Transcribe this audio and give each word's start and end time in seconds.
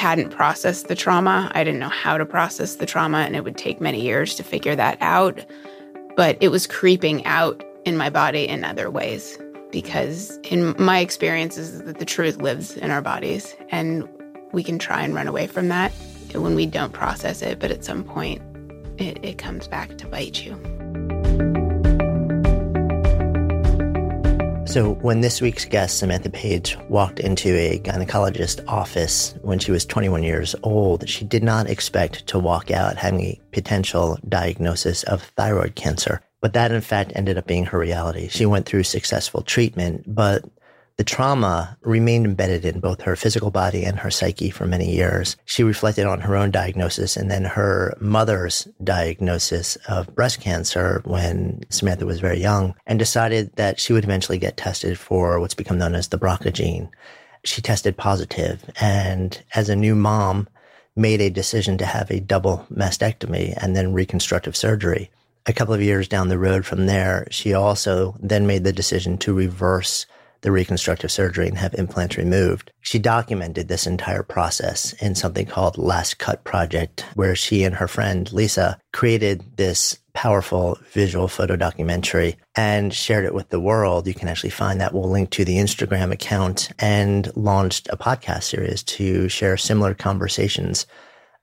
hadn't 0.00 0.30
processed 0.30 0.88
the 0.88 0.94
trauma. 0.94 1.52
I 1.54 1.62
didn't 1.62 1.78
know 1.78 1.90
how 1.90 2.16
to 2.16 2.24
process 2.24 2.76
the 2.76 2.86
trauma, 2.86 3.18
and 3.18 3.36
it 3.36 3.44
would 3.44 3.58
take 3.58 3.82
many 3.82 4.00
years 4.00 4.34
to 4.36 4.42
figure 4.42 4.74
that 4.74 4.96
out. 5.02 5.44
But 6.16 6.38
it 6.40 6.48
was 6.48 6.66
creeping 6.66 7.26
out 7.26 7.62
in 7.84 7.98
my 7.98 8.08
body 8.08 8.48
in 8.48 8.64
other 8.64 8.90
ways 8.90 9.38
because, 9.70 10.38
in 10.38 10.74
my 10.82 11.00
experience, 11.00 11.58
is 11.58 11.82
that 11.82 11.98
the 11.98 12.06
truth 12.06 12.38
lives 12.38 12.78
in 12.78 12.90
our 12.90 13.02
bodies, 13.02 13.54
and 13.68 14.08
we 14.52 14.64
can 14.64 14.78
try 14.78 15.02
and 15.02 15.14
run 15.14 15.28
away 15.28 15.46
from 15.46 15.68
that 15.68 15.92
when 16.32 16.54
we 16.54 16.64
don't 16.64 16.94
process 16.94 17.42
it. 17.42 17.58
But 17.58 17.70
at 17.70 17.84
some 17.84 18.02
point, 18.02 18.40
it, 18.98 19.22
it 19.22 19.36
comes 19.36 19.68
back 19.68 19.98
to 19.98 20.06
bite 20.06 20.42
you. 20.42 20.79
So, 24.70 24.94
when 25.02 25.20
this 25.20 25.40
week's 25.40 25.64
guest, 25.64 25.98
Samantha 25.98 26.30
Paige, 26.30 26.78
walked 26.88 27.18
into 27.18 27.48
a 27.48 27.80
gynecologist 27.80 28.64
office 28.68 29.34
when 29.42 29.58
she 29.58 29.72
was 29.72 29.84
21 29.84 30.22
years 30.22 30.54
old, 30.62 31.08
she 31.08 31.24
did 31.24 31.42
not 31.42 31.68
expect 31.68 32.24
to 32.28 32.38
walk 32.38 32.70
out 32.70 32.96
having 32.96 33.20
a 33.20 33.40
potential 33.50 34.16
diagnosis 34.28 35.02
of 35.02 35.24
thyroid 35.36 35.74
cancer. 35.74 36.20
But 36.40 36.52
that, 36.52 36.70
in 36.70 36.82
fact, 36.82 37.10
ended 37.16 37.36
up 37.36 37.48
being 37.48 37.64
her 37.64 37.80
reality. 37.80 38.28
She 38.28 38.46
went 38.46 38.64
through 38.64 38.84
successful 38.84 39.42
treatment, 39.42 40.04
but 40.06 40.44
the 41.00 41.04
trauma 41.04 41.78
remained 41.80 42.26
embedded 42.26 42.66
in 42.66 42.78
both 42.78 43.00
her 43.00 43.16
physical 43.16 43.50
body 43.50 43.86
and 43.86 43.98
her 43.98 44.10
psyche 44.10 44.50
for 44.50 44.66
many 44.66 44.94
years. 44.94 45.34
She 45.46 45.62
reflected 45.62 46.04
on 46.04 46.20
her 46.20 46.36
own 46.36 46.50
diagnosis 46.50 47.16
and 47.16 47.30
then 47.30 47.42
her 47.46 47.96
mother's 48.02 48.68
diagnosis 48.84 49.76
of 49.88 50.14
breast 50.14 50.42
cancer 50.42 51.00
when 51.06 51.62
Samantha 51.70 52.04
was 52.04 52.20
very 52.20 52.38
young 52.38 52.74
and 52.86 52.98
decided 52.98 53.50
that 53.56 53.80
she 53.80 53.94
would 53.94 54.04
eventually 54.04 54.36
get 54.36 54.58
tested 54.58 54.98
for 54.98 55.40
what's 55.40 55.54
become 55.54 55.78
known 55.78 55.94
as 55.94 56.08
the 56.08 56.18
BRCA 56.18 56.52
gene. 56.52 56.90
She 57.44 57.62
tested 57.62 57.96
positive 57.96 58.62
and 58.78 59.42
as 59.54 59.70
a 59.70 59.76
new 59.76 59.94
mom, 59.94 60.48
made 60.96 61.22
a 61.22 61.30
decision 61.30 61.78
to 61.78 61.86
have 61.86 62.10
a 62.10 62.20
double 62.20 62.66
mastectomy 62.70 63.54
and 63.56 63.74
then 63.74 63.94
reconstructive 63.94 64.54
surgery. 64.54 65.10
A 65.46 65.54
couple 65.54 65.72
of 65.72 65.80
years 65.80 66.08
down 66.08 66.28
the 66.28 66.38
road 66.38 66.66
from 66.66 66.84
there, 66.84 67.26
she 67.30 67.54
also 67.54 68.16
then 68.20 68.46
made 68.46 68.64
the 68.64 68.72
decision 68.74 69.16
to 69.16 69.32
reverse 69.32 70.04
the 70.42 70.52
reconstructive 70.52 71.10
surgery 71.10 71.48
and 71.48 71.58
have 71.58 71.74
implants 71.74 72.16
removed. 72.16 72.72
She 72.80 72.98
documented 72.98 73.68
this 73.68 73.86
entire 73.86 74.22
process 74.22 74.92
in 74.94 75.14
something 75.14 75.46
called 75.46 75.78
Last 75.78 76.18
Cut 76.18 76.44
Project, 76.44 77.04
where 77.14 77.36
she 77.36 77.64
and 77.64 77.74
her 77.74 77.88
friend 77.88 78.32
Lisa 78.32 78.78
created 78.92 79.56
this 79.56 79.98
powerful 80.12 80.78
visual 80.90 81.28
photo 81.28 81.56
documentary 81.56 82.36
and 82.56 82.92
shared 82.92 83.24
it 83.24 83.34
with 83.34 83.48
the 83.50 83.60
world. 83.60 84.06
You 84.06 84.14
can 84.14 84.28
actually 84.28 84.50
find 84.50 84.80
that. 84.80 84.92
We'll 84.92 85.08
link 85.08 85.30
to 85.30 85.44
the 85.44 85.56
Instagram 85.56 86.12
account 86.12 86.70
and 86.78 87.34
launched 87.36 87.88
a 87.90 87.96
podcast 87.96 88.44
series 88.44 88.82
to 88.84 89.28
share 89.28 89.56
similar 89.56 89.94
conversations 89.94 90.86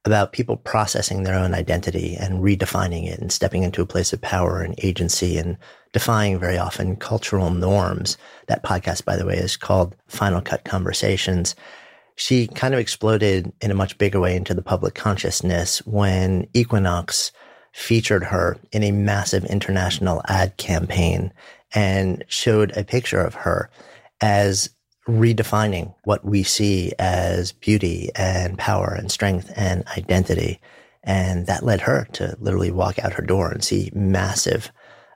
about 0.05 0.31
people 0.31 0.55
processing 0.57 1.23
their 1.23 1.35
own 1.35 1.53
identity 1.53 2.15
and 2.15 2.41
redefining 2.41 3.07
it 3.07 3.19
and 3.19 3.31
stepping 3.31 3.63
into 3.63 3.81
a 3.81 3.85
place 3.85 4.13
of 4.13 4.21
power 4.21 4.61
and 4.61 4.75
agency 4.83 5.37
and 5.37 5.57
defying 5.91 6.39
very 6.39 6.57
often 6.57 6.95
cultural 6.95 7.49
norms. 7.49 8.17
That 8.47 8.63
podcast, 8.63 9.03
by 9.03 9.15
the 9.15 9.25
way, 9.25 9.35
is 9.35 9.57
called 9.57 9.95
Final 10.07 10.41
Cut 10.41 10.63
Conversations. 10.63 11.55
She 12.15 12.47
kind 12.47 12.73
of 12.73 12.79
exploded 12.79 13.51
in 13.61 13.71
a 13.71 13.75
much 13.75 13.97
bigger 13.97 14.19
way 14.19 14.35
into 14.35 14.53
the 14.53 14.61
public 14.61 14.95
consciousness 14.95 15.79
when 15.85 16.47
Equinox 16.53 17.31
featured 17.73 18.23
her 18.23 18.57
in 18.71 18.83
a 18.83 18.91
massive 18.91 19.45
international 19.45 20.21
ad 20.27 20.57
campaign 20.57 21.31
and 21.73 22.23
showed 22.27 22.75
a 22.75 22.83
picture 22.83 23.21
of 23.21 23.35
her 23.35 23.69
as 24.21 24.69
redefining 25.07 25.93
what 26.03 26.25
we 26.25 26.43
see 26.43 26.91
as 26.99 27.53
beauty 27.53 28.09
and 28.15 28.57
power 28.57 28.93
and 28.93 29.11
strength 29.11 29.51
and 29.55 29.85
identity. 29.97 30.59
And 31.03 31.47
that 31.47 31.63
led 31.63 31.81
her 31.81 32.07
to 32.13 32.35
literally 32.39 32.71
walk 32.71 32.99
out 32.99 33.13
her 33.13 33.23
door 33.23 33.49
and 33.49 33.63
see 33.63 33.89
massive 33.93 34.71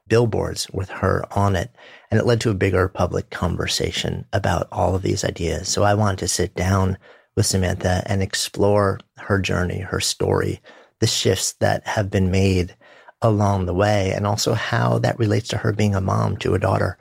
billboards 0.08 0.70
with 0.72 0.90
her 0.90 1.26
on 1.32 1.56
it. 1.56 1.72
And 2.10 2.20
it 2.20 2.26
led 2.26 2.42
to 2.42 2.50
a 2.50 2.56
bigger 2.56 2.88
public 2.88 3.30
conversation 3.30 4.26
about 4.34 4.68
all 4.72 4.96
of 4.96 5.02
these 5.02 5.26
ideas. 5.26 5.68
So 5.68 5.84
I 5.84 5.94
wanted 5.94 6.20
to 6.20 6.28
sit 6.28 6.56
down 6.56 6.98
with 7.36 7.46
Samantha 7.46 8.04
and 8.06 8.22
explore 8.22 9.00
her 9.18 9.40
journey, 9.40 9.80
her 9.80 10.00
story, 10.00 10.62
the 11.00 11.08
shifts 11.08 11.54
that 11.54 11.86
have 11.88 12.10
been 12.10 12.32
made 12.32 12.76
along 13.22 13.66
the 13.66 13.74
way, 13.74 14.12
and 14.12 14.26
also 14.26 14.54
how 14.54 15.00
that 15.00 15.20
relates 15.20 15.48
to 15.50 15.58
her 15.58 15.74
being 15.74 15.96
a 15.96 16.02
mom 16.02 16.38
to 16.38 16.54
a 16.54 16.60
daughter 16.60 16.98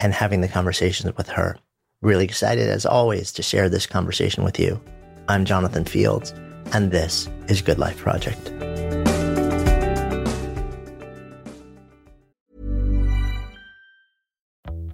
and 0.00 0.14
having 0.14 0.40
the 0.40 0.48
conversations 0.48 1.16
with 1.16 1.28
her. 1.28 1.58
Really 2.00 2.24
excited, 2.24 2.68
as 2.68 2.86
always, 2.86 3.32
to 3.32 3.42
share 3.42 3.68
this 3.68 3.84
conversation 3.84 4.44
with 4.44 4.60
you. 4.60 4.80
I'm 5.28 5.44
Jonathan 5.44 5.84
Fields, 5.84 6.32
and 6.72 6.92
this 6.92 7.28
is 7.48 7.60
Good 7.60 7.78
Life 7.78 7.96
Project. 7.96 8.52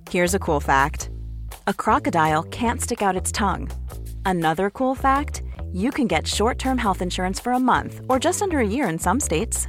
Here's 0.09 0.33
a 0.33 0.39
cool 0.39 0.61
fact 0.61 1.11
a 1.67 1.75
crocodile 1.75 2.45
can't 2.45 2.81
stick 2.81 3.03
out 3.03 3.17
its 3.17 3.31
tongue. 3.31 3.71
Another 4.25 4.71
cool 4.71 4.95
fact 4.95 5.43
you 5.75 5.91
can 5.91 6.07
get 6.07 6.27
short 6.27 6.59
term 6.59 6.79
health 6.79 7.03
insurance 7.03 7.39
for 7.39 7.53
a 7.53 7.61
month 7.61 8.01
or 8.09 8.19
just 8.19 8.41
under 8.41 8.61
a 8.61 8.67
year 8.67 8.89
in 8.89 8.99
some 8.99 9.21
states. 9.21 9.69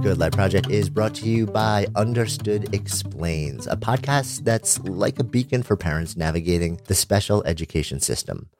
Good 0.00 0.18
Life 0.18 0.32
Project 0.32 0.70
is 0.70 0.88
brought 0.88 1.14
to 1.16 1.28
you 1.28 1.44
by 1.46 1.86
Understood 1.96 2.72
Explains, 2.72 3.66
a 3.66 3.76
podcast 3.76 4.44
that's 4.44 4.78
like 4.80 5.18
a 5.18 5.24
beacon 5.24 5.62
for 5.62 5.76
parents 5.76 6.16
navigating 6.16 6.80
the 6.86 6.94
special 6.94 7.42
education 7.44 7.98
system 8.00 8.48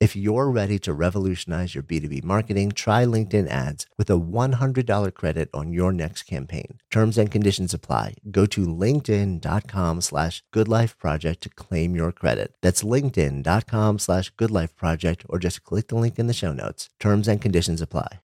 If 0.00 0.14
you're 0.14 0.48
ready 0.48 0.78
to 0.80 0.92
revolutionize 0.92 1.74
your 1.74 1.82
B2B 1.82 2.22
marketing, 2.22 2.70
try 2.70 3.04
LinkedIn 3.04 3.48
ads 3.48 3.84
with 3.98 4.08
a 4.10 4.12
$100 4.12 5.12
credit 5.12 5.50
on 5.52 5.72
your 5.72 5.92
next 5.92 6.22
campaign. 6.22 6.78
Terms 6.88 7.18
and 7.18 7.32
conditions 7.32 7.74
apply. 7.74 8.14
Go 8.30 8.46
to 8.46 8.64
linkedin.com 8.64 10.00
slash 10.02 10.44
goodlifeproject 10.54 11.40
to 11.40 11.48
claim 11.48 11.96
your 11.96 12.12
credit. 12.12 12.54
That's 12.62 12.84
linkedin.com 12.84 13.98
slash 13.98 14.32
goodlifeproject 14.34 15.22
or 15.28 15.40
just 15.40 15.64
click 15.64 15.88
the 15.88 15.96
link 15.96 16.16
in 16.16 16.28
the 16.28 16.32
show 16.32 16.52
notes. 16.52 16.90
Terms 17.00 17.26
and 17.26 17.42
conditions 17.42 17.82
apply. 17.82 18.20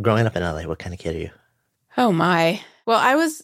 Growing 0.00 0.26
up 0.26 0.36
in 0.36 0.42
LA, 0.44 0.68
what 0.68 0.78
kind 0.78 0.94
of 0.94 1.00
kid 1.00 1.16
are 1.16 1.18
you? 1.18 1.30
Oh 1.96 2.12
my. 2.12 2.60
Well, 2.86 3.00
I 3.00 3.16
was 3.16 3.42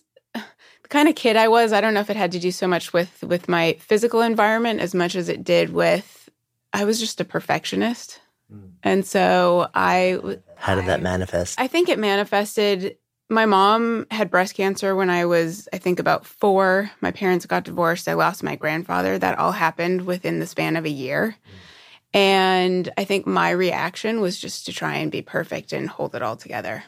the 0.85 0.89
kind 0.89 1.09
of 1.09 1.17
kid 1.17 1.37
I 1.37 1.49
was. 1.49 1.73
I 1.73 1.81
don't 1.81 1.95
know 1.95 2.01
if 2.01 2.11
it 2.11 2.17
had 2.17 2.33
to 2.33 2.39
do 2.39 2.53
so 2.53 2.69
much 2.69 2.93
with 2.93 3.23
with 3.23 3.49
my 3.49 3.77
physical 3.81 4.21
environment 4.21 4.81
as 4.81 4.95
much 4.95 5.17
as 5.17 5.29
it 5.29 5.43
did 5.43 5.71
with 5.71 6.29
I 6.73 6.85
was 6.85 7.01
just 7.01 7.21
a 7.21 7.25
perfectionist. 7.25 8.21
Mm. 8.53 8.73
And 8.83 9.07
so 9.07 9.69
I 9.75 10.21
How 10.57 10.75
did 10.77 10.87
that 10.87 11.03
manifest? 11.03 11.61
I 11.61 11.67
think 11.67 11.89
it 11.89 11.99
manifested 11.99 12.97
my 13.31 13.47
mom 13.47 14.07
had 14.11 14.31
breast 14.31 14.55
cancer 14.55 14.95
when 14.95 15.09
I 15.09 15.25
was, 15.25 15.67
I 15.73 15.79
think, 15.79 15.99
about 15.99 16.27
four. 16.27 16.91
My 17.01 17.11
parents 17.11 17.47
got 17.47 17.65
divorced. 17.65 18.07
I 18.07 18.13
lost 18.13 18.43
my 18.43 18.55
grandfather. 18.55 19.19
That 19.19 19.39
all 19.39 19.53
happened 19.53 20.03
within 20.03 20.41
the 20.41 20.47
span 20.47 20.77
of 20.77 20.85
a 20.85 20.91
year. 20.91 21.37
Mm. 21.47 22.19
And 22.19 22.93
I 22.97 23.05
think 23.05 23.27
my 23.27 23.51
reaction 23.51 24.21
was 24.21 24.39
just 24.39 24.67
to 24.67 24.73
try 24.73 24.97
and 24.97 25.11
be 25.11 25.23
perfect 25.23 25.73
and 25.73 25.89
hold 25.89 26.15
it 26.15 26.23
all 26.23 26.37
together. 26.37 26.85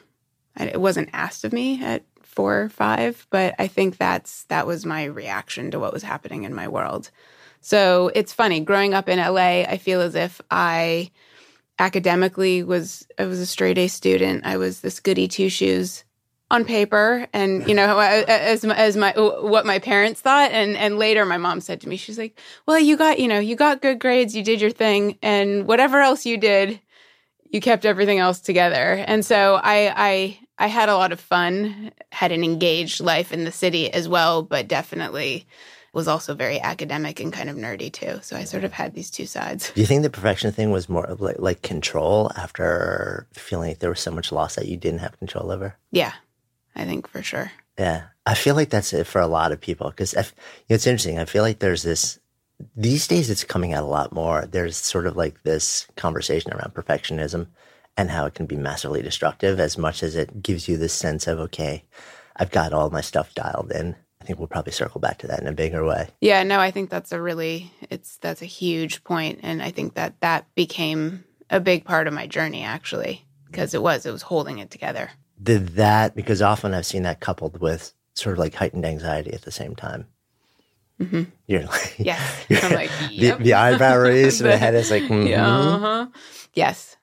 And 0.55 0.71
it 0.71 0.81
wasn't 0.81 1.11
asked 1.13 1.45
of 1.45 1.53
me 1.53 1.83
at 1.83 2.05
four 2.37 2.61
or 2.61 2.69
five, 2.69 3.27
but 3.31 3.55
I 3.59 3.67
think 3.67 3.97
that's 3.97 4.45
that 4.45 4.67
was 4.67 4.87
my 4.87 5.05
reaction 5.05 5.71
to 5.73 5.81
what 5.81 5.93
was 5.93 6.03
happening 6.03 6.45
in 6.45 6.55
my 6.55 6.69
world. 6.69 7.11
So 7.63 8.13
it's 8.15 8.33
funny 8.33 8.61
growing 8.61 8.95
up 8.95 9.09
in 9.09 9.19
LA. 9.19 9.63
I 9.63 9.79
feel 9.79 10.03
as 10.03 10.15
if 10.15 10.41
I 10.51 11.11
academically 11.79 12.63
was 12.63 13.09
I 13.19 13.25
was 13.25 13.41
a 13.41 13.47
straight 13.47 13.79
A 13.79 13.89
student. 13.89 14.47
I 14.47 14.59
was 14.59 14.83
this 14.83 15.01
goody 15.01 15.27
two 15.27 15.49
shoes 15.49 16.05
on 16.51 16.65
paper, 16.65 17.27
and 17.33 17.67
you 17.67 17.75
know 17.75 17.99
as 18.29 18.65
as 18.65 18.97
my 18.97 19.13
what 19.17 19.67
my 19.67 19.79
parents 19.79 20.21
thought. 20.21 20.53
And 20.53 20.77
and 20.77 20.99
later, 20.99 21.25
my 21.25 21.39
mom 21.39 21.61
said 21.61 21.81
to 21.81 21.89
me, 21.89 21.97
she's 21.97 22.19
like, 22.19 22.39
"Well, 22.67 22.79
you 22.79 22.97
got 22.97 23.19
you 23.19 23.29
know 23.29 23.39
you 23.39 23.57
got 23.57 23.83
good 23.83 23.99
grades, 23.99 24.37
you 24.37 24.43
did 24.43 24.61
your 24.61 24.71
thing, 24.71 25.19
and 25.23 25.67
whatever 25.67 26.01
else 26.01 26.27
you 26.27 26.37
did." 26.37 26.81
You 27.49 27.61
kept 27.61 27.85
everything 27.85 28.19
else 28.19 28.41
together, 28.41 29.05
and 29.07 29.25
so 29.25 29.61
I, 29.63 29.93
I 29.97 30.39
I 30.59 30.69
had 30.69 30.89
a 30.89 30.97
lot 30.97 31.13
of 31.13 31.21
fun, 31.21 31.93
had 32.13 32.33
an 32.33 32.43
engaged 32.43 33.01
life 33.01 33.33
in 33.33 33.45
the 33.45 33.53
city 33.53 33.93
as 33.93 34.09
well, 34.09 34.43
but 34.43 34.69
definitely 34.69 35.47
was 35.93 36.09
also 36.09 36.35
very 36.35 36.61
academic 36.61 37.21
and 37.21 37.33
kind 37.33 37.49
of 37.49 37.57
nerdy 37.57 37.91
too. 37.91 38.19
So 38.23 38.37
I 38.37 38.45
sort 38.45 38.65
of 38.65 38.73
had 38.73 38.95
these 38.95 39.11
two 39.11 39.25
sides. 39.25 39.73
Do 39.75 39.81
you 39.81 39.87
think 39.87 40.03
the 40.03 40.11
perfection 40.11 40.53
thing 40.53 40.71
was 40.71 40.89
more 40.89 41.07
like, 41.19 41.39
like 41.39 41.63
control 41.63 42.31
after 42.37 43.27
feeling 43.33 43.71
like 43.71 43.79
there 43.79 43.91
was 43.91 44.01
so 44.01 44.11
much 44.11 44.31
loss 44.31 44.57
that 44.57 44.69
you 44.69 44.77
didn't 44.77 45.01
have 45.01 45.19
control 45.19 45.51
over? 45.51 45.77
Yeah, 45.91 46.13
I 46.75 46.85
think 46.85 47.09
for 47.09 47.23
sure. 47.23 47.51
Yeah, 47.79 48.05
I 48.27 48.35
feel 48.35 48.55
like 48.55 48.71
that's 48.71 48.93
it 48.93 49.07
for 49.07 49.21
a 49.21 49.27
lot 49.27 49.53
of 49.53 49.61
people 49.61 49.89
because 49.91 50.13
you 50.13 50.21
know, 50.21 50.25
it's 50.69 50.87
interesting. 50.87 51.19
I 51.19 51.25
feel 51.25 51.43
like 51.43 51.61
there's 51.61 51.83
this 51.83 52.19
these 52.75 53.07
days 53.07 53.29
it's 53.29 53.45
coming 53.45 53.73
out 53.73 53.85
a 53.85 53.87
lot 53.87 54.13
more. 54.13 54.47
There's 54.47 54.77
sort 54.77 55.07
of 55.07 55.17
like 55.17 55.43
this 55.43 55.87
conversation 55.97 56.53
around 56.53 56.75
perfectionism 56.75 57.49
and 57.97 58.11
how 58.11 58.27
it 58.27 58.35
can 58.35 58.47
be 58.47 58.57
massively 58.57 59.03
destructive 59.03 59.59
as 59.59 59.79
much 59.79 60.03
as 60.03 60.17
it 60.17 60.43
gives 60.43 60.69
you 60.69 60.77
this 60.77 60.93
sense 60.93 61.27
of, 61.27 61.39
okay, 61.39 61.85
I've 62.37 62.51
got 62.51 62.73
all 62.73 62.91
my 62.91 63.01
stuff 63.01 63.35
dialed 63.35 63.73
in. 63.73 63.97
I 64.21 64.25
think 64.25 64.39
we'll 64.39 64.49
probably 64.49 64.73
circle 64.73 65.01
back 65.01 65.19
to 65.19 65.27
that 65.29 65.41
in 65.41 65.47
a 65.47 65.53
bigger 65.53 65.85
way. 65.85 66.09
Yeah, 66.21 66.43
no, 66.43 66.59
I 66.59 66.71
think 66.71 66.91
that's 66.91 67.13
a 67.13 67.21
really 67.21 67.71
it's 67.91 68.17
that's 68.17 68.43
a 68.43 68.47
huge 68.47 69.05
point 69.05 69.41
and 69.43 69.63
I 69.63 69.71
think 69.71 69.95
that 69.95 70.21
that 70.21 70.53
became 70.55 71.25
a 71.49 71.61
big 71.61 71.85
part 71.85 72.09
of 72.09 72.13
my 72.13 72.27
journey 72.27 72.65
actually 72.65 73.25
because 73.47 73.73
it 73.73 73.83
was 73.83 74.05
it 74.05 74.11
was 74.11 74.23
holding 74.23 74.59
it 74.59 74.71
together. 74.71 75.11
Did 75.41 75.69
that 75.77 76.17
because 76.17 76.43
often 76.43 76.75
I've 76.75 76.87
seen 76.87 77.05
that 77.05 77.21
coupled 77.21 77.61
with 77.61 77.95
sort 78.15 78.33
of 78.33 78.39
like 78.39 78.55
heightened 78.55 78.85
anxiety 78.85 79.33
at 79.33 79.43
the 79.43 79.53
same 79.53 79.77
time. 79.77 80.07
Mm-hmm. 81.01 81.25
You're 81.47 81.65
like, 81.65 81.99
yes. 81.99 82.47
I'm 82.65 82.73
like, 82.73 82.91
yep. 83.11 83.39
the, 83.39 83.45
the 83.45 83.55
eyebrow 83.55 83.99
raised 83.99 84.41
and 84.41 84.51
the 84.51 84.57
head 84.59 84.75
is 84.75 84.91
like, 84.91 85.03
mm-hmm. 85.03 85.27
yeah, 85.27 85.47
uh-huh. 85.47 86.07
yes. 86.55 86.97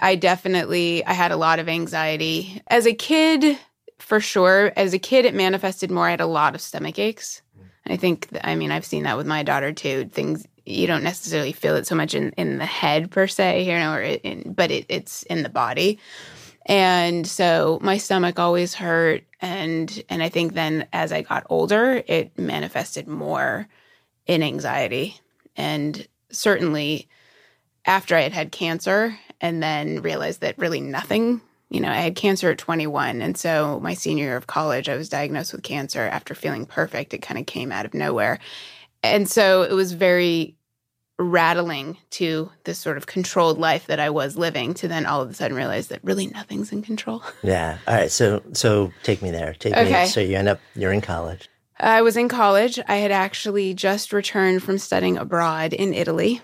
I, 0.00 0.14
definitely 0.16 1.04
I 1.06 1.12
had 1.12 1.32
a 1.32 1.36
lot 1.36 1.58
of 1.58 1.68
anxiety 1.68 2.60
as 2.68 2.86
a 2.86 2.94
kid. 2.94 3.58
For 3.98 4.20
sure, 4.20 4.72
as 4.76 4.94
a 4.94 4.98
kid, 4.98 5.24
it 5.24 5.34
manifested 5.34 5.90
more. 5.90 6.06
I 6.06 6.12
had 6.12 6.20
a 6.20 6.26
lot 6.26 6.54
of 6.54 6.60
stomach 6.60 6.98
aches. 6.98 7.42
I 7.86 7.96
think, 7.96 8.28
I 8.44 8.54
mean, 8.54 8.70
I've 8.70 8.84
seen 8.84 9.02
that 9.04 9.16
with 9.16 9.26
my 9.26 9.42
daughter 9.42 9.72
too. 9.72 10.08
Things 10.12 10.46
you 10.64 10.86
don't 10.86 11.02
necessarily 11.02 11.52
feel 11.52 11.76
it 11.76 11.86
so 11.86 11.94
much 11.94 12.14
in, 12.14 12.30
in 12.32 12.58
the 12.58 12.66
head 12.66 13.10
per 13.10 13.26
se, 13.26 13.64
you 13.64 13.72
know, 13.72 13.94
or 13.94 14.02
in, 14.02 14.52
but 14.52 14.70
it, 14.70 14.86
it's 14.88 15.22
in 15.24 15.42
the 15.42 15.48
body. 15.48 15.98
And 16.66 17.26
so 17.26 17.78
my 17.82 17.96
stomach 17.96 18.38
always 18.38 18.74
hurt, 18.74 19.24
and 19.40 20.02
and 20.10 20.22
I 20.22 20.28
think 20.28 20.52
then 20.52 20.86
as 20.92 21.12
I 21.12 21.22
got 21.22 21.46
older, 21.48 22.02
it 22.06 22.38
manifested 22.38 23.08
more 23.08 23.66
in 24.26 24.42
anxiety, 24.42 25.18
and 25.56 26.06
certainly 26.30 27.08
after 27.86 28.14
I 28.14 28.20
had 28.20 28.34
had 28.34 28.52
cancer 28.52 29.18
and 29.40 29.62
then 29.62 30.02
realized 30.02 30.40
that 30.40 30.58
really 30.58 30.80
nothing, 30.80 31.40
you 31.70 31.80
know, 31.80 31.90
I 31.90 31.96
had 31.96 32.16
cancer 32.16 32.50
at 32.50 32.58
21. 32.58 33.22
And 33.22 33.36
so 33.36 33.78
my 33.80 33.94
senior 33.94 34.24
year 34.24 34.36
of 34.36 34.46
college, 34.46 34.88
I 34.88 34.96
was 34.96 35.08
diagnosed 35.08 35.52
with 35.52 35.62
cancer 35.62 36.02
after 36.02 36.34
feeling 36.34 36.66
perfect. 36.66 37.14
It 37.14 37.22
kind 37.22 37.38
of 37.38 37.46
came 37.46 37.72
out 37.72 37.84
of 37.84 37.94
nowhere. 37.94 38.38
And 39.02 39.28
so 39.28 39.62
it 39.62 39.72
was 39.72 39.92
very 39.92 40.56
rattling 41.18 41.96
to 42.10 42.50
this 42.64 42.78
sort 42.78 42.96
of 42.96 43.06
controlled 43.06 43.58
life 43.58 43.86
that 43.88 43.98
I 43.98 44.08
was 44.08 44.36
living 44.36 44.72
to 44.74 44.88
then 44.88 45.04
all 45.04 45.20
of 45.20 45.30
a 45.30 45.34
sudden 45.34 45.56
realize 45.56 45.88
that 45.88 46.02
really 46.04 46.28
nothing's 46.28 46.72
in 46.72 46.82
control. 46.82 47.22
Yeah. 47.42 47.78
All 47.86 47.94
right. 47.94 48.10
So 48.10 48.42
so 48.52 48.92
take 49.02 49.22
me 49.22 49.30
there. 49.30 49.54
Take 49.54 49.74
okay. 49.74 50.02
me. 50.02 50.08
So 50.08 50.20
you 50.20 50.36
end 50.36 50.48
up 50.48 50.60
you're 50.74 50.92
in 50.92 51.00
college. 51.00 51.48
I 51.80 52.02
was 52.02 52.16
in 52.16 52.28
college. 52.28 52.78
I 52.88 52.96
had 52.96 53.12
actually 53.12 53.74
just 53.74 54.12
returned 54.12 54.62
from 54.62 54.78
studying 54.78 55.16
abroad 55.16 55.72
in 55.72 55.94
Italy, 55.94 56.42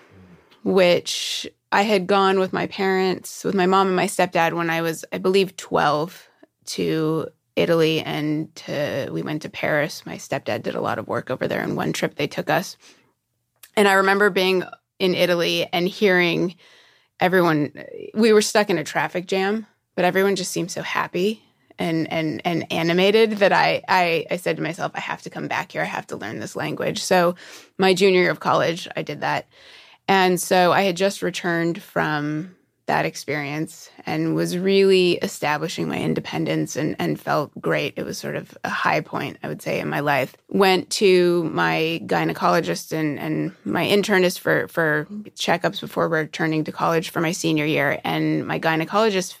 which 0.63 1.47
I 1.75 1.81
had 1.81 2.07
gone 2.07 2.39
with 2.39 2.53
my 2.53 2.67
parents, 2.67 3.43
with 3.43 3.53
my 3.53 3.65
mom 3.65 3.87
and 3.87 3.97
my 3.97 4.05
stepdad 4.05 4.53
when 4.53 4.69
I 4.69 4.81
was, 4.81 5.03
I 5.11 5.17
believe, 5.17 5.57
12 5.57 6.29
to 6.67 7.27
Italy 7.57 7.99
and 7.99 8.55
to, 8.55 9.09
we 9.11 9.21
went 9.21 9.41
to 9.41 9.49
Paris. 9.49 10.05
My 10.05 10.15
stepdad 10.15 10.63
did 10.63 10.75
a 10.75 10.79
lot 10.79 10.99
of 10.99 11.09
work 11.09 11.29
over 11.29 11.49
there 11.49 11.61
in 11.61 11.75
one 11.75 11.91
trip 11.91 12.15
they 12.15 12.27
took 12.27 12.49
us. 12.49 12.77
And 13.75 13.89
I 13.89 13.93
remember 13.95 14.29
being 14.29 14.63
in 14.99 15.15
Italy 15.15 15.67
and 15.73 15.85
hearing 15.85 16.55
everyone, 17.19 17.73
we 18.13 18.31
were 18.31 18.41
stuck 18.41 18.69
in 18.69 18.77
a 18.77 18.83
traffic 18.85 19.25
jam, 19.27 19.67
but 19.97 20.05
everyone 20.05 20.37
just 20.37 20.53
seemed 20.53 20.71
so 20.71 20.81
happy 20.81 21.43
and 21.77 22.09
and 22.09 22.41
and 22.45 22.71
animated 22.71 23.31
that 23.39 23.51
I, 23.51 23.83
I 23.89 24.25
I 24.31 24.37
said 24.37 24.55
to 24.55 24.63
myself, 24.63 24.93
I 24.95 25.01
have 25.01 25.23
to 25.23 25.29
come 25.29 25.49
back 25.49 25.73
here. 25.73 25.81
I 25.81 25.85
have 25.85 26.07
to 26.07 26.15
learn 26.15 26.39
this 26.39 26.55
language. 26.55 27.03
So 27.03 27.35
my 27.77 27.93
junior 27.93 28.21
year 28.21 28.31
of 28.31 28.39
college, 28.39 28.87
I 28.95 29.01
did 29.01 29.19
that. 29.19 29.47
And 30.07 30.39
so 30.39 30.71
I 30.71 30.83
had 30.83 30.97
just 30.97 31.21
returned 31.21 31.81
from 31.81 32.55
that 32.87 33.05
experience 33.05 33.89
and 34.05 34.35
was 34.35 34.57
really 34.57 35.13
establishing 35.13 35.87
my 35.87 35.99
independence 35.99 36.75
and, 36.75 36.95
and 36.99 37.19
felt 37.19 37.51
great. 37.59 37.93
It 37.97 38.03
was 38.03 38.17
sort 38.17 38.35
of 38.35 38.55
a 38.63 38.69
high 38.69 39.01
point, 39.01 39.37
I 39.41 39.47
would 39.47 39.61
say, 39.61 39.79
in 39.79 39.89
my 39.89 40.01
life. 40.01 40.35
Went 40.49 40.91
to 40.91 41.45
my 41.45 42.01
gynecologist 42.05 42.91
and, 42.91 43.17
and 43.19 43.55
my 43.65 43.85
internist 43.85 44.39
for, 44.39 44.67
for 44.67 45.07
checkups 45.31 45.81
before 45.81 46.07
returning 46.07 46.63
to 46.65 46.71
college 46.71 47.09
for 47.09 47.21
my 47.21 47.31
senior 47.31 47.65
year. 47.65 47.99
And 48.03 48.45
my 48.45 48.59
gynecologist 48.59 49.37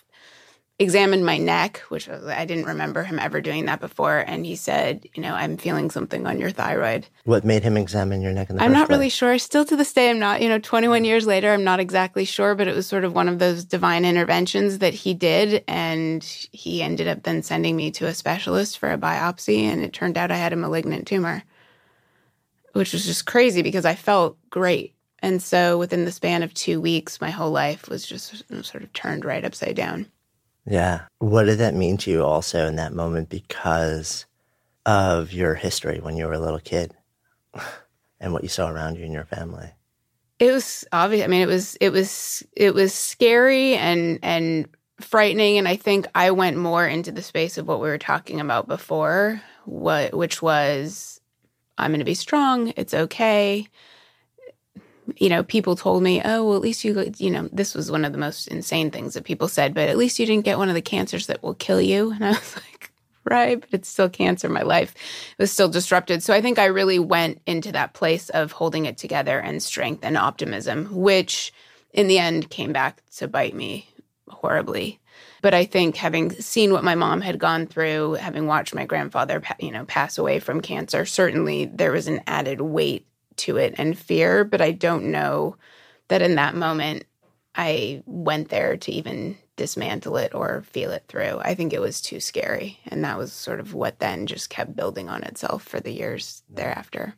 examined 0.77 1.25
my 1.25 1.37
neck, 1.37 1.77
which 1.87 2.09
I 2.09 2.43
didn't 2.43 2.65
remember 2.65 3.03
him 3.03 3.17
ever 3.17 3.39
doing 3.39 3.65
that 3.65 3.79
before. 3.79 4.19
And 4.19 4.45
he 4.45 4.57
said, 4.57 5.07
you 5.13 5.23
know, 5.23 5.33
I'm 5.33 5.55
feeling 5.55 5.89
something 5.89 6.27
on 6.27 6.37
your 6.37 6.51
thyroid. 6.51 7.07
What 7.23 7.45
made 7.45 7.63
him 7.63 7.77
examine 7.77 8.21
your 8.21 8.33
neck 8.33 8.49
in 8.49 8.57
the 8.57 8.63
I'm 8.63 8.73
not 8.73 8.87
place? 8.87 8.97
really 8.97 9.09
sure. 9.09 9.37
Still 9.39 9.63
to 9.65 9.77
this 9.77 9.93
day, 9.93 10.09
I'm 10.09 10.19
not, 10.19 10.41
you 10.41 10.49
know, 10.49 10.59
21 10.59 11.01
mm. 11.01 11.05
years 11.05 11.25
later, 11.25 11.53
I'm 11.53 11.63
not 11.63 11.79
exactly 11.79 12.25
sure, 12.25 12.55
but 12.55 12.67
it 12.67 12.75
was 12.75 12.87
sort 12.87 13.05
of 13.05 13.13
one 13.13 13.29
of 13.29 13.39
those 13.39 13.63
divine 13.63 14.03
interventions 14.03 14.79
that 14.79 14.93
he 14.93 15.13
did. 15.13 15.63
And 15.67 16.23
he 16.51 16.81
ended 16.81 17.07
up 17.07 17.23
then 17.23 17.41
sending 17.41 17.77
me 17.77 17.89
to 17.91 18.07
a 18.07 18.13
specialist 18.13 18.77
for 18.77 18.91
a 18.91 18.97
biopsy. 18.97 19.63
And 19.63 19.81
it 19.81 19.93
turned 19.93 20.17
out 20.17 20.31
I 20.31 20.37
had 20.37 20.53
a 20.53 20.57
malignant 20.57 21.07
tumor, 21.07 21.43
which 22.73 22.91
was 22.91 23.05
just 23.05 23.25
crazy 23.25 23.61
because 23.61 23.85
I 23.85 23.95
felt 23.95 24.37
great. 24.49 24.93
And 25.19 25.41
so 25.41 25.77
within 25.77 26.03
the 26.03 26.11
span 26.11 26.43
of 26.43 26.53
two 26.53 26.81
weeks, 26.81 27.21
my 27.21 27.29
whole 27.29 27.51
life 27.51 27.87
was 27.87 28.05
just 28.05 28.43
sort 28.49 28.83
of 28.83 28.91
turned 28.91 29.23
right 29.23 29.45
upside 29.45 29.77
down. 29.77 30.07
Yeah. 30.65 31.01
What 31.19 31.43
did 31.43 31.59
that 31.59 31.75
mean 31.75 31.97
to 31.97 32.11
you 32.11 32.23
also 32.23 32.67
in 32.67 32.75
that 32.77 32.93
moment 32.93 33.29
because 33.29 34.25
of 34.85 35.31
your 35.33 35.55
history 35.55 35.99
when 35.99 36.17
you 36.17 36.25
were 36.25 36.33
a 36.33 36.39
little 36.39 36.59
kid 36.59 36.93
and 38.19 38.33
what 38.33 38.43
you 38.43 38.49
saw 38.49 38.69
around 38.69 38.97
you 38.97 39.03
and 39.03 39.13
your 39.13 39.25
family? 39.25 39.71
It 40.39 40.51
was 40.51 40.85
obvious. 40.91 41.23
I 41.23 41.27
mean, 41.27 41.41
it 41.41 41.47
was 41.47 41.77
it 41.79 41.91
was 41.91 42.43
it 42.55 42.73
was 42.73 42.93
scary 42.93 43.75
and 43.75 44.19
and 44.21 44.67
frightening. 44.99 45.57
And 45.57 45.67
I 45.67 45.75
think 45.75 46.07
I 46.13 46.31
went 46.31 46.57
more 46.57 46.85
into 46.85 47.11
the 47.11 47.21
space 47.21 47.57
of 47.57 47.67
what 47.67 47.81
we 47.81 47.87
were 47.87 47.97
talking 47.97 48.41
about 48.41 48.67
before, 48.67 49.41
what 49.65 50.13
which 50.13 50.41
was 50.41 51.21
I'm 51.77 51.91
going 51.91 51.99
to 51.99 52.05
be 52.05 52.15
strong. 52.15 52.73
It's 52.75 52.93
okay. 52.93 53.67
You 55.17 55.29
know, 55.29 55.43
people 55.43 55.75
told 55.75 56.03
me, 56.03 56.21
"Oh, 56.23 56.45
well, 56.45 56.55
at 56.55 56.61
least 56.61 56.83
you, 56.83 57.11
you 57.17 57.29
know, 57.29 57.49
this 57.51 57.75
was 57.75 57.91
one 57.91 58.05
of 58.05 58.11
the 58.11 58.17
most 58.17 58.47
insane 58.47 58.91
things 58.91 59.13
that 59.13 59.23
people 59.23 59.47
said, 59.47 59.73
but 59.73 59.89
at 59.89 59.97
least 59.97 60.19
you 60.19 60.25
didn't 60.25 60.45
get 60.45 60.57
one 60.57 60.69
of 60.69 60.75
the 60.75 60.81
cancers 60.81 61.27
that 61.27 61.43
will 61.43 61.55
kill 61.55 61.81
you." 61.81 62.11
And 62.15 62.25
I 62.25 62.29
was 62.29 62.55
like, 62.55 62.91
right, 63.25 63.59
but 63.59 63.69
it's 63.71 63.89
still 63.89 64.09
cancer. 64.09 64.49
My 64.49 64.61
life 64.61 64.93
was 65.37 65.51
still 65.51 65.69
disrupted. 65.69 66.23
So 66.23 66.33
I 66.33 66.41
think 66.41 66.59
I 66.59 66.65
really 66.65 66.99
went 66.99 67.41
into 67.45 67.71
that 67.73 67.93
place 67.93 68.29
of 68.29 68.51
holding 68.51 68.85
it 68.85 68.97
together 68.97 69.39
and 69.39 69.61
strength 69.61 70.03
and 70.05 70.17
optimism, 70.17 70.87
which 70.91 71.53
in 71.93 72.07
the 72.07 72.19
end 72.19 72.49
came 72.49 72.71
back 72.71 73.01
to 73.17 73.27
bite 73.27 73.55
me 73.55 73.89
horribly. 74.29 74.99
But 75.41 75.53
I 75.53 75.65
think 75.65 75.95
having 75.95 76.31
seen 76.31 76.71
what 76.71 76.83
my 76.83 76.95
mom 76.95 77.21
had 77.21 77.39
gone 77.39 77.67
through, 77.67 78.13
having 78.13 78.47
watched 78.47 78.73
my 78.73 78.85
grandfather, 78.85 79.41
you 79.59 79.71
know, 79.71 79.85
pass 79.85 80.17
away 80.17 80.39
from 80.39 80.61
cancer, 80.61 81.05
certainly 81.05 81.65
there 81.65 81.91
was 81.91 82.07
an 82.07 82.21
added 82.27 82.61
weight 82.61 83.05
to 83.37 83.57
it 83.57 83.75
and 83.77 83.97
fear. 83.97 84.43
But 84.43 84.61
I 84.61 84.71
don't 84.71 85.05
know 85.11 85.55
that 86.07 86.21
in 86.21 86.35
that 86.35 86.55
moment 86.55 87.05
I 87.55 88.03
went 88.05 88.49
there 88.49 88.75
to 88.77 88.91
even 88.91 89.37
dismantle 89.55 90.17
it 90.17 90.35
or 90.35 90.63
feel 90.71 90.91
it 90.91 91.05
through. 91.07 91.39
I 91.39 91.55
think 91.55 91.71
it 91.71 91.79
was 91.79 92.01
too 92.01 92.19
scary. 92.19 92.79
And 92.87 93.03
that 93.05 93.17
was 93.17 93.31
sort 93.31 93.61
of 93.61 93.73
what 93.73 93.99
then 93.99 94.27
just 94.27 94.49
kept 94.49 94.75
building 94.75 95.07
on 95.07 95.23
itself 95.23 95.63
for 95.63 95.79
the 95.79 95.91
years 95.93 96.43
thereafter. 96.49 97.15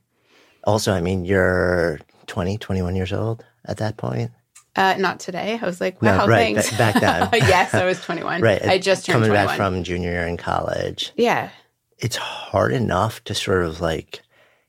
Also, 0.63 0.93
I 0.93 1.01
mean, 1.01 1.25
you're 1.25 1.99
20, 2.27 2.57
21 2.59 2.95
years 2.95 3.11
old 3.13 3.43
at 3.65 3.77
that 3.77 3.97
point. 3.97 4.29
Uh, 4.75 4.93
not 4.99 5.19
today. 5.19 5.57
I 5.59 5.65
was 5.65 5.81
like, 5.81 5.99
wow, 6.03 6.19
no, 6.19 6.27
right, 6.27 6.55
thanks. 6.55 6.77
back 6.77 6.93
then. 7.01 7.29
yes, 7.33 7.73
I 7.73 7.85
was 7.85 7.99
21. 8.05 8.41
right. 8.41 8.61
I 8.61 8.77
just 8.77 9.07
turned 9.07 9.15
Coming 9.15 9.29
21. 9.29 9.47
back 9.47 9.57
from 9.57 9.83
junior 9.83 10.11
year 10.11 10.27
in 10.27 10.37
college. 10.37 11.11
yeah. 11.15 11.49
It's 11.97 12.15
hard 12.17 12.73
enough 12.73 13.23
to 13.23 13.33
sort 13.33 13.63
of 13.63 13.81
like 13.81 14.21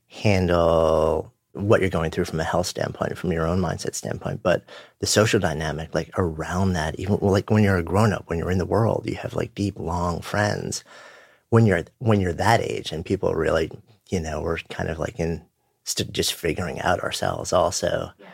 handle 0.07 1.31
what 1.61 1.81
you're 1.81 1.89
going 1.89 2.11
through 2.11 2.25
from 2.25 2.39
a 2.39 2.43
health 2.43 2.67
standpoint, 2.67 3.17
from 3.17 3.31
your 3.31 3.45
own 3.47 3.59
mindset 3.59 3.95
standpoint, 3.95 4.41
but 4.43 4.63
the 4.99 5.05
social 5.05 5.39
dynamic, 5.39 5.93
like 5.93 6.09
around 6.17 6.73
that, 6.73 6.99
even 6.99 7.17
like 7.21 7.49
when 7.49 7.63
you're 7.63 7.77
a 7.77 7.83
grown 7.83 8.13
up, 8.13 8.23
when 8.27 8.37
you're 8.39 8.51
in 8.51 8.57
the 8.57 8.65
world, 8.65 9.03
you 9.05 9.15
have 9.15 9.33
like 9.35 9.53
deep, 9.55 9.77
long 9.79 10.21
friends. 10.21 10.83
When 11.49 11.65
you're 11.65 11.83
when 11.97 12.21
you're 12.21 12.33
that 12.33 12.61
age, 12.61 12.91
and 12.91 13.03
people 13.05 13.33
really, 13.33 13.71
you 14.09 14.19
know, 14.19 14.41
we're 14.41 14.57
kind 14.69 14.89
of 14.89 14.99
like 14.99 15.19
in 15.19 15.43
st- 15.83 16.11
just 16.13 16.33
figuring 16.33 16.79
out 16.81 16.99
ourselves. 16.99 17.51
Also, 17.53 18.11
Yeah. 18.19 18.27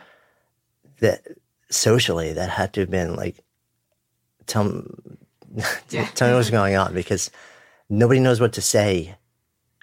that 1.00 1.22
socially, 1.70 2.32
that 2.34 2.50
had 2.50 2.72
to 2.74 2.80
have 2.80 2.90
been 2.90 3.16
like, 3.16 3.42
tell 4.46 4.82
Yeah. 5.90 6.06
tell 6.14 6.28
me 6.28 6.34
what's 6.34 6.50
going 6.50 6.76
on 6.76 6.92
because 6.92 7.30
nobody 7.88 8.20
knows 8.20 8.40
what 8.40 8.52
to 8.54 8.60
say 8.62 9.14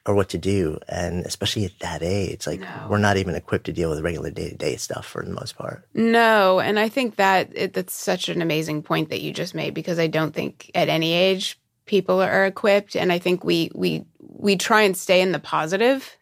or 0.05 0.13
what 0.15 0.29
to 0.29 0.37
do. 0.37 0.77
And 0.89 1.25
especially 1.25 1.65
at 1.65 1.79
that 1.79 2.03
age, 2.03 2.45
like 2.45 2.59
No. 2.59 2.87
we're 2.89 2.97
not 2.97 3.17
even 3.17 3.35
equipped 3.35 3.65
to 3.67 3.73
deal 3.73 3.89
with 3.89 4.01
regular 4.01 4.29
day 4.31 4.49
to 4.49 4.55
day 4.55 4.75
stuff 4.75 5.05
for 5.05 5.23
the 5.23 5.31
most 5.31 5.57
part. 5.57 5.87
No, 5.93 6.59
and 6.59 6.77
I 6.79 6.89
think 6.89 7.15
that 7.15 7.49
it, 7.55 7.73
that's 7.73 7.93
such 7.93 8.27
an 8.29 8.41
amazing 8.41 8.83
point 8.83 9.09
that 9.09 9.21
you 9.21 9.31
just 9.33 9.55
made 9.55 9.73
because 9.73 9.99
I 9.99 10.07
don't 10.07 10.33
think 10.33 10.69
at 10.75 10.89
any 10.89 11.13
age 11.13 11.59
people 11.85 12.21
are 12.21 12.45
equipped, 12.45 12.95
and 12.95 13.11
I 13.11 13.19
think 13.19 13.43
we 13.43 13.71
we 13.73 14.03
we 14.19 14.57
try 14.57 14.81
and 14.81 14.95
stay 14.97 15.21
in 15.21 15.31
the 15.31 15.39
positive 15.39 16.17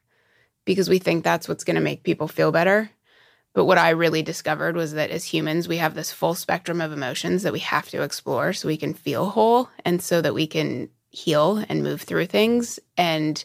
because 0.65 0.89
we 0.89 0.99
think 0.99 1.23
that's 1.23 1.47
what's 1.49 1.63
going 1.63 1.75
to 1.75 1.81
make 1.81 2.03
people 2.03 2.27
feel 2.27 2.51
better. 2.51 2.89
But 3.53 3.65
what 3.65 3.77
I 3.79 3.89
really 3.89 4.21
discovered 4.21 4.75
was 4.75 4.93
that 4.93 5.09
as 5.09 5.25
humans, 5.25 5.67
we 5.67 5.77
have 5.77 5.93
this 5.93 6.11
full 6.13 6.35
spectrum 6.35 6.79
of 6.81 6.93
emotions 6.93 7.43
that 7.43 7.51
we 7.51 7.59
have 7.59 7.89
to 7.89 8.01
explore 8.03 8.53
so 8.53 8.67
we 8.67 8.77
can 8.77 8.93
feel 8.93 9.25
whole 9.25 9.69
and 9.83 10.01
so 10.01 10.21
that 10.21 10.33
we 10.33 10.47
can 10.47 10.89
heal 11.11 11.63
and 11.69 11.83
move 11.83 12.01
through 12.01 12.25
things. 12.25 12.79
And 12.97 13.43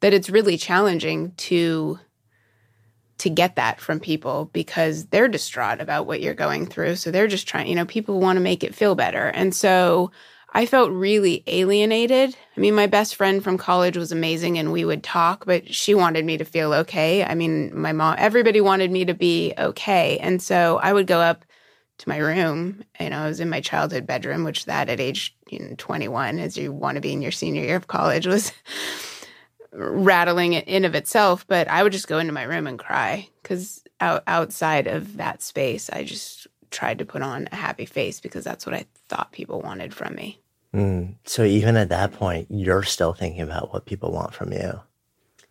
that 0.00 0.12
it's 0.12 0.30
really 0.30 0.58
challenging 0.58 1.32
to 1.36 1.98
to 3.18 3.30
get 3.30 3.56
that 3.56 3.80
from 3.80 3.98
people 3.98 4.50
because 4.52 5.06
they're 5.06 5.26
distraught 5.26 5.80
about 5.80 6.06
what 6.06 6.20
you're 6.20 6.34
going 6.34 6.66
through. 6.66 6.96
So 6.96 7.10
they're 7.10 7.26
just 7.26 7.48
trying, 7.48 7.66
you 7.66 7.74
know, 7.74 7.86
people 7.86 8.20
want 8.20 8.36
to 8.36 8.42
make 8.42 8.62
it 8.62 8.74
feel 8.74 8.94
better. 8.94 9.28
And 9.28 9.54
so 9.54 10.10
I 10.52 10.66
felt 10.66 10.90
really 10.90 11.42
alienated. 11.46 12.36
I 12.56 12.60
mean, 12.60 12.74
my 12.74 12.86
best 12.86 13.16
friend 13.16 13.42
from 13.42 13.56
college 13.56 13.96
was 13.96 14.12
amazing 14.12 14.58
and 14.58 14.70
we 14.70 14.84
would 14.84 15.02
talk, 15.02 15.46
but 15.46 15.74
she 15.74 15.94
wanted 15.94 16.26
me 16.26 16.36
to 16.36 16.44
feel 16.44 16.74
okay. 16.74 17.24
I 17.24 17.34
mean, 17.34 17.74
my 17.74 17.92
mom, 17.92 18.16
everybody 18.18 18.60
wanted 18.60 18.90
me 18.90 19.06
to 19.06 19.14
be 19.14 19.54
okay. 19.56 20.18
And 20.18 20.42
so 20.42 20.78
I 20.82 20.92
would 20.92 21.06
go 21.06 21.20
up 21.20 21.45
to 21.98 22.08
my 22.08 22.18
room. 22.18 22.84
You 23.00 23.10
know, 23.10 23.18
I 23.18 23.28
was 23.28 23.40
in 23.40 23.48
my 23.48 23.60
childhood 23.60 24.06
bedroom, 24.06 24.44
which 24.44 24.66
that 24.66 24.88
at 24.88 25.00
age 25.00 25.36
you 25.48 25.58
know, 25.60 25.74
21, 25.76 26.38
as 26.38 26.56
you 26.56 26.72
want 26.72 26.96
to 26.96 27.00
be 27.00 27.12
in 27.12 27.22
your 27.22 27.32
senior 27.32 27.62
year 27.62 27.76
of 27.76 27.86
college, 27.86 28.26
was 28.26 28.52
rattling 29.72 30.52
it 30.52 30.66
in 30.68 30.84
of 30.84 30.94
itself. 30.94 31.46
But 31.46 31.68
I 31.68 31.82
would 31.82 31.92
just 31.92 32.08
go 32.08 32.18
into 32.18 32.32
my 32.32 32.42
room 32.42 32.66
and 32.66 32.78
cry 32.78 33.28
because 33.42 33.82
out, 34.00 34.22
outside 34.26 34.86
of 34.86 35.16
that 35.16 35.42
space, 35.42 35.90
I 35.90 36.04
just 36.04 36.46
tried 36.70 36.98
to 36.98 37.04
put 37.04 37.22
on 37.22 37.48
a 37.50 37.56
happy 37.56 37.86
face 37.86 38.20
because 38.20 38.44
that's 38.44 38.66
what 38.66 38.74
I 38.74 38.86
thought 39.08 39.32
people 39.32 39.60
wanted 39.60 39.94
from 39.94 40.14
me. 40.14 40.40
Mm. 40.74 41.14
So 41.24 41.44
even 41.44 41.76
at 41.76 41.88
that 41.88 42.12
point, 42.12 42.48
you're 42.50 42.82
still 42.82 43.14
thinking 43.14 43.40
about 43.40 43.72
what 43.72 43.86
people 43.86 44.12
want 44.12 44.34
from 44.34 44.52
you. 44.52 44.80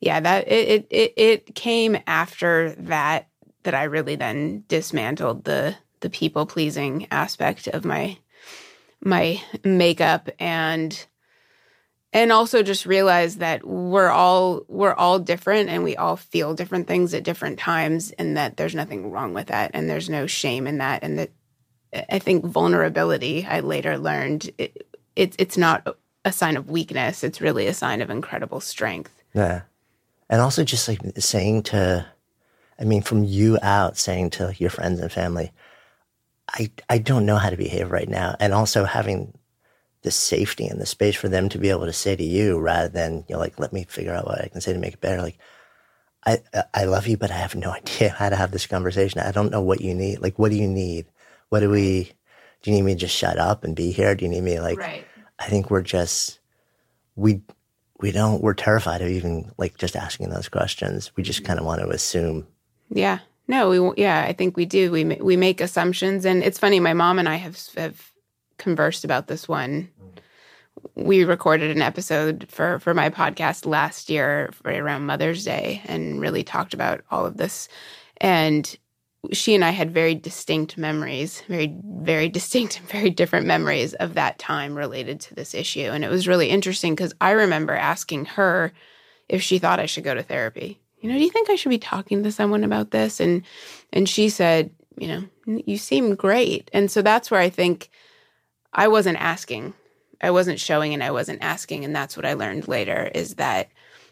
Yeah, 0.01 0.19
that 0.19 0.47
it 0.47 0.85
it, 0.89 1.13
it 1.15 1.55
came 1.55 1.97
after 2.05 2.73
that 2.73 3.27
that 3.63 3.73
I 3.73 3.83
really 3.83 4.15
then 4.15 4.63
dismantled 4.67 5.45
the 5.45 5.75
the 6.05 6.09
people 6.11 6.45
pleasing 6.45 7.07
aspect 7.09 7.65
of 7.67 7.83
my 7.83 8.15
my 9.03 9.41
makeup 9.63 10.29
and 10.39 11.07
and 12.13 12.31
also 12.31 12.61
just 12.61 12.85
realize 12.85 13.37
that 13.37 13.65
we're 13.65 14.11
all 14.11 14.61
we're 14.67 14.93
all 14.93 15.17
different 15.17 15.67
and 15.67 15.83
we 15.83 15.95
all 15.95 16.15
feel 16.15 16.53
different 16.53 16.85
things 16.85 17.11
at 17.15 17.23
different 17.23 17.57
times 17.57 18.11
and 18.19 18.37
that 18.37 18.55
there's 18.55 18.75
nothing 18.75 19.09
wrong 19.09 19.33
with 19.33 19.47
that 19.47 19.71
and 19.73 19.89
there's 19.89 20.07
no 20.07 20.27
shame 20.27 20.67
in 20.67 20.77
that 20.77 21.03
and 21.03 21.17
that 21.17 21.31
I 22.07 22.19
think 22.19 22.45
vulnerability 22.45 23.43
I 23.49 23.61
later 23.61 23.97
learned 23.97 24.51
it, 24.59 24.85
it 25.15 25.35
it's 25.39 25.57
not 25.57 25.97
a 26.23 26.31
sign 26.31 26.55
of 26.55 26.69
weakness 26.69 27.23
it's 27.23 27.41
really 27.41 27.65
a 27.65 27.73
sign 27.73 27.99
of 28.03 28.11
incredible 28.11 28.59
strength 28.59 29.23
Yeah. 29.33 29.61
And 30.29 30.39
also 30.39 30.63
just 30.63 30.87
like 30.87 30.99
saying 31.17 31.63
to, 31.63 32.05
I 32.79 32.83
mean, 32.83 33.01
from 33.01 33.23
you 33.23 33.57
out 33.61 33.97
saying 33.97 34.31
to 34.31 34.53
your 34.57 34.69
friends 34.69 34.99
and 34.99 35.11
family, 35.11 35.51
I, 36.49 36.71
I 36.89 36.97
don't 36.97 37.25
know 37.25 37.37
how 37.37 37.49
to 37.49 37.57
behave 37.57 37.91
right 37.91 38.09
now. 38.09 38.35
And 38.39 38.53
also 38.53 38.85
having 38.85 39.37
the 40.03 40.11
safety 40.11 40.67
and 40.67 40.79
the 40.79 40.85
space 40.85 41.15
for 41.15 41.27
them 41.27 41.49
to 41.49 41.57
be 41.57 41.69
able 41.69 41.85
to 41.85 41.93
say 41.93 42.15
to 42.15 42.23
you 42.23 42.59
rather 42.59 42.89
than, 42.89 43.25
you 43.27 43.35
know, 43.35 43.39
like, 43.39 43.59
let 43.59 43.73
me 43.73 43.85
figure 43.89 44.13
out 44.13 44.27
what 44.27 44.41
I 44.41 44.47
can 44.47 44.61
say 44.61 44.73
to 44.73 44.79
make 44.79 44.93
it 44.93 45.01
better. 45.01 45.21
Like, 45.21 45.39
I, 46.25 46.39
I 46.73 46.85
love 46.85 47.07
you, 47.07 47.17
but 47.17 47.31
I 47.31 47.35
have 47.35 47.55
no 47.55 47.71
idea 47.73 48.09
how 48.09 48.29
to 48.29 48.35
have 48.35 48.51
this 48.51 48.67
conversation. 48.67 49.21
I 49.21 49.31
don't 49.31 49.51
know 49.51 49.61
what 49.61 49.81
you 49.81 49.93
need. 49.93 50.19
Like, 50.19 50.37
what 50.37 50.51
do 50.51 50.57
you 50.57 50.67
need? 50.67 51.07
What 51.49 51.61
do 51.61 51.69
we, 51.69 52.11
do 52.61 52.71
you 52.71 52.77
need 52.77 52.83
me 52.83 52.93
to 52.93 52.99
just 52.99 53.15
shut 53.15 53.37
up 53.37 53.63
and 53.63 53.75
be 53.75 53.91
here? 53.91 54.15
Do 54.15 54.25
you 54.25 54.29
need 54.29 54.43
me 54.43 54.59
like, 54.59 54.79
right 54.79 55.05
I 55.39 55.47
think 55.47 55.69
we're 55.69 55.81
just 55.81 56.39
we 57.15 57.41
we 57.99 58.11
don't 58.11 58.41
we're 58.41 58.53
terrified 58.53 59.01
of 59.01 59.09
even 59.09 59.51
like 59.57 59.77
just 59.77 59.95
asking 59.95 60.29
those 60.29 60.49
questions. 60.49 61.11
We 61.15 61.23
just 61.23 61.39
mm-hmm. 61.39 61.47
kind 61.47 61.59
of 61.59 61.65
want 61.65 61.81
to 61.81 61.89
assume. 61.89 62.47
Yeah. 62.89 63.19
No, 63.47 63.69
we 63.69 64.01
yeah, 64.01 64.25
I 64.27 64.33
think 64.33 64.57
we 64.57 64.65
do. 64.65 64.91
We 64.91 65.03
we 65.03 65.37
make 65.37 65.61
assumptions 65.61 66.25
and 66.25 66.43
it's 66.43 66.59
funny 66.59 66.79
my 66.79 66.93
mom 66.93 67.19
and 67.19 67.29
I 67.29 67.35
have 67.35 67.57
have 67.75 68.11
conversed 68.57 69.03
about 69.03 69.27
this 69.27 69.47
one. 69.47 69.89
We 70.95 71.23
recorded 71.23 71.71
an 71.71 71.81
episode 71.81 72.47
for 72.49 72.79
for 72.79 72.93
my 72.93 73.09
podcast 73.09 73.65
last 73.65 74.09
year 74.09 74.51
right 74.63 74.79
around 74.79 75.05
Mother's 75.05 75.45
Day 75.45 75.81
and 75.85 76.19
really 76.19 76.43
talked 76.43 76.73
about 76.73 77.01
all 77.11 77.25
of 77.25 77.37
this 77.37 77.67
and 78.17 78.77
she 79.31 79.55
and 79.55 79.63
I 79.63 79.71
had 79.71 79.91
very 79.91 80.15
distinct 80.15 80.77
memories, 80.77 81.41
very, 81.47 81.75
very 81.83 82.29
distinct 82.29 82.79
and 82.79 82.89
very 82.89 83.09
different 83.09 83.45
memories 83.45 83.93
of 83.95 84.13
that 84.15 84.39
time 84.39 84.75
related 84.75 85.19
to 85.21 85.35
this 85.35 85.53
issue. 85.53 85.89
And 85.91 86.03
it 86.03 86.09
was 86.09 86.27
really 86.27 86.49
interesting 86.49 86.93
because 86.95 87.13
I 87.21 87.31
remember 87.31 87.73
asking 87.73 88.25
her 88.25 88.73
if 89.27 89.41
she 89.41 89.57
thought 89.57 89.79
I 89.79 89.85
should 89.87 90.03
go 90.03 90.13
to 90.13 90.23
therapy. 90.23 90.79
You 91.05 91.11
know, 91.11 91.19
do 91.19 91.23
you 91.23 91.29
think 91.29 91.51
I 91.51 91.55
should 91.55 91.69
be 91.69 91.77
talking 91.77 92.23
to 92.23 92.31
someone 92.31 92.63
about 92.63 92.89
this? 92.89 93.19
And 93.19 93.43
and 93.93 94.09
she 94.09 94.27
said, 94.27 94.71
you 94.97 95.07
know, 95.07 95.23
you 95.45 95.77
seem 95.77 96.15
great. 96.15 96.71
And 96.73 96.89
so 96.89 97.03
that's 97.03 97.29
where 97.29 97.39
I 97.39 97.51
think 97.51 97.91
I 98.73 98.87
wasn't 98.87 99.21
asking. 99.21 99.75
I 100.19 100.31
wasn't 100.31 100.59
showing 100.59 100.95
and 100.95 101.03
I 101.03 101.11
wasn't 101.11 101.43
asking. 101.43 101.85
And 101.85 101.95
that's 101.95 102.17
what 102.17 102.25
I 102.25 102.33
learned 102.33 102.67
later 102.67 103.11
is 103.13 103.35
that 103.35 103.69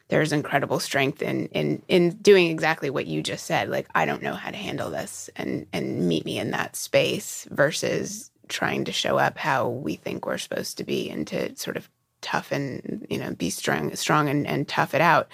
there's 0.10 0.32
incredible 0.32 0.80
strength 0.80 1.24
in 1.24 1.48
in 1.48 1.82
in 1.88 2.12
doing 2.18 2.52
exactly 2.52 2.92
what 2.92 3.08
you 3.08 3.24
just 3.24 3.46
said 3.46 3.70
like 3.70 3.88
i 3.96 4.06
don't 4.06 4.22
know 4.22 4.34
how 4.34 4.52
to 4.52 4.58
handle 4.58 4.92
this 4.92 5.30
and 5.38 5.66
and 5.72 6.08
meet 6.10 6.26
me 6.26 6.38
in 6.38 6.52
that 6.52 6.76
space 6.76 7.48
versus 7.50 8.30
trying 8.50 8.84
to 8.84 8.92
show 8.92 9.18
up 9.18 9.38
how 9.38 9.70
we 9.70 9.96
think 9.96 10.26
we're 10.26 10.38
supposed 10.38 10.78
to 10.78 10.84
be 10.84 11.10
and 11.10 11.26
to 11.26 11.56
sort 11.56 11.78
of 11.78 11.90
tough 12.22 12.52
and 12.52 13.08
you 13.10 13.18
know 13.18 13.34
be 13.34 13.50
strong 13.50 13.96
strong 13.96 14.28
and, 14.28 14.46
and 14.46 14.68
tough 14.68 14.94
it 14.94 15.02
out 15.02 15.30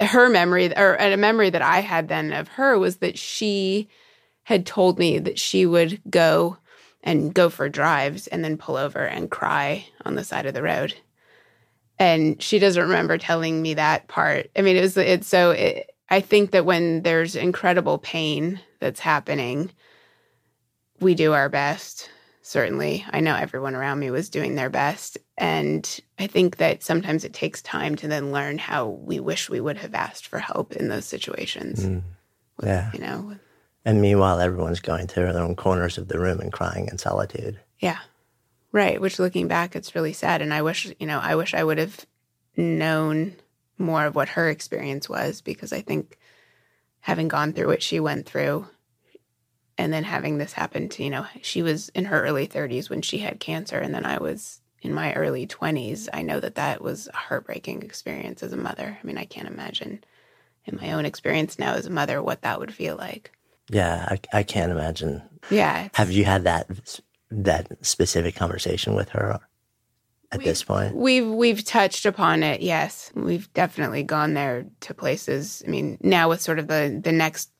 her 0.00 0.28
memory 0.28 0.76
or 0.76 0.94
a 0.96 1.16
memory 1.16 1.50
that 1.50 1.62
i 1.62 1.80
had 1.80 2.08
then 2.08 2.32
of 2.32 2.48
her 2.48 2.78
was 2.78 2.96
that 2.96 3.18
she 3.18 3.88
had 4.44 4.64
told 4.64 4.98
me 4.98 5.18
that 5.18 5.38
she 5.38 5.66
would 5.66 6.00
go 6.08 6.56
and 7.02 7.34
go 7.34 7.48
for 7.48 7.68
drives 7.68 8.26
and 8.26 8.42
then 8.42 8.56
pull 8.56 8.76
over 8.76 9.04
and 9.04 9.30
cry 9.30 9.86
on 10.04 10.14
the 10.14 10.24
side 10.24 10.46
of 10.46 10.54
the 10.54 10.62
road. 10.62 10.94
And 11.98 12.40
she 12.42 12.58
doesn't 12.58 12.82
remember 12.82 13.18
telling 13.18 13.60
me 13.60 13.74
that 13.74 14.08
part. 14.08 14.50
I 14.56 14.62
mean, 14.62 14.76
it 14.76 14.80
was, 14.80 14.96
it's 14.96 15.26
so, 15.26 15.50
it, 15.50 15.90
I 16.08 16.20
think 16.20 16.52
that 16.52 16.64
when 16.64 17.02
there's 17.02 17.36
incredible 17.36 17.98
pain 17.98 18.60
that's 18.80 19.00
happening, 19.00 19.70
we 21.00 21.14
do 21.14 21.32
our 21.32 21.48
best. 21.48 22.10
Certainly, 22.48 23.04
I 23.10 23.20
know 23.20 23.36
everyone 23.36 23.74
around 23.74 23.98
me 23.98 24.10
was 24.10 24.30
doing 24.30 24.54
their 24.54 24.70
best. 24.70 25.18
And 25.36 26.00
I 26.18 26.26
think 26.26 26.56
that 26.56 26.82
sometimes 26.82 27.22
it 27.22 27.34
takes 27.34 27.60
time 27.60 27.94
to 27.96 28.08
then 28.08 28.32
learn 28.32 28.56
how 28.56 28.88
we 28.88 29.20
wish 29.20 29.50
we 29.50 29.60
would 29.60 29.76
have 29.76 29.94
asked 29.94 30.26
for 30.26 30.38
help 30.38 30.72
in 30.72 30.88
those 30.88 31.04
situations. 31.04 31.84
Mm, 31.84 32.02
yeah. 32.62 32.90
You 32.94 33.00
know, 33.00 33.36
and 33.84 34.00
meanwhile, 34.00 34.40
everyone's 34.40 34.80
going 34.80 35.08
to 35.08 35.14
their 35.16 35.38
own 35.38 35.56
corners 35.56 35.98
of 35.98 36.08
the 36.08 36.18
room 36.18 36.40
and 36.40 36.50
crying 36.50 36.88
in 36.90 36.96
solitude. 36.96 37.60
Yeah. 37.80 37.98
Right. 38.72 38.98
Which 38.98 39.18
looking 39.18 39.46
back, 39.46 39.76
it's 39.76 39.94
really 39.94 40.14
sad. 40.14 40.40
And 40.40 40.54
I 40.54 40.62
wish, 40.62 40.90
you 40.98 41.06
know, 41.06 41.18
I 41.18 41.34
wish 41.34 41.52
I 41.52 41.62
would 41.62 41.76
have 41.76 42.06
known 42.56 43.36
more 43.76 44.06
of 44.06 44.14
what 44.14 44.30
her 44.30 44.48
experience 44.48 45.06
was 45.06 45.42
because 45.42 45.74
I 45.74 45.82
think 45.82 46.16
having 47.00 47.28
gone 47.28 47.52
through 47.52 47.66
what 47.66 47.82
she 47.82 48.00
went 48.00 48.24
through 48.24 48.66
and 49.78 49.92
then 49.92 50.04
having 50.04 50.38
this 50.38 50.52
happen 50.52 50.88
to, 50.90 51.04
you 51.04 51.08
know, 51.10 51.24
she 51.40 51.62
was 51.62 51.88
in 51.90 52.06
her 52.06 52.22
early 52.22 52.48
30s 52.48 52.90
when 52.90 53.00
she 53.00 53.18
had 53.18 53.38
cancer 53.40 53.78
and 53.78 53.94
then 53.94 54.04
I 54.04 54.18
was 54.18 54.60
in 54.82 54.92
my 54.92 55.14
early 55.14 55.46
20s. 55.46 56.08
I 56.12 56.22
know 56.22 56.40
that 56.40 56.56
that 56.56 56.82
was 56.82 57.08
a 57.08 57.16
heartbreaking 57.16 57.82
experience 57.82 58.42
as 58.42 58.52
a 58.52 58.56
mother. 58.56 58.98
I 59.00 59.06
mean, 59.06 59.16
I 59.16 59.24
can't 59.24 59.48
imagine 59.48 60.04
in 60.64 60.76
my 60.76 60.92
own 60.92 61.06
experience 61.06 61.58
now 61.58 61.74
as 61.74 61.86
a 61.86 61.90
mother 61.90 62.22
what 62.22 62.42
that 62.42 62.58
would 62.58 62.74
feel 62.74 62.96
like. 62.96 63.32
Yeah, 63.70 64.06
I, 64.10 64.38
I 64.38 64.42
can't 64.42 64.72
imagine. 64.72 65.22
Yeah. 65.50 65.88
Have 65.94 66.10
you 66.10 66.24
had 66.24 66.44
that 66.44 66.68
that 67.30 67.84
specific 67.84 68.34
conversation 68.34 68.94
with 68.94 69.10
her 69.10 69.38
at 70.32 70.42
this 70.42 70.64
point? 70.64 70.96
We've 70.96 71.28
we've 71.28 71.62
touched 71.64 72.06
upon 72.06 72.42
it. 72.42 72.62
Yes, 72.62 73.12
we've 73.14 73.52
definitely 73.52 74.02
gone 74.02 74.34
there 74.34 74.66
to 74.80 74.94
places. 74.94 75.62
I 75.66 75.70
mean, 75.70 75.98
now 76.00 76.30
with 76.30 76.40
sort 76.40 76.58
of 76.58 76.66
the 76.66 76.98
the 77.02 77.12
next 77.12 77.50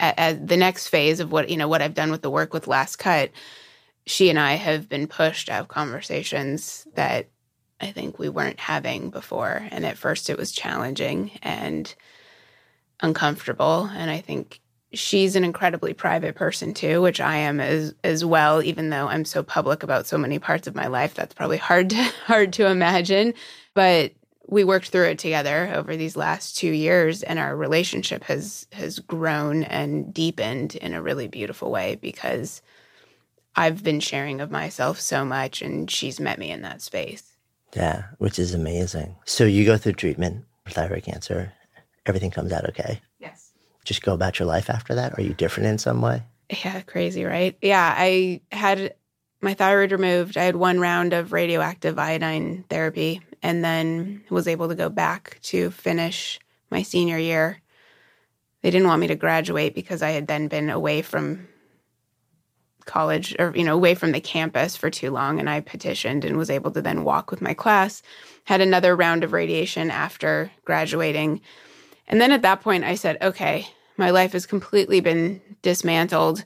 at, 0.00 0.46
the 0.46 0.56
next 0.56 0.88
phase 0.88 1.20
of 1.20 1.32
what 1.32 1.48
you 1.48 1.56
know 1.56 1.68
what 1.68 1.82
I've 1.82 1.94
done 1.94 2.10
with 2.10 2.22
the 2.22 2.30
work 2.30 2.52
with 2.52 2.66
Last 2.66 2.96
Cut, 2.96 3.30
she 4.06 4.30
and 4.30 4.38
I 4.38 4.54
have 4.54 4.88
been 4.88 5.06
pushed 5.06 5.46
to 5.46 5.52
have 5.52 5.68
conversations 5.68 6.86
that 6.94 7.28
I 7.80 7.92
think 7.92 8.18
we 8.18 8.28
weren't 8.28 8.60
having 8.60 9.10
before. 9.10 9.66
And 9.70 9.84
at 9.86 9.98
first, 9.98 10.30
it 10.30 10.38
was 10.38 10.52
challenging 10.52 11.32
and 11.42 11.94
uncomfortable. 13.00 13.88
And 13.94 14.10
I 14.10 14.20
think 14.20 14.60
she's 14.92 15.36
an 15.36 15.44
incredibly 15.44 15.92
private 15.92 16.34
person 16.34 16.74
too, 16.74 17.02
which 17.02 17.20
I 17.20 17.36
am 17.36 17.60
as 17.60 17.94
as 18.02 18.24
well. 18.24 18.62
Even 18.62 18.90
though 18.90 19.08
I'm 19.08 19.24
so 19.24 19.42
public 19.42 19.82
about 19.82 20.06
so 20.06 20.18
many 20.18 20.38
parts 20.38 20.66
of 20.66 20.74
my 20.74 20.86
life, 20.86 21.14
that's 21.14 21.34
probably 21.34 21.58
hard 21.58 21.90
to 21.90 21.96
hard 22.26 22.52
to 22.54 22.66
imagine. 22.66 23.34
But 23.74 24.12
we 24.48 24.64
worked 24.64 24.88
through 24.88 25.08
it 25.08 25.18
together 25.18 25.70
over 25.74 25.96
these 25.96 26.16
last 26.16 26.56
two 26.56 26.70
years, 26.70 27.22
and 27.22 27.38
our 27.38 27.54
relationship 27.54 28.24
has 28.24 28.66
has 28.72 28.98
grown 28.98 29.62
and 29.64 30.12
deepened 30.12 30.74
in 30.76 30.94
a 30.94 31.02
really 31.02 31.28
beautiful 31.28 31.70
way 31.70 31.96
because 31.96 32.62
I've 33.54 33.82
been 33.84 34.00
sharing 34.00 34.40
of 34.40 34.50
myself 34.50 35.00
so 35.00 35.24
much, 35.24 35.62
and 35.62 35.90
she's 35.90 36.18
met 36.18 36.38
me 36.38 36.50
in 36.50 36.62
that 36.62 36.80
space. 36.82 37.36
Yeah, 37.76 38.04
which 38.18 38.38
is 38.38 38.54
amazing. 38.54 39.16
So 39.26 39.44
you 39.44 39.64
go 39.66 39.76
through 39.76 39.92
treatment 39.92 40.44
for 40.64 40.70
thyroid 40.70 41.02
cancer. 41.04 41.52
Everything 42.06 42.30
comes 42.30 42.52
out 42.52 42.66
okay 42.70 43.02
Yes. 43.18 43.52
just 43.84 44.00
go 44.02 44.14
about 44.14 44.38
your 44.38 44.46
life 44.46 44.70
after 44.70 44.94
that? 44.94 45.18
Are 45.18 45.22
you 45.22 45.34
different 45.34 45.68
in 45.68 45.76
some 45.76 46.00
way? 46.00 46.22
Yeah, 46.64 46.80
crazy, 46.80 47.24
right? 47.24 47.58
Yeah, 47.60 47.94
I 47.94 48.40
had 48.50 48.94
my 49.42 49.52
thyroid 49.52 49.92
removed. 49.92 50.38
I 50.38 50.44
had 50.44 50.56
one 50.56 50.80
round 50.80 51.12
of 51.12 51.32
radioactive 51.32 51.98
iodine 51.98 52.64
therapy 52.70 53.20
and 53.42 53.64
then 53.64 54.24
was 54.30 54.48
able 54.48 54.68
to 54.68 54.74
go 54.74 54.88
back 54.88 55.38
to 55.42 55.70
finish 55.70 56.38
my 56.70 56.82
senior 56.82 57.18
year. 57.18 57.60
They 58.62 58.70
didn't 58.70 58.88
want 58.88 59.00
me 59.00 59.06
to 59.08 59.14
graduate 59.14 59.74
because 59.74 60.02
I 60.02 60.10
had 60.10 60.26
then 60.26 60.48
been 60.48 60.70
away 60.70 61.02
from 61.02 61.48
college 62.84 63.36
or 63.38 63.52
you 63.54 63.64
know 63.64 63.74
away 63.74 63.94
from 63.94 64.12
the 64.12 64.20
campus 64.20 64.74
for 64.74 64.88
too 64.88 65.10
long 65.10 65.38
and 65.38 65.48
I 65.48 65.60
petitioned 65.60 66.24
and 66.24 66.38
was 66.38 66.48
able 66.48 66.70
to 66.70 66.80
then 66.80 67.04
walk 67.04 67.30
with 67.30 67.42
my 67.42 67.54
class. 67.54 68.02
Had 68.44 68.60
another 68.60 68.96
round 68.96 69.24
of 69.24 69.32
radiation 69.32 69.90
after 69.90 70.50
graduating. 70.64 71.42
And 72.06 72.20
then 72.20 72.32
at 72.32 72.42
that 72.42 72.62
point 72.62 72.84
I 72.84 72.94
said, 72.94 73.18
"Okay, 73.20 73.68
my 73.98 74.10
life 74.10 74.32
has 74.32 74.46
completely 74.46 75.00
been 75.00 75.40
dismantled. 75.60 76.44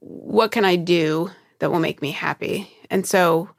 What 0.00 0.50
can 0.50 0.64
I 0.64 0.76
do 0.76 1.30
that 1.60 1.70
will 1.70 1.80
make 1.80 2.02
me 2.02 2.10
happy? 2.10 2.70
And 2.90 3.06
so 3.06 3.50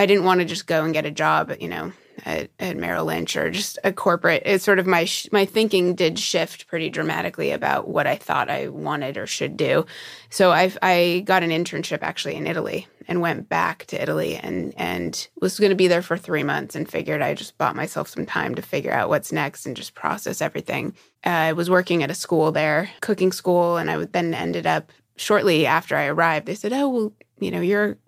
I 0.00 0.06
didn't 0.06 0.24
want 0.24 0.40
to 0.40 0.46
just 0.46 0.66
go 0.66 0.82
and 0.82 0.94
get 0.94 1.04
a 1.04 1.10
job, 1.10 1.52
you 1.60 1.68
know, 1.68 1.92
at, 2.24 2.48
at 2.58 2.78
Merrill 2.78 3.04
Lynch 3.04 3.36
or 3.36 3.50
just 3.50 3.78
a 3.84 3.92
corporate. 3.92 4.42
It's 4.46 4.64
sort 4.64 4.78
of 4.78 4.86
my 4.86 5.06
my 5.30 5.44
thinking 5.44 5.94
did 5.94 6.18
shift 6.18 6.68
pretty 6.68 6.88
dramatically 6.88 7.50
about 7.50 7.86
what 7.86 8.06
I 8.06 8.16
thought 8.16 8.48
I 8.48 8.68
wanted 8.68 9.18
or 9.18 9.26
should 9.26 9.58
do. 9.58 9.84
So 10.30 10.52
I 10.52 10.72
I 10.80 11.22
got 11.26 11.42
an 11.42 11.50
internship 11.50 11.98
actually 12.00 12.36
in 12.36 12.46
Italy 12.46 12.88
and 13.08 13.20
went 13.20 13.50
back 13.50 13.84
to 13.88 14.02
Italy 14.02 14.36
and 14.36 14.72
and 14.78 15.28
was 15.38 15.60
going 15.60 15.68
to 15.68 15.76
be 15.76 15.88
there 15.88 16.00
for 16.00 16.16
three 16.16 16.44
months 16.44 16.74
and 16.74 16.90
figured 16.90 17.20
I 17.20 17.34
just 17.34 17.58
bought 17.58 17.76
myself 17.76 18.08
some 18.08 18.24
time 18.24 18.54
to 18.54 18.62
figure 18.62 18.94
out 18.94 19.10
what's 19.10 19.32
next 19.32 19.66
and 19.66 19.76
just 19.76 19.94
process 19.94 20.40
everything. 20.40 20.94
Uh, 21.26 21.28
I 21.28 21.52
was 21.52 21.68
working 21.68 22.02
at 22.02 22.10
a 22.10 22.14
school 22.14 22.52
there, 22.52 22.88
cooking 23.02 23.32
school, 23.32 23.76
and 23.76 23.90
I 23.90 23.98
would 23.98 24.14
then 24.14 24.32
ended 24.32 24.66
up 24.66 24.92
shortly 25.16 25.66
after 25.66 25.94
I 25.94 26.06
arrived. 26.06 26.46
They 26.46 26.54
said, 26.54 26.72
"Oh, 26.72 26.88
well, 26.88 27.12
you 27.38 27.50
know, 27.50 27.60
you're 27.60 27.98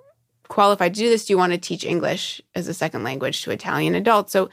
qualified 0.52 0.94
to 0.94 1.00
do 1.00 1.08
this. 1.08 1.24
Do 1.24 1.32
you 1.32 1.38
want 1.38 1.52
to 1.52 1.58
teach 1.58 1.84
English 1.84 2.40
as 2.54 2.68
a 2.68 2.74
second 2.74 3.02
language 3.02 3.42
to 3.42 3.50
Italian 3.50 3.94
adults?" 3.94 4.32
So 4.32 4.50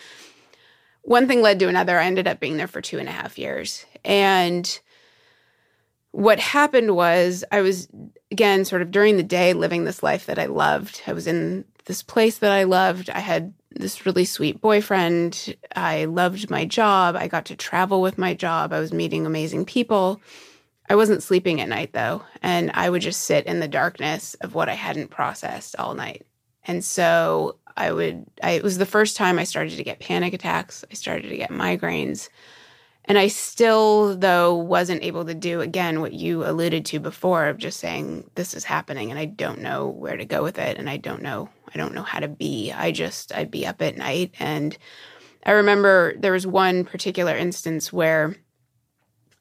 one 1.01 1.27
thing 1.27 1.41
led 1.41 1.59
to 1.59 1.67
another. 1.67 1.99
I 1.99 2.05
ended 2.05 2.27
up 2.27 2.39
being 2.39 2.57
there 2.57 2.67
for 2.67 2.81
two 2.81 2.99
and 2.99 3.09
a 3.09 3.11
half 3.11 3.37
years, 3.37 3.85
and 4.05 4.79
what 6.11 6.39
happened 6.39 6.95
was 6.95 7.43
I 7.51 7.61
was 7.61 7.87
again 8.31 8.65
sort 8.65 8.81
of 8.81 8.91
during 8.91 9.17
the 9.17 9.23
day 9.23 9.53
living 9.53 9.83
this 9.83 10.01
life 10.01 10.25
that 10.25 10.39
I 10.39 10.45
loved. 10.45 11.01
I 11.05 11.13
was 11.13 11.27
in 11.27 11.65
this 11.85 12.01
place 12.01 12.39
that 12.39 12.51
I 12.51 12.63
loved. 12.63 13.09
I 13.09 13.19
had 13.19 13.53
this 13.71 14.05
really 14.05 14.25
sweet 14.25 14.61
boyfriend. 14.61 15.55
I 15.75 16.05
loved 16.05 16.49
my 16.49 16.65
job. 16.65 17.15
I 17.15 17.27
got 17.27 17.45
to 17.45 17.55
travel 17.55 18.01
with 18.01 18.17
my 18.17 18.33
job. 18.33 18.73
I 18.73 18.79
was 18.79 18.91
meeting 18.91 19.25
amazing 19.25 19.65
people. 19.65 20.19
I 20.89 20.95
wasn't 20.95 21.23
sleeping 21.23 21.61
at 21.61 21.69
night 21.69 21.93
though, 21.93 22.23
and 22.41 22.71
I 22.73 22.89
would 22.89 23.01
just 23.01 23.23
sit 23.23 23.45
in 23.45 23.59
the 23.59 23.67
darkness 23.67 24.33
of 24.41 24.55
what 24.55 24.69
I 24.69 24.73
hadn't 24.73 25.11
processed 25.11 25.75
all 25.77 25.93
night. 25.93 26.25
And 26.65 26.83
so 26.83 27.57
I 27.77 27.91
would 27.91 28.25
I 28.43 28.51
it 28.51 28.63
was 28.63 28.77
the 28.77 28.85
first 28.85 29.15
time 29.15 29.37
I 29.39 29.43
started 29.43 29.77
to 29.77 29.83
get 29.83 29.99
panic 29.99 30.33
attacks. 30.33 30.83
I 30.91 30.95
started 30.95 31.29
to 31.29 31.37
get 31.37 31.51
migraines. 31.51 32.29
And 33.05 33.17
I 33.17 33.27
still, 33.27 34.15
though, 34.15 34.53
wasn't 34.55 35.03
able 35.03 35.25
to 35.25 35.33
do 35.33 35.61
again 35.61 35.99
what 35.99 36.13
you 36.13 36.45
alluded 36.45 36.85
to 36.87 36.99
before 36.99 37.47
of 37.47 37.57
just 37.57 37.79
saying, 37.79 38.29
this 38.35 38.53
is 38.53 38.63
happening 38.63 39.09
and 39.09 39.19
I 39.19 39.25
don't 39.25 39.61
know 39.61 39.87
where 39.87 40.15
to 40.15 40.25
go 40.25 40.43
with 40.43 40.59
it. 40.59 40.77
And 40.77 40.87
I 40.87 40.97
don't 40.97 41.23
know, 41.23 41.49
I 41.73 41.77
don't 41.77 41.95
know 41.95 42.03
how 42.03 42.19
to 42.19 42.27
be. 42.27 42.71
I 42.71 42.91
just, 42.91 43.33
I'd 43.33 43.49
be 43.49 43.65
up 43.65 43.81
at 43.81 43.97
night. 43.97 44.35
And 44.37 44.77
I 45.43 45.53
remember 45.53 46.13
there 46.17 46.33
was 46.33 46.45
one 46.45 46.85
particular 46.85 47.35
instance 47.35 47.91
where 47.91 48.35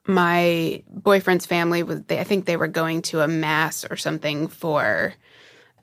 my 0.08 0.82
boyfriend's 0.88 1.46
family 1.46 1.82
was, 1.82 2.02
they, 2.04 2.18
I 2.18 2.24
think 2.24 2.46
they 2.46 2.56
were 2.56 2.66
going 2.66 3.02
to 3.02 3.20
a 3.20 3.28
mass 3.28 3.84
or 3.84 3.96
something 3.96 4.48
for 4.48 5.14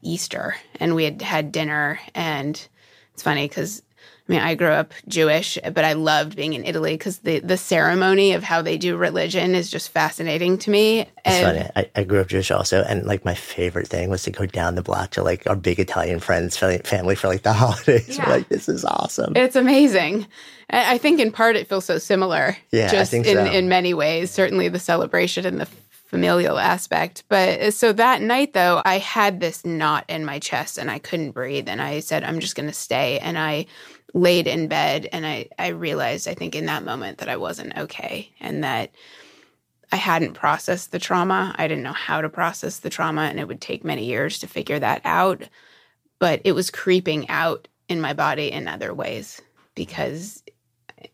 Easter. 0.01 0.55
And 0.79 0.95
we 0.95 1.03
had 1.03 1.21
had 1.21 1.51
dinner. 1.51 1.99
And 2.15 2.67
it's 3.13 3.23
funny 3.23 3.47
because 3.47 3.83
I 4.27 4.31
mean, 4.31 4.41
I 4.41 4.55
grew 4.55 4.69
up 4.69 4.91
Jewish, 5.07 5.59
but 5.63 5.85
I 5.85 5.93
loved 5.93 6.35
being 6.35 6.53
in 6.53 6.65
Italy 6.65 6.93
because 6.93 7.19
the, 7.19 7.39
the 7.39 7.57
ceremony 7.57 8.33
of 8.33 8.41
how 8.41 8.63
they 8.63 8.75
do 8.75 8.97
religion 8.97 9.53
is 9.53 9.69
just 9.69 9.89
fascinating 9.89 10.57
to 10.59 10.71
me. 10.71 11.01
It's 11.01 11.11
and, 11.25 11.45
funny. 11.45 11.69
I, 11.75 12.01
I, 12.01 12.03
grew 12.05 12.21
up 12.21 12.27
Jewish 12.27 12.49
also, 12.49 12.81
and 12.83 13.05
like 13.05 13.23
my 13.23 13.35
favorite 13.35 13.87
thing 13.87 14.09
was 14.09 14.23
to 14.23 14.31
go 14.31 14.47
down 14.47 14.73
the 14.73 14.81
block 14.81 15.11
to 15.11 15.23
like 15.23 15.45
our 15.45 15.55
big 15.55 15.79
Italian 15.79 16.19
friends, 16.19 16.57
family 16.57 17.13
for 17.13 17.27
like 17.27 17.43
the 17.43 17.53
holidays. 17.53 18.17
Yeah. 18.17 18.27
like, 18.27 18.49
this 18.49 18.67
is 18.67 18.83
awesome. 18.83 19.33
It's 19.35 19.55
amazing. 19.55 20.25
I 20.71 20.97
think 20.97 21.19
in 21.19 21.31
part 21.31 21.55
it 21.55 21.67
feels 21.67 21.85
so 21.85 21.99
similar. 21.99 22.57
Yeah, 22.71 22.89
just 22.89 23.13
in, 23.13 23.23
so. 23.23 23.45
in 23.45 23.69
many 23.69 23.93
ways. 23.93 24.31
Certainly 24.31 24.69
the 24.69 24.79
celebration 24.79 25.45
and 25.45 25.61
the 25.61 25.67
familial 26.05 26.57
aspect. 26.57 27.23
But 27.27 27.59
uh, 27.59 27.71
so 27.71 27.91
that 27.93 28.21
night, 28.21 28.53
though, 28.53 28.81
I 28.85 28.99
had 28.99 29.39
this 29.39 29.65
knot 29.65 30.05
in 30.07 30.25
my 30.25 30.39
chest 30.39 30.77
and 30.77 30.89
I 30.89 30.99
couldn't 30.99 31.31
breathe. 31.31 31.67
And 31.67 31.81
I 31.81 31.99
said, 31.99 32.23
I'm 32.23 32.39
just 32.39 32.55
going 32.55 32.69
to 32.69 32.73
stay. 32.73 33.19
And 33.19 33.37
I 33.37 33.65
laid 34.15 34.47
in 34.47 34.67
bed 34.67 35.07
and 35.11 35.27
I, 35.27 35.49
I 35.59 35.67
realized, 35.67 36.27
I 36.27 36.33
think, 36.33 36.55
in 36.55 36.65
that 36.65 36.85
moment 36.85 37.19
that 37.19 37.29
I 37.29 37.35
wasn't 37.35 37.77
okay 37.77 38.31
and 38.39 38.63
that 38.63 38.91
I 39.91 39.97
hadn't 39.97 40.33
processed 40.33 40.91
the 40.91 40.99
trauma. 40.99 41.53
I 41.57 41.67
didn't 41.67 41.83
know 41.83 41.93
how 41.93 42.21
to 42.21 42.29
process 42.29 42.79
the 42.79 42.89
trauma, 42.89 43.23
and 43.23 43.39
it 43.39 43.47
would 43.47 43.61
take 43.61 43.83
many 43.83 44.05
years 44.05 44.39
to 44.39 44.47
figure 44.47 44.79
that 44.79 45.01
out. 45.05 45.43
But 46.17 46.41
it 46.45 46.53
was 46.53 46.71
creeping 46.71 47.29
out 47.29 47.67
in 47.87 48.01
my 48.01 48.13
body 48.13 48.51
in 48.51 48.67
other 48.67 48.93
ways 48.93 49.41
because, 49.75 50.41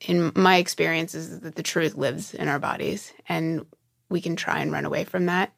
in 0.01 0.31
my 0.35 0.57
experience, 0.57 1.15
is 1.15 1.41
that 1.41 1.55
the 1.55 1.63
truth 1.63 1.95
lives 1.95 2.33
in 2.33 2.47
our 2.47 2.59
bodies. 2.59 3.11
And 3.27 3.65
we 4.09 4.21
can 4.21 4.35
try 4.35 4.59
and 4.59 4.71
run 4.71 4.85
away 4.85 5.03
from 5.03 5.25
that 5.25 5.51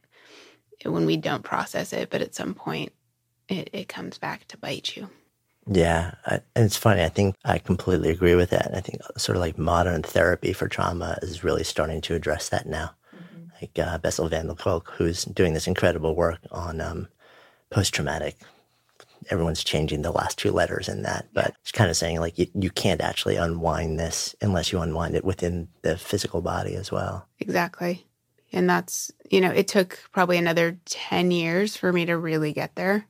when 0.84 1.06
we 1.06 1.18
don't 1.18 1.44
process 1.44 1.94
it, 1.94 2.10
but 2.10 2.22
at 2.22 2.36
some 2.36 2.54
point 2.54 2.94
it, 3.50 3.70
it 3.74 3.88
comes 3.88 4.18
back 4.18 4.48
to 4.48 4.58
bite 4.58 4.96
you. 4.96 5.10
Yeah, 5.68 6.16
I, 6.26 6.42
and 6.56 6.66
it's 6.66 6.78
funny. 6.78 7.04
I 7.04 7.10
think 7.10 7.36
I 7.46 7.58
completely 7.58 8.10
agree 8.10 8.36
with 8.36 8.50
that. 8.50 8.72
I 8.74 8.82
think 8.82 9.02
sort 9.18 9.38
of 9.38 9.42
like 9.42 9.58
modern 9.58 10.04
therapy 10.04 10.54
for 10.54 10.68
trauma 10.68 11.18
is 11.22 11.44
really 11.44 11.64
starting 11.64 12.02
to 12.02 12.16
address 12.16 12.50
that 12.50 12.66
now. 12.66 12.92
Mm-hmm. 13.16 13.44
Like 13.62 13.80
uh, 13.80 13.98
Bessel 14.00 14.28
van 14.28 14.48
der 14.48 14.56
Kolk, 14.56 14.92
who's 14.98 15.24
doing 15.26 15.54
this 15.54 15.68
incredible 15.68 16.16
work 16.16 16.40
on 16.52 16.82
um, 16.82 17.08
post 17.70 17.94
traumatic. 17.94 18.36
Everyone's 19.30 19.64
changing 19.64 20.02
the 20.02 20.12
last 20.12 20.38
two 20.38 20.52
letters 20.52 20.90
in 20.90 21.04
that, 21.04 21.28
but 21.34 21.54
it's 21.62 21.72
kind 21.72 21.90
of 21.90 21.96
saying 21.96 22.20
like 22.20 22.38
you, 22.38 22.48
you 22.54 22.70
can't 22.70 23.00
actually 23.00 23.38
unwind 23.38 23.98
this 23.98 24.36
unless 24.42 24.74
you 24.74 24.80
unwind 24.80 25.16
it 25.16 25.24
within 25.24 25.70
the 25.82 25.98
physical 25.98 26.42
body 26.42 26.76
as 26.76 26.92
well. 26.92 27.26
Exactly. 27.40 28.06
And 28.52 28.70
that's, 28.70 29.12
you 29.32 29.40
know, 29.40 29.50
it 29.50 29.70
took 29.70 29.98
probably 30.12 30.38
another 30.38 30.78
10 30.86 31.32
years 31.32 31.78
for 31.78 31.92
me 31.94 32.06
to 32.06 32.18
really 32.18 32.52
get 32.52 32.76
there. 32.76 33.08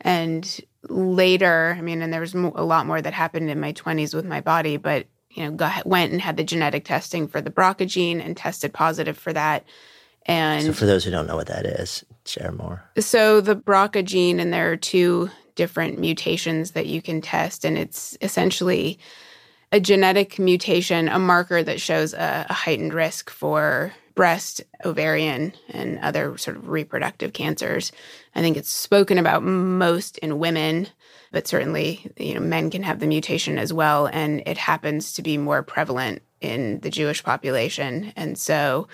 And 0.00 0.60
later, 0.88 1.74
I 1.76 1.80
mean, 1.80 2.02
and 2.02 2.12
there 2.12 2.20
was 2.20 2.34
a 2.34 2.38
lot 2.38 2.86
more 2.86 3.00
that 3.00 3.12
happened 3.12 3.50
in 3.50 3.60
my 3.60 3.72
20s 3.72 4.14
with 4.14 4.24
my 4.24 4.40
body, 4.40 4.76
but 4.76 5.06
you 5.30 5.44
know, 5.44 5.50
got, 5.50 5.86
went 5.86 6.12
and 6.12 6.20
had 6.20 6.36
the 6.36 6.44
genetic 6.44 6.84
testing 6.84 7.28
for 7.28 7.40
the 7.40 7.50
BRCA 7.50 7.86
gene 7.86 8.20
and 8.20 8.36
tested 8.36 8.72
positive 8.72 9.18
for 9.18 9.32
that. 9.32 9.64
And 10.24 10.64
so, 10.64 10.72
for 10.72 10.86
those 10.86 11.04
who 11.04 11.10
don't 11.10 11.26
know 11.26 11.36
what 11.36 11.46
that 11.46 11.66
is, 11.66 12.04
share 12.24 12.50
more. 12.52 12.82
So, 12.98 13.40
the 13.40 13.54
BRCA 13.54 14.04
gene, 14.04 14.40
and 14.40 14.52
there 14.52 14.72
are 14.72 14.76
two 14.76 15.30
different 15.54 15.98
mutations 15.98 16.72
that 16.72 16.86
you 16.86 17.00
can 17.00 17.20
test, 17.20 17.64
and 17.64 17.78
it's 17.78 18.16
essentially 18.20 18.98
a 19.72 19.78
genetic 19.78 20.38
mutation, 20.38 21.08
a 21.08 21.18
marker 21.18 21.62
that 21.62 21.80
shows 21.80 22.12
a, 22.12 22.46
a 22.48 22.52
heightened 22.52 22.94
risk 22.94 23.30
for 23.30 23.92
breast, 24.16 24.62
ovarian, 24.84 25.52
and 25.68 26.00
other 26.00 26.36
sort 26.38 26.56
of 26.56 26.68
reproductive 26.68 27.32
cancers. 27.32 27.92
I 28.34 28.40
think 28.40 28.56
it's 28.56 28.70
spoken 28.70 29.18
about 29.18 29.44
most 29.44 30.18
in 30.18 30.40
women, 30.40 30.88
but 31.30 31.46
certainly, 31.46 32.10
you 32.16 32.34
know, 32.34 32.40
men 32.40 32.70
can 32.70 32.82
have 32.82 32.98
the 32.98 33.06
mutation 33.06 33.58
as 33.58 33.72
well. 33.72 34.06
And 34.06 34.42
it 34.46 34.56
happens 34.56 35.12
to 35.12 35.22
be 35.22 35.36
more 35.36 35.62
prevalent 35.62 36.22
in 36.40 36.80
the 36.80 36.90
Jewish 36.90 37.22
population. 37.22 38.12
And 38.16 38.38
so, 38.38 38.88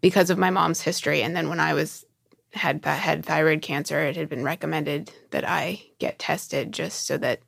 because 0.00 0.30
of 0.30 0.38
my 0.38 0.50
mom's 0.50 0.80
history, 0.80 1.22
and 1.22 1.36
then 1.36 1.48
when 1.48 1.60
I 1.60 1.74
was 1.74 2.06
had 2.54 2.84
had 2.84 3.26
thyroid 3.26 3.62
cancer, 3.62 4.00
it 4.00 4.16
had 4.16 4.28
been 4.28 4.44
recommended 4.44 5.10
that 5.32 5.46
I 5.46 5.82
get 5.98 6.20
tested 6.20 6.72
just 6.72 7.04
so 7.04 7.18
that 7.18 7.40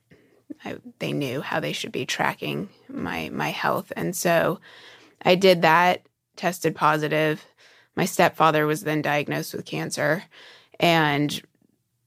I, 0.65 0.77
they 0.99 1.13
knew 1.13 1.41
how 1.41 1.61
they 1.61 1.71
should 1.71 1.93
be 1.93 2.05
tracking 2.05 2.67
my 2.89 3.29
my 3.29 3.49
health. 3.49 3.93
And 3.95 4.15
so 4.15 4.59
I 5.23 5.35
did 5.35 5.61
that 5.61 6.01
tested 6.35 6.75
positive. 6.75 7.45
My 7.95 8.05
stepfather 8.05 8.65
was 8.65 8.81
then 8.81 9.01
diagnosed 9.01 9.53
with 9.53 9.65
cancer. 9.65 10.23
And 10.79 11.41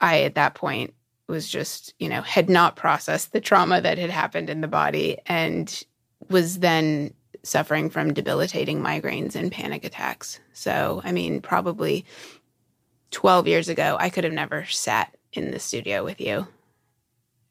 I, 0.00 0.22
at 0.22 0.34
that 0.34 0.54
point, 0.54 0.94
was 1.26 1.48
just, 1.48 1.94
you 1.98 2.08
know, 2.08 2.20
had 2.22 2.50
not 2.50 2.76
processed 2.76 3.32
the 3.32 3.40
trauma 3.40 3.80
that 3.80 3.98
had 3.98 4.10
happened 4.10 4.50
in 4.50 4.60
the 4.60 4.68
body 4.68 5.18
and 5.26 5.84
was 6.28 6.58
then 6.58 7.14
suffering 7.42 7.90
from 7.90 8.14
debilitating 8.14 8.80
migraines 8.80 9.34
and 9.34 9.52
panic 9.52 9.84
attacks. 9.84 10.40
So, 10.52 11.00
I 11.04 11.12
mean, 11.12 11.40
probably 11.40 12.04
12 13.10 13.46
years 13.46 13.68
ago, 13.68 13.96
I 13.98 14.10
could 14.10 14.24
have 14.24 14.32
never 14.32 14.64
sat 14.66 15.16
in 15.32 15.50
the 15.50 15.58
studio 15.58 16.04
with 16.04 16.20
you. 16.20 16.46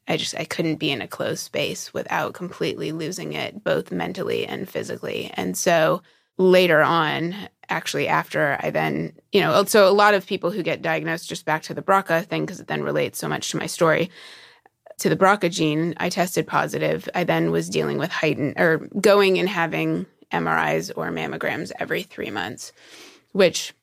I 0.07 0.17
just 0.17 0.35
I 0.37 0.45
couldn't 0.45 0.75
be 0.75 0.91
in 0.91 1.01
a 1.01 1.07
closed 1.07 1.43
space 1.43 1.93
without 1.93 2.33
completely 2.33 2.91
losing 2.91 3.33
it 3.33 3.63
both 3.63 3.91
mentally 3.91 4.45
and 4.45 4.69
physically. 4.69 5.31
And 5.35 5.57
so 5.57 6.01
later 6.37 6.81
on, 6.81 7.35
actually, 7.69 8.07
after 8.07 8.57
I 8.61 8.69
then, 8.69 9.13
you 9.31 9.41
know, 9.41 9.63
so 9.65 9.89
a 9.89 9.91
lot 9.91 10.13
of 10.13 10.25
people 10.25 10.51
who 10.51 10.63
get 10.63 10.81
diagnosed, 10.81 11.29
just 11.29 11.45
back 11.45 11.63
to 11.63 11.73
the 11.73 11.81
BRCA 11.81 12.25
thing, 12.25 12.45
because 12.45 12.59
it 12.59 12.67
then 12.67 12.83
relates 12.83 13.19
so 13.19 13.27
much 13.27 13.49
to 13.51 13.57
my 13.57 13.67
story, 13.67 14.09
to 14.99 15.09
the 15.09 15.15
BRCA 15.15 15.51
gene, 15.51 15.93
I 15.97 16.09
tested 16.09 16.47
positive. 16.47 17.09
I 17.15 17.23
then 17.23 17.51
was 17.51 17.69
dealing 17.69 17.97
with 17.97 18.11
heightened 18.11 18.59
or 18.59 18.77
going 18.99 19.39
and 19.39 19.49
having 19.49 20.05
MRIs 20.31 20.91
or 20.95 21.09
mammograms 21.11 21.71
every 21.79 22.03
three 22.03 22.31
months, 22.31 22.71
which, 23.31 23.73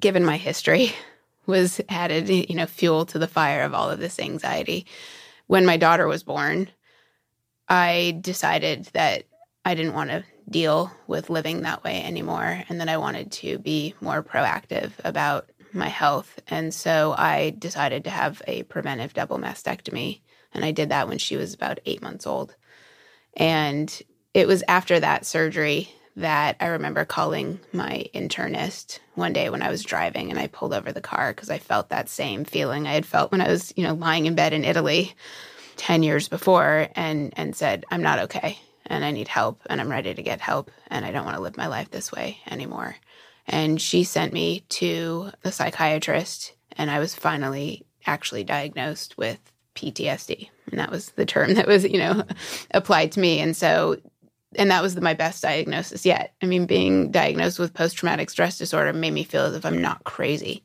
given 0.00 0.24
my 0.24 0.36
history, 0.36 0.92
was 1.46 1.80
added, 1.88 2.28
you 2.28 2.54
know, 2.54 2.66
fuel 2.66 3.06
to 3.06 3.18
the 3.18 3.26
fire 3.26 3.62
of 3.62 3.74
all 3.74 3.90
of 3.90 4.00
this 4.00 4.18
anxiety. 4.18 4.86
When 5.46 5.64
my 5.64 5.78
daughter 5.78 6.06
was 6.06 6.22
born, 6.22 6.68
I 7.68 8.18
decided 8.20 8.84
that 8.92 9.24
I 9.64 9.74
didn't 9.74 9.94
want 9.94 10.10
to 10.10 10.24
deal 10.50 10.90
with 11.06 11.30
living 11.30 11.62
that 11.62 11.84
way 11.84 12.02
anymore 12.02 12.62
and 12.68 12.80
that 12.80 12.88
I 12.88 12.96
wanted 12.96 13.32
to 13.32 13.58
be 13.58 13.94
more 14.00 14.22
proactive 14.22 14.92
about 15.04 15.50
my 15.72 15.88
health. 15.88 16.40
And 16.48 16.72
so 16.72 17.14
I 17.16 17.54
decided 17.58 18.04
to 18.04 18.10
have 18.10 18.42
a 18.46 18.62
preventive 18.64 19.12
double 19.14 19.38
mastectomy. 19.38 20.20
And 20.54 20.64
I 20.64 20.70
did 20.70 20.88
that 20.88 21.08
when 21.08 21.18
she 21.18 21.36
was 21.36 21.54
about 21.54 21.80
eight 21.84 22.02
months 22.02 22.26
old. 22.26 22.54
And 23.36 24.02
it 24.34 24.48
was 24.48 24.64
after 24.68 24.98
that 24.98 25.26
surgery 25.26 25.90
that 26.16 26.56
I 26.58 26.66
remember 26.66 27.04
calling 27.04 27.60
my 27.72 28.06
internist 28.14 28.98
one 29.14 29.32
day 29.32 29.50
when 29.50 29.62
I 29.62 29.70
was 29.70 29.84
driving 29.84 30.30
and 30.30 30.38
I 30.38 30.48
pulled 30.48 30.74
over 30.74 30.90
the 30.90 31.00
car 31.00 31.32
because 31.32 31.50
I 31.50 31.58
felt 31.58 31.90
that 31.90 32.08
same 32.08 32.44
feeling 32.44 32.86
I 32.86 32.94
had 32.94 33.06
felt 33.06 33.30
when 33.30 33.40
I 33.40 33.48
was, 33.48 33.72
you 33.76 33.84
know, 33.84 33.94
lying 33.94 34.26
in 34.26 34.34
bed 34.34 34.52
in 34.52 34.64
Italy 34.64 35.14
10 35.76 36.02
years 36.02 36.28
before 36.28 36.88
and 36.96 37.32
and 37.36 37.54
said, 37.54 37.84
"I'm 37.90 38.02
not 38.02 38.18
okay 38.20 38.58
and 38.88 39.04
I 39.04 39.10
need 39.10 39.28
help 39.28 39.62
and 39.68 39.80
I'm 39.80 39.90
ready 39.90 40.14
to 40.14 40.22
get 40.22 40.40
help 40.40 40.70
and 40.88 41.04
I 41.04 41.12
don't 41.12 41.24
want 41.24 41.36
to 41.36 41.42
live 41.42 41.56
my 41.56 41.66
life 41.66 41.90
this 41.90 42.10
way 42.10 42.38
anymore. 42.50 42.96
And 43.46 43.80
she 43.80 44.04
sent 44.04 44.32
me 44.32 44.64
to 44.70 45.30
a 45.44 45.52
psychiatrist 45.52 46.54
and 46.72 46.90
I 46.90 46.98
was 46.98 47.14
finally 47.14 47.86
actually 48.06 48.44
diagnosed 48.44 49.16
with 49.16 49.38
PTSD. 49.74 50.48
And 50.70 50.78
that 50.78 50.90
was 50.90 51.10
the 51.10 51.26
term 51.26 51.54
that 51.54 51.66
was, 51.66 51.84
you 51.84 51.98
know, 51.98 52.24
applied 52.72 53.12
to 53.12 53.20
me. 53.20 53.40
And 53.40 53.56
so 53.56 53.96
and 54.56 54.70
that 54.70 54.82
was 54.82 54.94
the, 54.94 55.02
my 55.02 55.12
best 55.12 55.42
diagnosis 55.42 56.06
yet. 56.06 56.34
I 56.42 56.46
mean, 56.46 56.64
being 56.64 57.10
diagnosed 57.10 57.58
with 57.58 57.74
post 57.74 57.96
traumatic 57.96 58.30
stress 58.30 58.56
disorder 58.56 58.94
made 58.94 59.12
me 59.12 59.22
feel 59.22 59.44
as 59.44 59.54
if 59.54 59.66
I'm 59.66 59.82
not 59.82 60.04
crazy 60.04 60.64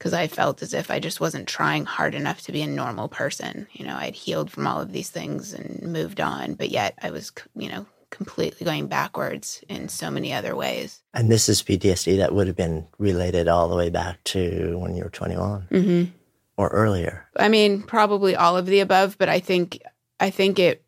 because 0.00 0.14
I 0.14 0.28
felt 0.28 0.62
as 0.62 0.72
if 0.72 0.90
I 0.90 0.98
just 0.98 1.20
wasn't 1.20 1.46
trying 1.46 1.84
hard 1.84 2.14
enough 2.14 2.40
to 2.42 2.52
be 2.52 2.62
a 2.62 2.66
normal 2.66 3.06
person. 3.06 3.66
You 3.72 3.84
know, 3.84 3.96
I'd 3.96 4.14
healed 4.14 4.50
from 4.50 4.66
all 4.66 4.80
of 4.80 4.92
these 4.92 5.10
things 5.10 5.52
and 5.52 5.92
moved 5.92 6.22
on, 6.22 6.54
but 6.54 6.70
yet 6.70 6.98
I 7.02 7.10
was, 7.10 7.30
you 7.54 7.68
know, 7.68 7.84
completely 8.08 8.64
going 8.64 8.86
backwards 8.86 9.62
in 9.68 9.90
so 9.90 10.10
many 10.10 10.32
other 10.32 10.56
ways. 10.56 11.02
And 11.12 11.30
this 11.30 11.50
is 11.50 11.62
PTSD 11.62 12.16
that 12.16 12.34
would 12.34 12.46
have 12.46 12.56
been 12.56 12.86
related 12.96 13.46
all 13.46 13.68
the 13.68 13.76
way 13.76 13.90
back 13.90 14.24
to 14.24 14.78
when 14.78 14.96
you 14.96 15.04
were 15.04 15.10
21 15.10 15.68
mm-hmm. 15.70 16.10
or 16.56 16.68
earlier. 16.68 17.28
I 17.36 17.50
mean, 17.50 17.82
probably 17.82 18.34
all 18.34 18.56
of 18.56 18.64
the 18.64 18.80
above, 18.80 19.18
but 19.18 19.28
I 19.28 19.38
think, 19.38 19.82
I 20.18 20.30
think 20.30 20.58
it, 20.58 20.82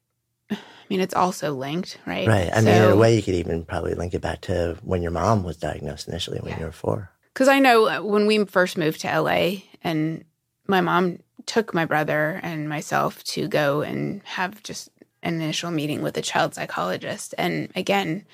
I 0.50 0.56
mean, 0.88 1.00
it's 1.00 1.14
also 1.14 1.52
linked, 1.52 1.98
right? 2.06 2.26
Right. 2.26 2.50
I 2.50 2.60
so, 2.60 2.64
mean, 2.64 2.82
in 2.82 2.90
a 2.90 2.96
way, 2.96 3.14
you 3.14 3.22
could 3.22 3.34
even 3.34 3.66
probably 3.66 3.92
link 3.92 4.14
it 4.14 4.22
back 4.22 4.40
to 4.42 4.78
when 4.82 5.02
your 5.02 5.10
mom 5.10 5.42
was 5.42 5.58
diagnosed 5.58 6.08
initially 6.08 6.38
when 6.40 6.52
yeah. 6.52 6.60
you 6.60 6.64
were 6.64 6.72
four. 6.72 7.11
Because 7.32 7.48
I 7.48 7.58
know 7.58 7.88
uh, 7.88 8.02
when 8.02 8.26
we 8.26 8.44
first 8.44 8.76
moved 8.76 9.00
to 9.02 9.20
LA 9.20 9.62
and 9.82 10.24
my 10.66 10.80
mom 10.80 11.18
took 11.46 11.74
my 11.74 11.84
brother 11.84 12.40
and 12.42 12.68
myself 12.68 13.22
to 13.24 13.48
go 13.48 13.82
and 13.82 14.22
have 14.24 14.62
just 14.62 14.90
an 15.22 15.40
initial 15.40 15.70
meeting 15.70 16.02
with 16.02 16.16
a 16.16 16.22
child 16.22 16.54
psychologist. 16.54 17.34
And 17.38 17.70
again, 17.74 18.24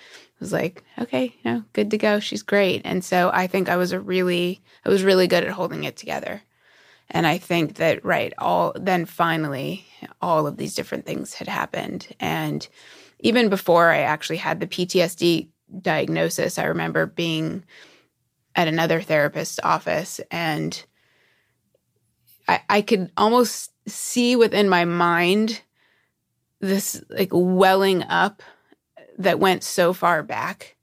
was 0.41 0.53
like, 0.53 0.85
okay, 0.99 1.35
know, 1.45 1.65
good 1.73 1.91
to 1.91 1.99
go. 1.99 2.21
She's 2.21 2.43
great. 2.43 2.83
And 2.85 3.05
so 3.05 3.31
I 3.33 3.47
think 3.47 3.69
I 3.69 3.77
was 3.77 3.93
a 3.93 4.01
really, 4.01 4.61
I 4.85 4.89
was 4.89 5.03
really 5.03 5.27
good 5.27 5.45
at 5.45 5.51
holding 5.51 5.85
it 5.85 5.97
together. 5.97 6.43
And 7.11 7.27
I 7.27 7.39
think 7.39 7.77
that, 7.77 8.05
right, 8.05 8.33
all 8.39 8.73
then 8.77 9.07
finally, 9.07 9.87
all 10.21 10.47
of 10.47 10.57
these 10.57 10.75
different 10.75 11.07
things 11.07 11.35
had 11.35 11.49
happened. 11.49 12.09
And 12.21 12.69
even 13.21 13.49
before 13.49 13.89
I 13.89 13.99
actually 13.99 14.37
had 14.37 14.61
the 14.61 14.67
PTSD 14.67 15.49
diagnosis, 15.81 16.59
I 16.59 16.65
remember 16.65 17.07
being 17.07 17.65
at 18.59 18.67
another 18.67 19.01
therapist's 19.01 19.61
office 19.63 20.21
and 20.33 20.85
I, 22.49 22.61
I 22.69 22.83
could 22.83 23.13
almost 23.17 23.71
see 23.89 24.35
within 24.35 24.69
my 24.69 24.85
mind 24.85 25.63
this 26.59 27.01
like 27.09 27.29
welling 27.31 28.03
up 28.03 28.43
that 29.19 29.39
went 29.39 29.63
so 29.63 29.93
far 29.93 30.25
back 30.25 30.75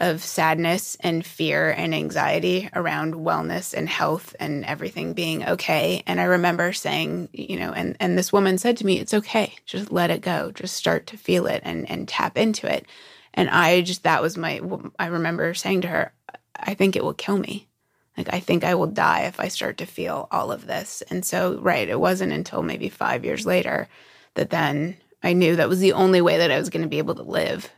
of 0.00 0.22
sadness 0.22 0.96
and 1.00 1.26
fear 1.26 1.68
and 1.70 1.94
anxiety 1.94 2.70
around 2.74 3.16
wellness 3.16 3.74
and 3.74 3.86
health 3.86 4.34
and 4.40 4.64
everything 4.64 5.12
being 5.12 5.44
okay. 5.44 6.02
And 6.06 6.22
I 6.22 6.24
remember 6.24 6.72
saying, 6.72 7.28
you 7.34 7.58
know, 7.58 7.72
and, 7.72 7.98
and 8.00 8.16
this 8.16 8.32
woman 8.32 8.56
said 8.56 8.78
to 8.78 8.86
me, 8.86 8.98
it's 8.98 9.12
okay. 9.12 9.56
Just 9.66 9.92
let 9.92 10.08
it 10.08 10.22
go. 10.22 10.52
Just 10.52 10.74
start 10.74 11.06
to 11.08 11.18
feel 11.18 11.46
it 11.46 11.60
and, 11.66 11.90
and 11.90 12.08
tap 12.08 12.38
into 12.38 12.72
it. 12.72 12.86
And 13.34 13.50
I 13.50 13.82
just, 13.82 14.04
that 14.04 14.22
was 14.22 14.38
my, 14.38 14.62
I 14.98 15.08
remember 15.08 15.52
saying 15.52 15.82
to 15.82 15.88
her, 15.88 16.12
I 16.56 16.74
think 16.74 16.96
it 16.96 17.04
will 17.04 17.14
kill 17.14 17.38
me. 17.38 17.68
Like, 18.16 18.32
I 18.34 18.40
think 18.40 18.64
I 18.64 18.74
will 18.74 18.86
die 18.86 19.22
if 19.22 19.40
I 19.40 19.48
start 19.48 19.78
to 19.78 19.86
feel 19.86 20.28
all 20.30 20.52
of 20.52 20.66
this. 20.66 21.02
And 21.08 21.24
so, 21.24 21.58
right, 21.60 21.88
it 21.88 22.00
wasn't 22.00 22.32
until 22.32 22.62
maybe 22.62 22.88
five 22.88 23.24
years 23.24 23.46
later 23.46 23.88
that 24.34 24.50
then 24.50 24.96
I 25.22 25.32
knew 25.32 25.56
that 25.56 25.68
was 25.68 25.80
the 25.80 25.92
only 25.92 26.20
way 26.20 26.38
that 26.38 26.50
I 26.50 26.58
was 26.58 26.70
going 26.70 26.82
to 26.82 26.88
be 26.88 26.98
able 26.98 27.14
to 27.14 27.22
live 27.22 27.70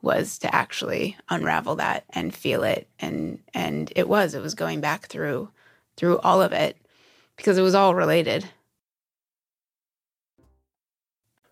was 0.00 0.38
to 0.38 0.54
actually 0.54 1.16
unravel 1.28 1.76
that 1.76 2.04
and 2.10 2.34
feel 2.34 2.64
it. 2.64 2.88
And 2.98 3.40
and 3.54 3.92
it 3.94 4.08
was 4.08 4.34
it 4.34 4.42
was 4.42 4.54
going 4.54 4.80
back 4.80 5.06
through 5.06 5.50
through 5.96 6.18
all 6.18 6.42
of 6.42 6.52
it 6.52 6.76
because 7.36 7.58
it 7.58 7.62
was 7.62 7.74
all 7.74 7.94
related. 7.94 8.48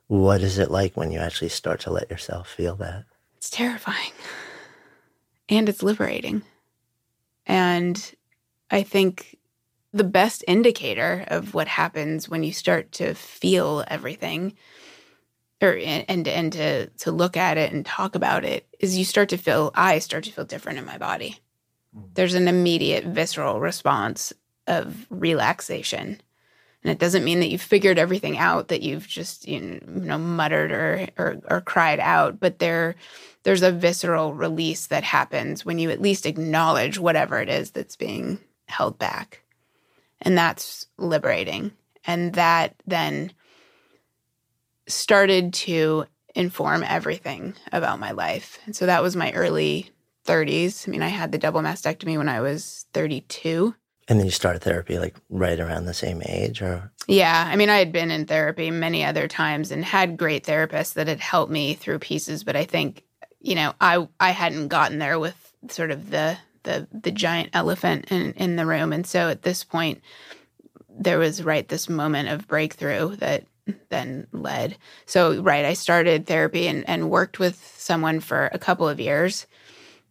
What 0.09 0.40
is 0.40 0.59
it 0.59 0.70
like 0.70 0.96
when 0.96 1.12
you 1.12 1.20
actually 1.20 1.50
start 1.50 1.80
to 1.80 1.92
let 1.92 2.11
yourself 2.11 2.48
feel 2.48 2.74
that? 2.76 3.04
It's 3.37 3.50
terrifying. 3.50 4.12
And 5.48 5.68
it's 5.68 5.83
liberating 5.83 6.42
and 7.51 8.15
i 8.71 8.83
think 8.83 9.39
the 9.93 10.05
best 10.05 10.45
indicator 10.47 11.25
of 11.29 11.55
what 11.55 11.69
happens 11.69 12.29
when 12.29 12.43
you 12.43 12.53
start 12.53 12.93
to 12.93 13.15
feel 13.15 13.85
everything 13.89 14.57
or 15.63 15.77
and 15.77 16.27
and 16.27 16.53
to 16.53 16.87
to 16.87 17.13
look 17.13 17.37
at 17.37 17.59
it 17.59 17.73
and 17.73 17.85
talk 17.85 18.15
about 18.15 18.45
it 18.45 18.67
is 18.79 18.97
you 18.97 19.05
start 19.05 19.29
to 19.29 19.37
feel 19.37 19.71
I 19.75 19.99
start 19.99 20.25
to 20.25 20.33
feel 20.33 20.45
different 20.45 20.79
in 20.79 20.85
my 20.85 20.99
body. 20.99 21.39
Mm-hmm. 21.97 22.09
There's 22.15 22.35
an 22.35 22.49
immediate 22.49 23.05
visceral 23.05 23.61
response 23.61 24.33
of 24.67 25.07
relaxation. 25.11 26.21
And 26.83 26.90
it 26.90 26.99
doesn't 26.99 27.25
mean 27.25 27.40
that 27.40 27.51
you've 27.51 27.61
figured 27.61 27.99
everything 27.99 28.38
out 28.38 28.69
that 28.69 28.83
you've 28.83 29.07
just 29.07 29.47
you 29.47 29.81
know 29.87 30.19
muttered 30.19 30.73
or 30.73 31.09
or, 31.19 31.37
or 31.49 31.61
cried 31.61 32.01
out, 32.01 32.40
but 32.40 32.59
there 32.59 32.97
there's 33.43 33.62
a 33.62 33.73
visceral 33.73 34.35
release 34.35 34.87
that 34.88 35.05
happens 35.05 35.64
when 35.64 35.79
you 35.79 35.90
at 35.90 36.01
least 36.01 36.27
acknowledge 36.27 36.99
whatever 36.99 37.38
it 37.40 37.49
is 37.49 37.71
that's 37.71 37.97
being 37.97 38.38
held 38.66 38.99
back. 38.99 39.43
And 40.23 40.37
that's 40.37 40.87
liberating. 40.99 41.73
And 42.07 42.35
that 42.35 42.75
then 42.87 43.33
started 44.87 45.55
to 45.55 46.05
inform 46.35 46.85
everything 46.85 47.55
about 47.73 47.99
my 48.01 48.11
life. 48.11 48.59
And 48.66 48.77
so 48.77 48.87
that 48.87 49.03
was 49.03 49.16
my 49.16 49.33
early 49.33 49.90
30s. 50.27 50.87
I 50.87 50.90
mean, 50.90 51.03
I 51.03 51.09
had 51.09 51.33
the 51.33 51.38
double 51.38 51.61
mastectomy 51.61 52.16
when 52.16 52.29
I 52.29 52.40
was 52.40 52.87
32. 52.93 53.75
And 54.11 54.18
then 54.18 54.27
you 54.27 54.33
started 54.33 54.61
therapy 54.62 54.99
like 54.99 55.14
right 55.31 55.59
around 55.59 55.85
the 55.87 55.94
same 55.94 56.20
age 56.27 56.61
or 56.61 56.90
Yeah, 57.07 57.49
I 57.49 57.55
mean, 57.55 57.70
I 57.70 57.79
had 57.79 57.92
been 57.92 58.11
in 58.11 58.27
therapy 58.27 58.70
many 58.70 59.05
other 59.05 59.29
times 59.29 59.70
and 59.70 59.85
had 59.85 60.16
great 60.16 60.44
therapists 60.44 60.94
that 60.94 61.07
had 61.07 61.20
helped 61.20 61.53
me 61.53 61.75
through 61.75 62.01
pieces, 62.01 62.42
but 62.42 62.57
I 62.57 62.64
think, 62.64 63.05
you 63.40 63.55
know, 63.55 63.73
I 63.81 64.09
I 64.18 64.31
hadn't 64.31 64.66
gotten 64.66 64.99
there 64.99 65.20
with 65.20 65.55
sort 65.68 65.92
of 65.92 66.11
the 66.11 66.37
the 66.64 66.88
the 66.92 67.12
giant 67.12 67.51
elephant 67.53 68.11
in 68.11 68.33
in 68.33 68.57
the 68.57 68.66
room. 68.66 68.92
And 68.92 69.07
so 69.07 69.29
at 69.29 69.42
this 69.42 69.62
point 69.62 70.03
there 70.88 71.20
was 71.20 71.44
right 71.44 71.68
this 71.68 71.88
moment 71.88 72.29
of 72.29 72.49
breakthrough 72.49 73.14
that 73.16 73.44
then 73.90 74.27
led. 74.33 74.77
So, 75.07 75.40
right, 75.40 75.64
I 75.64 75.75
started 75.75 76.27
therapy 76.27 76.66
and, 76.66 76.87
and 76.88 77.11
worked 77.11 77.38
with 77.38 77.57
someone 77.79 78.18
for 78.18 78.51
a 78.53 78.59
couple 78.59 78.88
of 78.88 78.99
years, 78.99 79.46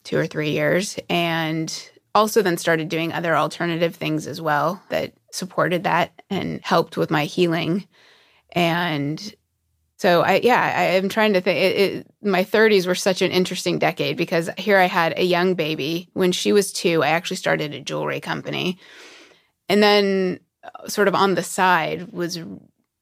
two 0.05 0.17
or 0.17 0.25
three 0.25 0.51
years, 0.51 0.97
and 1.09 1.69
also 2.15 2.41
then 2.41 2.57
started 2.57 2.89
doing 2.89 3.11
other 3.11 3.35
alternative 3.35 3.95
things 3.95 4.27
as 4.27 4.41
well 4.41 4.81
that 4.89 5.13
supported 5.31 5.83
that 5.83 6.21
and 6.29 6.59
helped 6.63 6.97
with 6.97 7.11
my 7.11 7.25
healing. 7.25 7.87
And 8.51 9.33
so 9.97 10.21
I 10.21 10.39
yeah, 10.43 10.61
I 10.61 10.83
am 10.95 11.09
trying 11.09 11.33
to 11.33 11.41
think 11.41 11.59
it, 11.59 11.75
it, 11.77 12.07
my 12.21 12.43
30s 12.43 12.87
were 12.87 12.95
such 12.95 13.21
an 13.21 13.31
interesting 13.31 13.79
decade 13.79 14.17
because 14.17 14.49
here 14.57 14.77
I 14.77 14.85
had 14.85 15.13
a 15.17 15.23
young 15.23 15.55
baby. 15.55 16.09
When 16.13 16.31
she 16.31 16.53
was 16.53 16.71
2, 16.71 17.03
I 17.03 17.09
actually 17.09 17.37
started 17.37 17.73
a 17.73 17.81
jewelry 17.81 18.21
company. 18.21 18.79
And 19.67 19.83
then 19.83 20.39
uh, 20.63 20.87
sort 20.87 21.07
of 21.07 21.15
on 21.15 21.35
the 21.35 21.43
side 21.43 22.11
was 22.11 22.39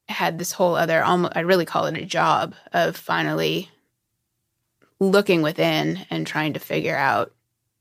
had 0.10 0.40
this 0.40 0.52
whole 0.52 0.76
other 0.76 1.04
almost 1.04 1.34
I 1.36 1.42
really 1.42 1.66
call 1.66 1.86
it 1.86 1.98
a 1.98 2.06
job 2.06 2.56
of 2.74 2.96
finally 2.96 3.70
looking 5.00 5.42
within 5.42 6.06
and 6.10 6.26
trying 6.26 6.54
to 6.54 6.60
figure 6.60 6.98
out 6.98 7.32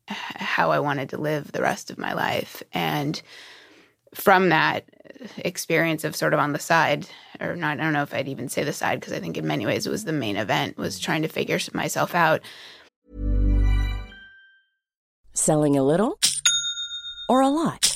how 0.09 0.71
I 0.71 0.79
wanted 0.79 1.11
to 1.11 1.19
live 1.19 1.53
the 1.53 1.62
rest 1.62 1.90
of 1.90 1.99
my 1.99 2.12
life. 2.12 2.62
And 2.73 3.21
from 4.14 4.49
that 4.49 4.85
experience 5.38 6.05
of 6.05 6.16
sort 6.16 6.35
of 6.35 6.40
on 6.40 6.53
the 6.53 6.59
side 6.59 7.07
or 7.40 7.57
not 7.57 7.79
I 7.79 7.83
don't 7.83 7.92
know 7.92 8.03
if 8.03 8.14
I'd 8.14 8.29
even 8.29 8.49
say 8.49 8.64
the 8.64 8.73
side 8.73 9.01
because 9.01 9.12
I 9.12 9.21
think 9.21 9.37
in 9.37 9.47
many 9.47 9.66
ways 9.66 9.87
it 9.87 9.90
was 9.90 10.05
the 10.05 10.12
main 10.12 10.37
event 10.37 10.79
was 10.79 10.99
trying 10.99 11.23
to 11.23 11.29
figure 11.29 11.59
myself 11.73 12.14
out. 12.14 12.40
Selling 15.35 15.77
a 15.77 15.83
little 15.83 16.19
or 17.29 17.40
a 17.40 17.49
lot 17.49 17.95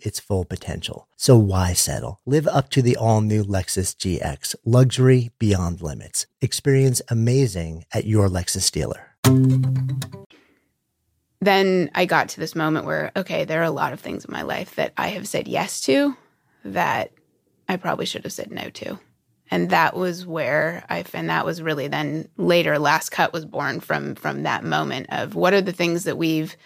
its 0.00 0.18
full 0.18 0.44
potential. 0.44 1.08
So 1.16 1.36
why 1.36 1.72
settle? 1.72 2.20
Live 2.26 2.48
up 2.48 2.70
to 2.70 2.82
the 2.82 2.96
all 2.96 3.20
new 3.20 3.44
Lexus 3.44 3.94
GX, 3.94 4.56
luxury 4.64 5.30
beyond 5.38 5.80
limits. 5.80 6.26
Experience 6.40 7.00
amazing 7.08 7.84
at 7.92 8.06
your 8.06 8.28
Lexus 8.28 8.70
dealer. 8.70 9.16
Then 11.40 11.90
I 11.94 12.06
got 12.06 12.30
to 12.30 12.40
this 12.40 12.54
moment 12.54 12.86
where, 12.86 13.12
okay, 13.16 13.44
there 13.44 13.60
are 13.60 13.64
a 13.64 13.70
lot 13.70 13.92
of 13.92 14.00
things 14.00 14.24
in 14.24 14.32
my 14.32 14.42
life 14.42 14.74
that 14.76 14.92
I 14.96 15.08
have 15.08 15.28
said 15.28 15.46
yes 15.46 15.80
to 15.82 16.16
that 16.64 17.12
I 17.68 17.76
probably 17.76 18.06
should 18.06 18.24
have 18.24 18.32
said 18.32 18.50
no 18.50 18.70
to. 18.70 18.98
And 19.50 19.70
that 19.70 19.96
was 19.96 20.26
where 20.26 20.84
I 20.88 21.04
and 21.12 21.30
that 21.30 21.44
was 21.44 21.62
really 21.62 21.86
then 21.88 22.28
later 22.36 22.78
last 22.78 23.10
cut 23.10 23.32
was 23.32 23.44
born 23.44 23.78
from 23.80 24.16
from 24.16 24.42
that 24.42 24.64
moment 24.64 25.06
of 25.10 25.36
what 25.36 25.54
are 25.54 25.60
the 25.60 25.72
things 25.72 26.04
that 26.04 26.18
we've 26.18 26.56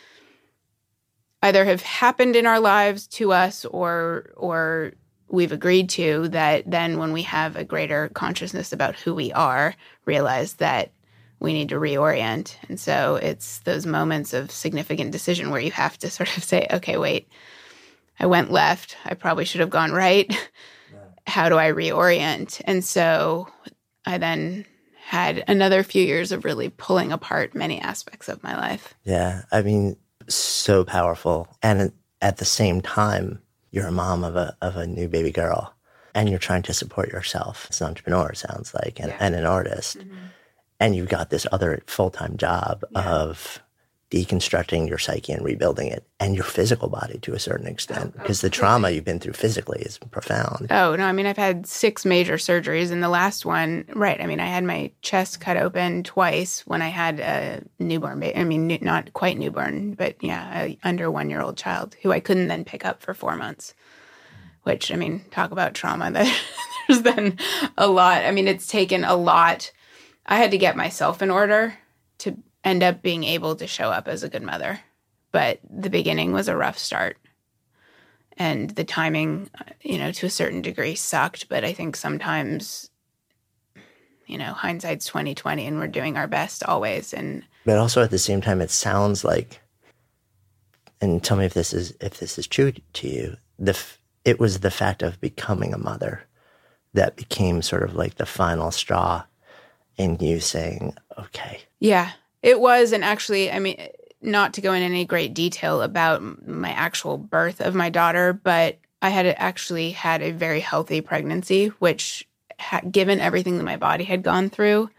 either 1.42 1.64
have 1.64 1.82
happened 1.82 2.36
in 2.36 2.46
our 2.46 2.60
lives 2.60 3.06
to 3.06 3.32
us 3.32 3.64
or 3.64 4.30
or 4.36 4.92
we've 5.28 5.52
agreed 5.52 5.88
to 5.88 6.28
that 6.28 6.68
then 6.68 6.98
when 6.98 7.12
we 7.12 7.22
have 7.22 7.56
a 7.56 7.64
greater 7.64 8.08
consciousness 8.10 8.72
about 8.72 8.96
who 8.96 9.14
we 9.14 9.32
are 9.32 9.74
realize 10.04 10.54
that 10.54 10.90
we 11.38 11.54
need 11.54 11.70
to 11.70 11.76
reorient. 11.76 12.56
And 12.68 12.78
so 12.78 13.16
it's 13.16 13.60
those 13.60 13.86
moments 13.86 14.34
of 14.34 14.50
significant 14.50 15.10
decision 15.10 15.50
where 15.50 15.60
you 15.60 15.70
have 15.70 15.96
to 15.98 16.10
sort 16.10 16.36
of 16.36 16.44
say 16.44 16.66
okay 16.72 16.96
wait. 16.96 17.28
I 18.18 18.26
went 18.26 18.50
left. 18.50 18.96
I 19.06 19.14
probably 19.14 19.46
should 19.46 19.60
have 19.60 19.70
gone 19.70 19.92
right. 19.92 20.30
How 21.26 21.48
do 21.48 21.56
i 21.56 21.70
reorient? 21.70 22.60
And 22.64 22.84
so 22.84 23.48
i 24.04 24.18
then 24.18 24.66
had 25.10 25.42
another 25.48 25.82
few 25.82 26.04
years 26.04 26.30
of 26.30 26.44
really 26.44 26.68
pulling 26.68 27.10
apart 27.10 27.54
many 27.54 27.80
aspects 27.80 28.28
of 28.28 28.42
my 28.44 28.56
life. 28.56 28.94
Yeah, 29.02 29.42
I 29.50 29.62
mean, 29.62 29.96
so 30.34 30.84
powerful. 30.84 31.48
And 31.62 31.92
at 32.20 32.38
the 32.38 32.44
same 32.44 32.80
time, 32.80 33.40
you're 33.70 33.86
a 33.86 33.92
mom 33.92 34.24
of 34.24 34.36
a 34.36 34.56
of 34.60 34.76
a 34.76 34.86
new 34.86 35.08
baby 35.08 35.30
girl, 35.30 35.74
and 36.14 36.28
you're 36.28 36.38
trying 36.38 36.62
to 36.62 36.74
support 36.74 37.08
yourself 37.10 37.66
as 37.70 37.80
an 37.80 37.88
entrepreneur. 37.88 38.30
It 38.30 38.38
sounds 38.38 38.74
like, 38.74 38.98
and, 39.00 39.10
Yeah. 39.10 39.16
and 39.20 39.34
an 39.34 39.46
artist, 39.46 39.98
mm-hmm. 39.98 40.16
and 40.80 40.96
you've 40.96 41.08
got 41.08 41.30
this 41.30 41.46
other 41.52 41.82
full 41.86 42.10
time 42.10 42.36
job 42.36 42.82
of 42.94 43.62
deconstructing 44.10 44.88
your 44.88 44.98
psyche 44.98 45.32
and 45.32 45.44
rebuilding 45.44 45.86
it, 45.88 46.04
and 46.18 46.34
your 46.34 46.44
physical 46.44 46.88
body 46.88 47.18
to 47.20 47.32
a 47.32 47.38
certain 47.38 47.66
extent, 47.66 48.12
oh, 48.16 48.20
because 48.20 48.40
the 48.40 48.50
trauma 48.50 48.90
you've 48.90 49.04
been 49.04 49.20
through 49.20 49.32
physically 49.32 49.80
is 49.82 49.98
profound. 49.98 50.66
Oh, 50.70 50.96
no. 50.96 51.04
I 51.04 51.12
mean, 51.12 51.26
I've 51.26 51.36
had 51.36 51.66
six 51.66 52.04
major 52.04 52.34
surgeries, 52.34 52.90
and 52.90 53.02
the 53.02 53.08
last 53.08 53.46
one, 53.46 53.84
right. 53.94 54.20
I 54.20 54.26
mean, 54.26 54.40
I 54.40 54.46
had 54.46 54.64
my 54.64 54.90
chest 55.02 55.40
cut 55.40 55.56
open 55.56 56.02
twice 56.02 56.66
when 56.66 56.82
I 56.82 56.88
had 56.88 57.20
a 57.20 57.62
newborn 57.78 58.18
baby. 58.18 58.36
I 58.36 58.44
mean, 58.44 58.66
new- 58.66 58.78
not 58.80 59.12
quite 59.12 59.38
newborn, 59.38 59.94
but 59.94 60.16
yeah, 60.20 60.64
a 60.64 60.78
under 60.82 61.10
one 61.10 61.30
year 61.30 61.40
old 61.40 61.56
child 61.56 61.96
who 62.02 62.10
I 62.10 62.20
couldn't 62.20 62.48
then 62.48 62.64
pick 62.64 62.84
up 62.84 63.02
for 63.02 63.14
four 63.14 63.36
months. 63.36 63.74
Which, 64.64 64.92
I 64.92 64.96
mean, 64.96 65.24
talk 65.30 65.52
about 65.52 65.74
trauma. 65.74 66.10
That 66.10 66.40
there's 66.88 67.00
been 67.00 67.38
a 67.78 67.86
lot. 67.86 68.24
I 68.24 68.32
mean, 68.32 68.48
it's 68.48 68.66
taken 68.66 69.04
a 69.04 69.14
lot. 69.14 69.70
I 70.26 70.36
had 70.36 70.50
to 70.50 70.58
get 70.58 70.76
myself 70.76 71.22
in 71.22 71.30
order 71.30 71.78
to 72.18 72.36
end 72.64 72.82
up 72.82 73.02
being 73.02 73.24
able 73.24 73.56
to 73.56 73.66
show 73.66 73.90
up 73.90 74.08
as 74.08 74.22
a 74.22 74.28
good 74.28 74.42
mother. 74.42 74.80
But 75.32 75.60
the 75.68 75.90
beginning 75.90 76.32
was 76.32 76.48
a 76.48 76.56
rough 76.56 76.78
start. 76.78 77.16
And 78.36 78.70
the 78.70 78.84
timing 78.84 79.50
you 79.82 79.98
know 79.98 80.12
to 80.12 80.26
a 80.26 80.30
certain 80.30 80.62
degree 80.62 80.94
sucked 80.94 81.48
but 81.48 81.64
i 81.64 81.72
think 81.72 81.96
sometimes 81.96 82.90
you 84.26 84.38
know 84.38 84.52
hindsight's 84.52 85.06
2020 85.06 85.66
and 85.66 85.78
we're 85.78 85.88
doing 85.88 86.16
our 86.16 86.28
best 86.28 86.62
always. 86.64 87.12
And 87.12 87.44
but 87.66 87.78
also 87.78 88.02
at 88.02 88.10
the 88.10 88.18
same 88.18 88.40
time 88.40 88.60
it 88.60 88.70
sounds 88.70 89.24
like 89.24 89.60
and 91.00 91.22
tell 91.22 91.36
me 91.36 91.44
if 91.44 91.54
this 91.54 91.72
is 91.72 91.94
if 92.00 92.18
this 92.18 92.38
is 92.38 92.46
true 92.46 92.72
to 92.72 93.08
you 93.08 93.36
the 93.58 93.72
f- 93.72 93.98
it 94.24 94.38
was 94.38 94.60
the 94.60 94.70
fact 94.70 95.02
of 95.02 95.20
becoming 95.20 95.74
a 95.74 95.78
mother 95.78 96.22
that 96.94 97.16
became 97.16 97.62
sort 97.62 97.82
of 97.82 97.94
like 97.94 98.16
the 98.16 98.26
final 98.26 98.70
straw 98.70 99.24
in 99.96 100.16
you 100.20 100.40
saying 100.40 100.94
okay. 101.18 101.62
Yeah 101.80 102.12
it 102.42 102.60
was 102.60 102.92
and 102.92 103.04
actually 103.04 103.50
i 103.50 103.58
mean 103.58 103.76
not 104.22 104.54
to 104.54 104.60
go 104.60 104.72
in 104.72 104.82
any 104.82 105.04
great 105.04 105.32
detail 105.32 105.80
about 105.82 106.46
my 106.46 106.70
actual 106.70 107.16
birth 107.16 107.60
of 107.60 107.74
my 107.74 107.88
daughter 107.88 108.32
but 108.32 108.78
i 109.02 109.08
had 109.08 109.26
actually 109.26 109.90
had 109.90 110.22
a 110.22 110.30
very 110.30 110.60
healthy 110.60 111.00
pregnancy 111.00 111.68
which 111.78 112.26
given 112.90 113.20
everything 113.20 113.56
that 113.56 113.64
my 113.64 113.76
body 113.76 114.04
had 114.04 114.22
gone 114.22 114.50
through 114.50 114.90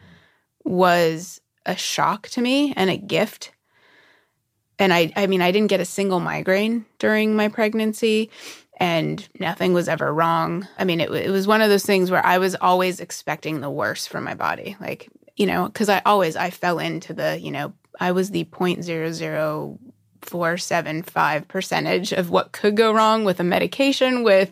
was 0.63 1.41
a 1.65 1.75
shock 1.75 2.27
to 2.29 2.41
me 2.41 2.73
and 2.75 2.89
a 2.89 2.97
gift 2.97 3.51
and 4.81 4.91
I 4.91 5.13
I 5.15 5.27
mean 5.27 5.41
I 5.41 5.51
didn't 5.51 5.69
get 5.69 5.79
a 5.79 5.85
single 5.85 6.19
migraine 6.19 6.85
during 6.97 7.35
my 7.35 7.47
pregnancy 7.47 8.31
and 8.77 9.27
nothing 9.39 9.73
was 9.73 9.87
ever 9.87 10.11
wrong. 10.11 10.67
I 10.77 10.85
mean 10.85 10.99
it 10.99 11.11
it 11.11 11.29
was 11.29 11.47
one 11.47 11.61
of 11.61 11.69
those 11.69 11.85
things 11.85 12.09
where 12.09 12.25
I 12.25 12.39
was 12.39 12.55
always 12.55 12.99
expecting 12.99 13.61
the 13.61 13.69
worst 13.69 14.09
from 14.09 14.23
my 14.23 14.33
body. 14.33 14.75
Like, 14.81 15.07
you 15.41 15.47
know, 15.47 15.69
cuz 15.69 15.89
I 15.89 16.03
always 16.05 16.35
I 16.35 16.51
fell 16.51 16.77
into 16.77 17.13
the, 17.13 17.39
you 17.39 17.49
know, 17.49 17.73
I 17.99 18.11
was 18.11 18.29
the 18.29 18.43
point 18.43 18.83
zero 18.83 19.11
zero 19.11 19.79
four 20.21 20.55
seven 20.57 21.01
five 21.01 21.47
percentage 21.47 22.11
of 22.11 22.29
what 22.29 22.51
could 22.51 22.77
go 22.77 22.93
wrong 22.93 23.23
with 23.25 23.39
a 23.39 23.43
medication 23.43 24.21
with 24.21 24.51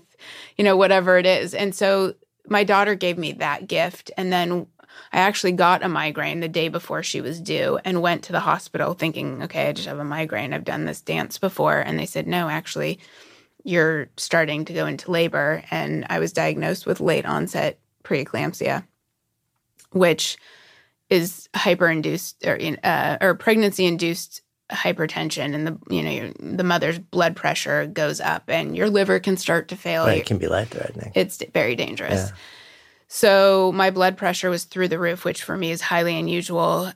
you 0.57 0.63
know 0.63 0.75
whatever 0.75 1.19
it 1.19 1.27
is. 1.27 1.53
And 1.53 1.75
so 1.75 2.15
my 2.47 2.63
daughter 2.63 2.95
gave 2.95 3.19
me 3.19 3.33
that 3.33 3.67
gift 3.67 4.09
and 4.17 4.33
then 4.33 4.65
I 5.13 5.19
actually 5.19 5.51
got 5.51 5.83
a 5.83 5.89
migraine 5.89 6.39
the 6.39 6.47
day 6.47 6.69
before 6.69 7.03
she 7.03 7.21
was 7.21 7.39
due 7.39 7.79
and 7.85 8.01
went 8.01 8.23
to 8.23 8.31
the 8.31 8.39
hospital 8.39 8.95
thinking, 8.95 9.43
okay, 9.43 9.69
I 9.69 9.73
just 9.73 9.87
have 9.87 9.99
a 9.99 10.03
migraine. 10.03 10.53
I've 10.53 10.63
done 10.63 10.85
this 10.85 11.01
dance 11.01 11.37
before. 11.37 11.79
And 11.79 11.97
they 11.97 12.05
said, 12.05 12.27
no, 12.27 12.49
actually, 12.49 12.99
you're 13.63 14.09
starting 14.17 14.65
to 14.65 14.73
go 14.73 14.85
into 14.87 15.11
labor. 15.11 15.63
And 15.71 16.05
I 16.09 16.19
was 16.19 16.33
diagnosed 16.33 16.85
with 16.85 16.99
late 16.99 17.25
onset 17.25 17.79
preeclampsia, 18.03 18.85
which 19.91 20.37
is 21.09 21.49
hyper-induced 21.55 22.45
or, 22.45 22.59
uh, 22.83 23.17
or 23.21 23.35
pregnancy-induced 23.35 24.41
hypertension, 24.71 25.55
and 25.55 25.65
the 25.65 25.77
you 25.89 26.03
know 26.03 26.11
your, 26.11 26.29
the 26.39 26.63
mother's 26.63 26.99
blood 26.99 27.35
pressure 27.35 27.87
goes 27.87 28.21
up, 28.21 28.43
and 28.47 28.77
your 28.77 28.89
liver 28.89 29.19
can 29.19 29.35
start 29.37 29.67
to 29.69 29.75
fail. 29.75 30.05
Right, 30.05 30.19
it 30.19 30.25
can 30.25 30.37
be 30.37 30.47
life 30.47 30.69
threatening. 30.69 31.11
It's 31.15 31.43
very 31.53 31.75
dangerous. 31.75 32.29
Yeah. 32.29 32.35
So 33.07 33.71
my 33.73 33.89
blood 33.89 34.17
pressure 34.17 34.51
was 34.51 34.65
through 34.65 34.89
the 34.89 34.99
roof, 34.99 35.25
which 35.25 35.43
for 35.43 35.57
me 35.57 35.71
is 35.71 35.81
highly 35.81 36.15
unusual. 36.15 36.91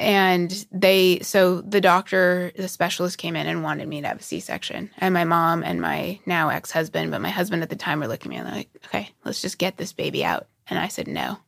And 0.00 0.66
they, 0.70 1.20
so 1.22 1.60
the 1.60 1.80
doctor, 1.80 2.52
the 2.56 2.68
specialist 2.68 3.18
came 3.18 3.34
in 3.34 3.48
and 3.48 3.64
wanted 3.64 3.88
me 3.88 4.00
to 4.00 4.08
have 4.08 4.20
a 4.20 4.22
C 4.22 4.38
section. 4.38 4.90
And 4.98 5.12
my 5.12 5.24
mom 5.24 5.64
and 5.64 5.80
my 5.80 6.20
now 6.24 6.50
ex 6.50 6.70
husband, 6.70 7.10
but 7.10 7.20
my 7.20 7.30
husband 7.30 7.62
at 7.62 7.68
the 7.68 7.76
time 7.76 8.00
were 8.00 8.08
looking 8.08 8.30
at 8.30 8.34
me 8.34 8.36
and 8.36 8.46
they're 8.46 8.54
like, 8.54 8.70
okay, 8.86 9.10
let's 9.24 9.42
just 9.42 9.58
get 9.58 9.76
this 9.76 9.92
baby 9.92 10.24
out. 10.24 10.46
And 10.68 10.78
I 10.78 10.88
said, 10.88 11.08
no. 11.08 11.38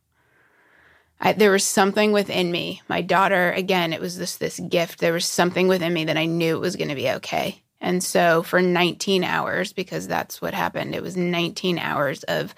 I, 1.20 1.34
there 1.34 1.50
was 1.50 1.64
something 1.64 2.12
within 2.12 2.50
me. 2.50 2.82
My 2.88 3.02
daughter, 3.02 3.52
again, 3.52 3.92
it 3.92 4.00
was 4.00 4.16
this 4.16 4.36
this 4.36 4.58
gift. 4.68 5.00
There 5.00 5.12
was 5.12 5.26
something 5.26 5.68
within 5.68 5.92
me 5.92 6.04
that 6.04 6.16
I 6.16 6.26
knew 6.26 6.56
it 6.56 6.60
was 6.60 6.76
going 6.76 6.88
to 6.88 6.94
be 6.94 7.10
okay. 7.10 7.62
And 7.80 8.02
so 8.02 8.42
for 8.42 8.60
19 8.60 9.24
hours, 9.24 9.72
because 9.72 10.06
that's 10.06 10.42
what 10.42 10.54
happened, 10.54 10.94
it 10.94 11.02
was 11.02 11.16
19 11.16 11.78
hours 11.78 12.22
of 12.24 12.54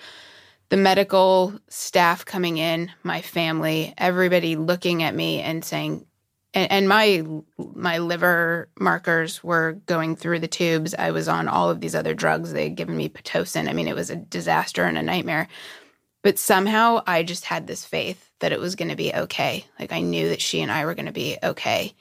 the 0.69 0.77
medical 0.77 1.53
staff 1.69 2.25
coming 2.25 2.57
in, 2.57 2.91
my 3.03 3.21
family, 3.21 3.93
everybody 3.99 4.57
looking 4.57 5.03
at 5.03 5.15
me 5.15 5.41
and 5.41 5.65
saying, 5.65 6.07
and, 6.55 6.71
and 6.71 6.89
my 6.89 7.25
my 7.59 7.99
liver 7.99 8.69
markers 8.79 9.43
were 9.45 9.81
going 9.87 10.17
through 10.17 10.41
the 10.41 10.49
tubes. 10.49 10.95
I 10.99 11.11
was 11.11 11.29
on 11.29 11.49
all 11.49 11.71
of 11.71 11.81
these 11.81 11.95
other 11.95 12.15
drugs. 12.15 12.53
They 12.53 12.65
had 12.65 12.75
given 12.75 12.97
me 12.97 13.09
pitocin. 13.09 13.69
I 13.69 13.73
mean, 13.73 13.89
it 13.89 13.95
was 13.95 14.11
a 14.11 14.17
disaster 14.17 14.85
and 14.85 14.99
a 14.99 15.03
nightmare. 15.03 15.49
But 16.23 16.39
somehow 16.39 17.03
I 17.07 17.25
just 17.25 17.45
had 17.45 17.67
this 17.67 17.85
faith 17.85 18.31
that 18.39 18.53
it 18.53 18.61
was 18.61 18.77
going 18.77 18.91
to 18.91 18.97
be 18.97 19.13
okay. 19.13 19.67
Like 19.79 19.93
I 19.93 20.01
knew 20.01 20.29
that 20.29 20.41
she 20.41 20.61
and 20.61 20.71
I 20.71 20.85
were 20.85 20.95
going 20.95 21.07
to 21.07 21.13
be 21.13 21.37
okay. 21.43 21.95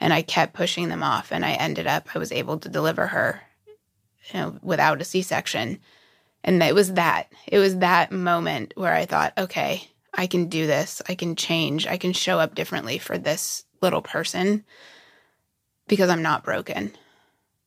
And 0.00 0.12
I 0.12 0.22
kept 0.22 0.54
pushing 0.54 0.88
them 0.88 1.02
off. 1.02 1.32
And 1.32 1.44
I 1.44 1.52
ended 1.52 1.86
up, 1.86 2.08
I 2.14 2.18
was 2.18 2.32
able 2.32 2.58
to 2.58 2.68
deliver 2.68 3.06
her, 3.06 3.40
you 4.32 4.40
know, 4.40 4.58
without 4.62 5.00
a 5.00 5.04
C 5.04 5.22
section. 5.22 5.78
And 6.44 6.62
it 6.62 6.74
was 6.74 6.94
that, 6.94 7.32
it 7.46 7.58
was 7.58 7.78
that 7.78 8.12
moment 8.12 8.74
where 8.76 8.94
I 8.94 9.06
thought, 9.06 9.32
okay, 9.38 9.88
I 10.14 10.26
can 10.26 10.48
do 10.48 10.66
this. 10.66 11.02
I 11.08 11.14
can 11.14 11.36
change. 11.36 11.86
I 11.86 11.96
can 11.96 12.12
show 12.12 12.38
up 12.40 12.54
differently 12.54 12.98
for 12.98 13.18
this 13.18 13.64
little 13.80 14.02
person 14.02 14.64
because 15.86 16.10
I'm 16.10 16.22
not 16.22 16.44
broken. 16.44 16.92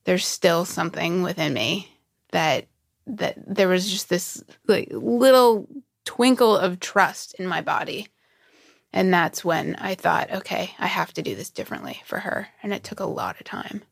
There's 0.03 0.25
still 0.25 0.65
something 0.65 1.23
within 1.23 1.53
me 1.53 1.97
that 2.31 2.67
that 3.07 3.35
there 3.45 3.67
was 3.67 3.89
just 3.89 4.09
this 4.09 4.43
like 4.67 4.89
little 4.91 5.67
twinkle 6.05 6.57
of 6.57 6.79
trust 6.79 7.33
in 7.35 7.47
my 7.47 7.61
body. 7.61 8.07
And 8.93 9.13
that's 9.13 9.45
when 9.45 9.75
I 9.75 9.95
thought, 9.95 10.31
okay, 10.31 10.71
I 10.77 10.87
have 10.87 11.13
to 11.13 11.21
do 11.21 11.35
this 11.35 11.49
differently 11.49 12.01
for 12.05 12.19
her. 12.19 12.49
And 12.61 12.73
it 12.73 12.83
took 12.83 12.99
a 12.99 13.05
lot 13.05 13.39
of 13.39 13.45
time 13.45 13.83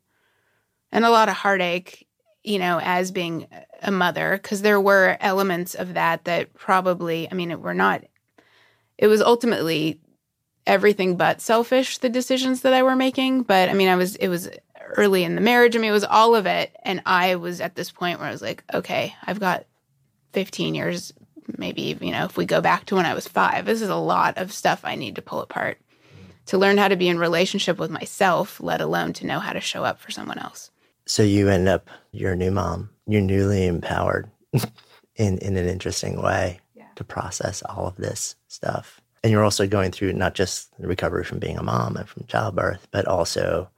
and 0.92 1.04
a 1.04 1.10
lot 1.10 1.28
of 1.28 1.36
heartache, 1.36 2.06
you 2.42 2.58
know, 2.58 2.80
as 2.82 3.10
being 3.10 3.46
a 3.82 3.90
mother, 3.90 4.32
because 4.32 4.62
there 4.62 4.80
were 4.80 5.16
elements 5.20 5.74
of 5.74 5.94
that 5.94 6.24
that 6.24 6.52
probably, 6.54 7.30
I 7.30 7.34
mean, 7.34 7.50
it 7.50 7.60
were 7.60 7.74
not, 7.74 8.04
it 8.98 9.06
was 9.06 9.22
ultimately 9.22 10.00
everything 10.66 11.16
but 11.16 11.40
selfish, 11.40 11.98
the 11.98 12.10
decisions 12.10 12.60
that 12.62 12.74
I 12.74 12.82
were 12.82 12.96
making. 12.96 13.42
But 13.42 13.70
I 13.70 13.72
mean, 13.72 13.88
I 13.88 13.96
was, 13.96 14.16
it 14.16 14.28
was 14.28 14.50
early 14.96 15.24
in 15.24 15.34
the 15.34 15.40
marriage. 15.40 15.76
I 15.76 15.78
mean, 15.78 15.90
it 15.90 15.94
was 15.94 16.04
all 16.04 16.34
of 16.34 16.46
it. 16.46 16.76
And 16.82 17.00
I 17.06 17.36
was 17.36 17.60
at 17.60 17.74
this 17.74 17.90
point 17.90 18.18
where 18.18 18.28
I 18.28 18.32
was 18.32 18.42
like, 18.42 18.64
okay, 18.74 19.14
I've 19.24 19.40
got 19.40 19.64
15 20.32 20.74
years 20.74 21.12
maybe 21.58 21.96
you 22.00 22.12
know 22.12 22.24
if 22.24 22.36
we 22.36 22.44
go 22.46 22.60
back 22.60 22.84
to 22.86 22.96
when 22.96 23.06
i 23.06 23.14
was 23.14 23.28
five 23.28 23.66
this 23.66 23.82
is 23.82 23.88
a 23.88 23.96
lot 23.96 24.36
of 24.38 24.52
stuff 24.52 24.80
i 24.84 24.94
need 24.94 25.16
to 25.16 25.22
pull 25.22 25.40
apart. 25.40 25.78
To 26.46 26.58
learn 26.58 26.78
how 26.78 26.88
to 26.88 26.96
be 26.96 27.08
in 27.08 27.18
relationship 27.18 27.78
with 27.78 27.90
myself 27.90 28.60
let 28.60 28.80
alone 28.80 29.12
to 29.14 29.26
know 29.26 29.38
how 29.38 29.52
to 29.52 29.60
show 29.60 29.84
up 29.84 30.00
for 30.00 30.10
someone 30.10 30.38
else. 30.38 30.70
So 31.06 31.22
you 31.22 31.48
end 31.48 31.68
up 31.68 31.88
you're 32.12 32.32
a 32.32 32.36
new 32.36 32.50
mom 32.50 32.90
you're 33.06 33.20
newly 33.20 33.66
empowered 33.66 34.28
in 35.14 35.38
in 35.38 35.56
an 35.56 35.68
interesting 35.68 36.20
way 36.20 36.58
yeah. 36.74 36.88
to 36.96 37.04
process 37.04 37.62
all 37.62 37.86
of 37.86 37.96
this 37.96 38.34
stuff. 38.48 39.00
And 39.22 39.30
you're 39.30 39.44
also 39.44 39.66
going 39.66 39.92
through 39.92 40.14
not 40.14 40.34
just 40.34 40.76
the 40.78 40.88
recovery 40.88 41.24
from 41.24 41.38
being 41.38 41.58
a 41.58 41.62
mom 41.62 41.96
and 41.96 42.08
from 42.08 42.24
childbirth 42.26 42.88
but 42.90 43.06
also 43.06 43.70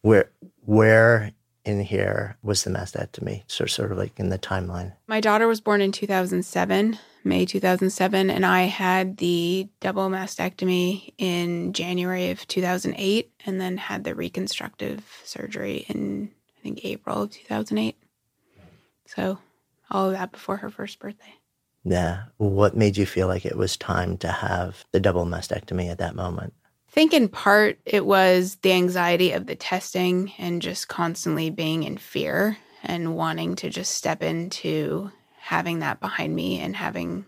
where 0.00 0.30
where 0.64 1.32
in 1.66 1.80
here 1.80 2.36
was 2.42 2.64
the 2.64 2.70
mastectomy, 2.70 3.42
so 3.46 3.66
sort 3.66 3.92
of 3.92 3.98
like 3.98 4.18
in 4.18 4.28
the 4.28 4.38
timeline. 4.38 4.92
My 5.06 5.20
daughter 5.20 5.48
was 5.48 5.60
born 5.60 5.80
in 5.80 5.92
2007, 5.92 6.98
May 7.24 7.44
2007, 7.44 8.30
and 8.30 8.46
I 8.46 8.62
had 8.62 9.16
the 9.16 9.68
double 9.80 10.08
mastectomy 10.08 11.12
in 11.18 11.72
January 11.72 12.30
of 12.30 12.46
2008, 12.46 13.32
and 13.44 13.60
then 13.60 13.76
had 13.76 14.04
the 14.04 14.14
reconstructive 14.14 15.04
surgery 15.24 15.86
in 15.88 16.30
I 16.58 16.62
think 16.62 16.84
April 16.84 17.22
of 17.24 17.30
2008. 17.30 17.96
So 19.06 19.38
all 19.90 20.06
of 20.06 20.12
that 20.12 20.32
before 20.32 20.58
her 20.58 20.70
first 20.70 20.98
birthday. 20.98 21.34
Yeah. 21.84 22.24
What 22.38 22.76
made 22.76 22.96
you 22.96 23.06
feel 23.06 23.28
like 23.28 23.46
it 23.46 23.56
was 23.56 23.76
time 23.76 24.16
to 24.18 24.28
have 24.28 24.84
the 24.90 24.98
double 24.98 25.24
mastectomy 25.24 25.88
at 25.88 25.98
that 25.98 26.16
moment? 26.16 26.52
Think 26.96 27.12
in 27.12 27.28
part 27.28 27.78
it 27.84 28.06
was 28.06 28.56
the 28.62 28.72
anxiety 28.72 29.32
of 29.32 29.44
the 29.44 29.54
testing 29.54 30.32
and 30.38 30.62
just 30.62 30.88
constantly 30.88 31.50
being 31.50 31.82
in 31.82 31.98
fear 31.98 32.56
and 32.82 33.14
wanting 33.14 33.54
to 33.54 33.68
just 33.68 33.92
step 33.94 34.22
into 34.22 35.10
having 35.38 35.80
that 35.80 36.00
behind 36.00 36.34
me 36.34 36.58
and 36.58 36.74
having 36.74 37.26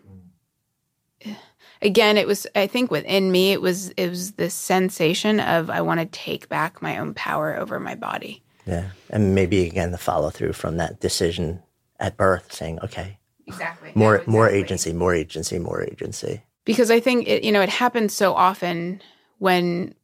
again 1.83 2.17
it 2.17 2.27
was 2.27 2.47
i 2.57 2.67
think 2.67 2.91
within 2.91 3.31
me 3.31 3.53
it 3.53 3.61
was 3.61 3.91
it 3.91 4.09
was 4.09 4.33
this 4.33 4.55
sensation 4.55 5.39
of 5.39 5.69
i 5.69 5.83
want 5.83 6.01
to 6.01 6.07
take 6.07 6.49
back 6.49 6.81
my 6.81 6.97
own 6.97 7.13
power 7.13 7.55
over 7.55 7.79
my 7.79 7.95
body. 7.95 8.43
Yeah 8.65 8.91
and 9.11 9.35
maybe 9.35 9.67
again 9.67 9.91
the 9.91 9.99
follow 9.99 10.31
through 10.31 10.55
from 10.55 10.79
that 10.79 10.99
decision 10.99 11.63
at 12.01 12.17
birth 12.17 12.53
saying 12.53 12.81
okay. 12.83 13.19
Exactly. 13.47 13.93
More 13.95 14.17
exactly. 14.17 14.33
more 14.33 14.49
agency 14.49 14.93
more 14.95 15.15
agency 15.15 15.59
more 15.59 15.83
agency. 15.83 16.43
Because 16.65 16.91
i 16.91 17.01
think 17.01 17.29
it 17.29 17.45
you 17.45 17.53
know 17.53 17.61
it 17.61 17.69
happens 17.69 18.15
so 18.15 18.33
often 18.33 19.03
when 19.39 19.95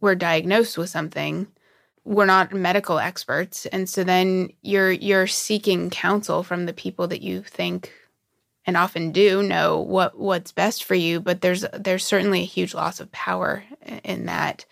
we're 0.00 0.14
diagnosed 0.14 0.76
with 0.76 0.90
something 0.90 1.46
we're 2.04 2.26
not 2.26 2.52
medical 2.52 2.98
experts. 2.98 3.66
And 3.66 3.88
so 3.88 4.04
then 4.04 4.50
you're 4.62 4.90
you're 4.90 5.26
seeking 5.26 5.90
counsel 5.90 6.42
from 6.42 6.66
the 6.66 6.72
people 6.72 7.06
that 7.08 7.22
you 7.22 7.42
think 7.42 7.92
and 8.66 8.76
often 8.76 9.12
do 9.12 9.42
know 9.42 9.80
what 9.80 10.18
what's 10.18 10.52
best 10.52 10.84
for 10.84 10.94
you. 10.94 11.20
But 11.20 11.40
there's 11.40 11.64
there's 11.72 12.04
certainly 12.04 12.40
a 12.40 12.46
huge 12.46 12.74
loss 12.74 13.00
of 13.00 13.12
power 13.12 13.64
in 14.04 14.26
that 14.26 14.64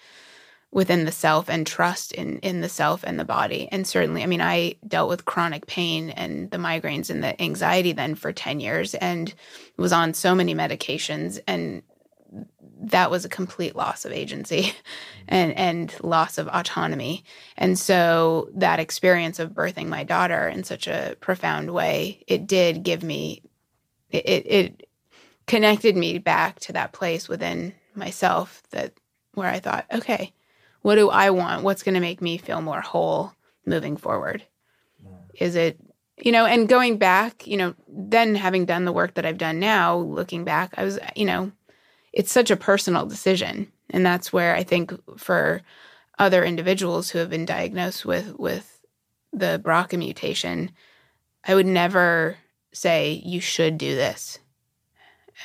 within 0.72 1.04
the 1.04 1.12
self 1.12 1.48
and 1.48 1.66
trust 1.66 2.12
in 2.12 2.38
in 2.40 2.60
the 2.60 2.68
self 2.68 3.04
and 3.04 3.18
the 3.18 3.24
body. 3.24 3.68
And 3.70 3.86
certainly 3.86 4.22
i 4.22 4.26
mean 4.26 4.40
i 4.40 4.74
dealt 4.86 5.08
with 5.08 5.24
chronic 5.24 5.66
pain 5.66 6.10
and 6.10 6.50
the 6.50 6.58
migraines 6.58 7.10
and 7.10 7.22
the 7.22 7.40
anxiety 7.40 7.92
then 7.92 8.14
for 8.16 8.32
10 8.32 8.60
years 8.60 8.94
and 8.96 9.32
was 9.76 9.92
on 9.92 10.14
so 10.14 10.34
many 10.34 10.54
medications 10.54 11.40
and 11.46 11.82
that 12.82 13.10
was 13.10 13.24
a 13.24 13.28
complete 13.28 13.76
loss 13.76 14.04
of 14.04 14.12
agency 14.12 14.72
and 15.28 15.52
and 15.56 15.94
loss 16.02 16.38
of 16.38 16.48
autonomy. 16.48 17.24
And 17.56 17.78
so 17.78 18.48
that 18.54 18.80
experience 18.80 19.38
of 19.38 19.50
birthing 19.50 19.86
my 19.86 20.04
daughter 20.04 20.48
in 20.48 20.64
such 20.64 20.86
a 20.86 21.16
profound 21.20 21.70
way 21.72 22.22
it 22.26 22.46
did 22.46 22.82
give 22.82 23.02
me 23.02 23.42
it 24.10 24.46
it 24.46 24.88
connected 25.46 25.96
me 25.96 26.18
back 26.18 26.60
to 26.60 26.72
that 26.72 26.92
place 26.92 27.28
within 27.28 27.74
myself 27.94 28.62
that 28.70 28.92
where 29.34 29.48
I 29.48 29.60
thought 29.60 29.86
okay 29.92 30.32
what 30.82 30.94
do 30.94 31.10
I 31.10 31.30
want? 31.30 31.62
What's 31.62 31.82
going 31.82 31.94
to 31.94 32.00
make 32.00 32.22
me 32.22 32.38
feel 32.38 32.62
more 32.62 32.80
whole 32.80 33.34
moving 33.66 33.96
forward? 33.96 34.44
Is 35.34 35.54
it 35.54 35.78
you 36.18 36.32
know 36.32 36.44
and 36.44 36.68
going 36.68 36.98
back 36.98 37.46
you 37.46 37.56
know 37.56 37.74
then 37.88 38.34
having 38.34 38.66
done 38.66 38.84
the 38.84 38.92
work 38.92 39.14
that 39.14 39.24
I've 39.24 39.38
done 39.38 39.58
now 39.58 39.96
looking 39.96 40.44
back 40.44 40.74
I 40.76 40.84
was 40.84 40.98
you 41.16 41.24
know 41.24 41.50
it's 42.12 42.32
such 42.32 42.50
a 42.50 42.56
personal 42.56 43.06
decision. 43.06 43.70
And 43.90 44.04
that's 44.04 44.32
where 44.32 44.54
I 44.54 44.62
think 44.62 44.92
for 45.18 45.62
other 46.18 46.44
individuals 46.44 47.10
who 47.10 47.18
have 47.18 47.30
been 47.30 47.46
diagnosed 47.46 48.04
with 48.04 48.38
with 48.38 48.80
the 49.32 49.60
BRCA 49.64 49.98
mutation, 49.98 50.70
I 51.44 51.54
would 51.54 51.66
never 51.66 52.36
say 52.72 53.22
you 53.24 53.40
should 53.40 53.78
do 53.78 53.94
this 53.94 54.38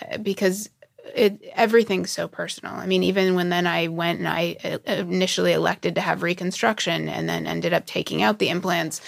uh, 0.01 0.17
because 0.17 0.69
it 1.13 1.39
everything's 1.53 2.11
so 2.11 2.27
personal. 2.27 2.73
I 2.73 2.87
mean, 2.87 3.03
even 3.03 3.35
when 3.35 3.49
then 3.49 3.67
I 3.67 3.87
went 3.87 4.19
and 4.19 4.27
I 4.27 4.57
uh, 4.63 4.91
initially 4.91 5.53
elected 5.53 5.95
to 5.95 6.01
have 6.01 6.23
reconstruction 6.23 7.07
and 7.09 7.29
then 7.29 7.47
ended 7.47 7.73
up 7.73 7.85
taking 7.85 8.21
out 8.21 8.39
the 8.39 8.49
implants, 8.49 9.01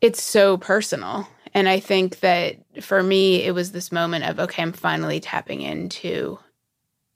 it's 0.00 0.22
so 0.22 0.56
personal. 0.56 1.28
And 1.54 1.68
I 1.68 1.80
think 1.80 2.20
that 2.20 2.56
for 2.82 3.02
me, 3.02 3.42
it 3.42 3.52
was 3.52 3.72
this 3.72 3.92
moment 3.92 4.24
of, 4.24 4.40
okay, 4.40 4.62
I'm 4.62 4.72
finally 4.72 5.20
tapping 5.20 5.60
into 5.60 6.38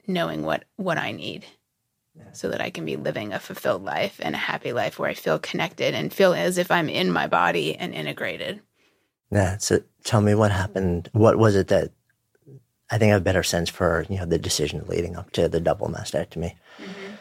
knowing 0.05 0.43
what, 0.43 0.65
what 0.75 0.97
I 0.97 1.11
need 1.11 1.45
yeah. 2.15 2.31
so 2.33 2.49
that 2.49 2.61
I 2.61 2.69
can 2.69 2.85
be 2.85 2.95
living 2.95 3.33
a 3.33 3.39
fulfilled 3.39 3.83
life 3.83 4.19
and 4.21 4.35
a 4.35 4.39
happy 4.39 4.73
life 4.73 4.99
where 4.99 5.09
I 5.09 5.15
feel 5.15 5.39
connected 5.39 5.93
and 5.93 6.13
feel 6.13 6.33
as 6.33 6.57
if 6.57 6.71
I'm 6.71 6.89
in 6.89 7.11
my 7.11 7.27
body 7.27 7.75
and 7.75 7.93
integrated. 7.93 8.61
Yeah. 9.31 9.57
So 9.57 9.79
tell 10.03 10.21
me 10.21 10.35
what 10.35 10.51
happened. 10.51 11.09
What 11.13 11.37
was 11.37 11.55
it 11.55 11.67
that 11.69 11.91
I 12.89 12.97
think 12.97 13.09
I 13.09 13.13
have 13.13 13.21
a 13.21 13.25
better 13.25 13.43
sense 13.43 13.69
for, 13.69 14.05
you 14.09 14.17
know, 14.17 14.25
the 14.25 14.37
decision 14.37 14.85
leading 14.87 15.17
up 15.17 15.31
to 15.31 15.49
the 15.49 15.59
double 15.59 15.89
mastectomy. 15.89 16.53
Mm-hmm. 16.77 17.13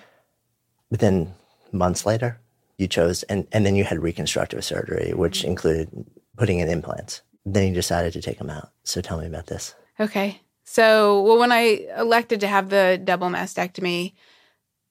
But 0.90 1.00
then 1.00 1.34
months 1.72 2.06
later, 2.06 2.38
you 2.78 2.86
chose, 2.86 3.24
and, 3.24 3.48
and 3.50 3.66
then 3.66 3.74
you 3.74 3.84
had 3.84 4.02
reconstructive 4.02 4.64
surgery, 4.64 5.12
which 5.12 5.40
mm-hmm. 5.40 5.48
included 5.48 6.06
putting 6.36 6.58
in 6.58 6.68
implants. 6.68 7.22
Then 7.44 7.68
you 7.68 7.74
decided 7.74 8.12
to 8.14 8.22
take 8.22 8.38
them 8.38 8.50
out. 8.50 8.70
So 8.84 9.00
tell 9.00 9.18
me 9.18 9.26
about 9.26 9.46
this. 9.46 9.74
Okay. 9.98 10.40
So, 10.64 11.22
well, 11.22 11.38
when 11.38 11.52
I 11.52 11.86
elected 11.96 12.40
to 12.40 12.48
have 12.48 12.70
the 12.70 13.00
double 13.02 13.28
mastectomy, 13.28 14.14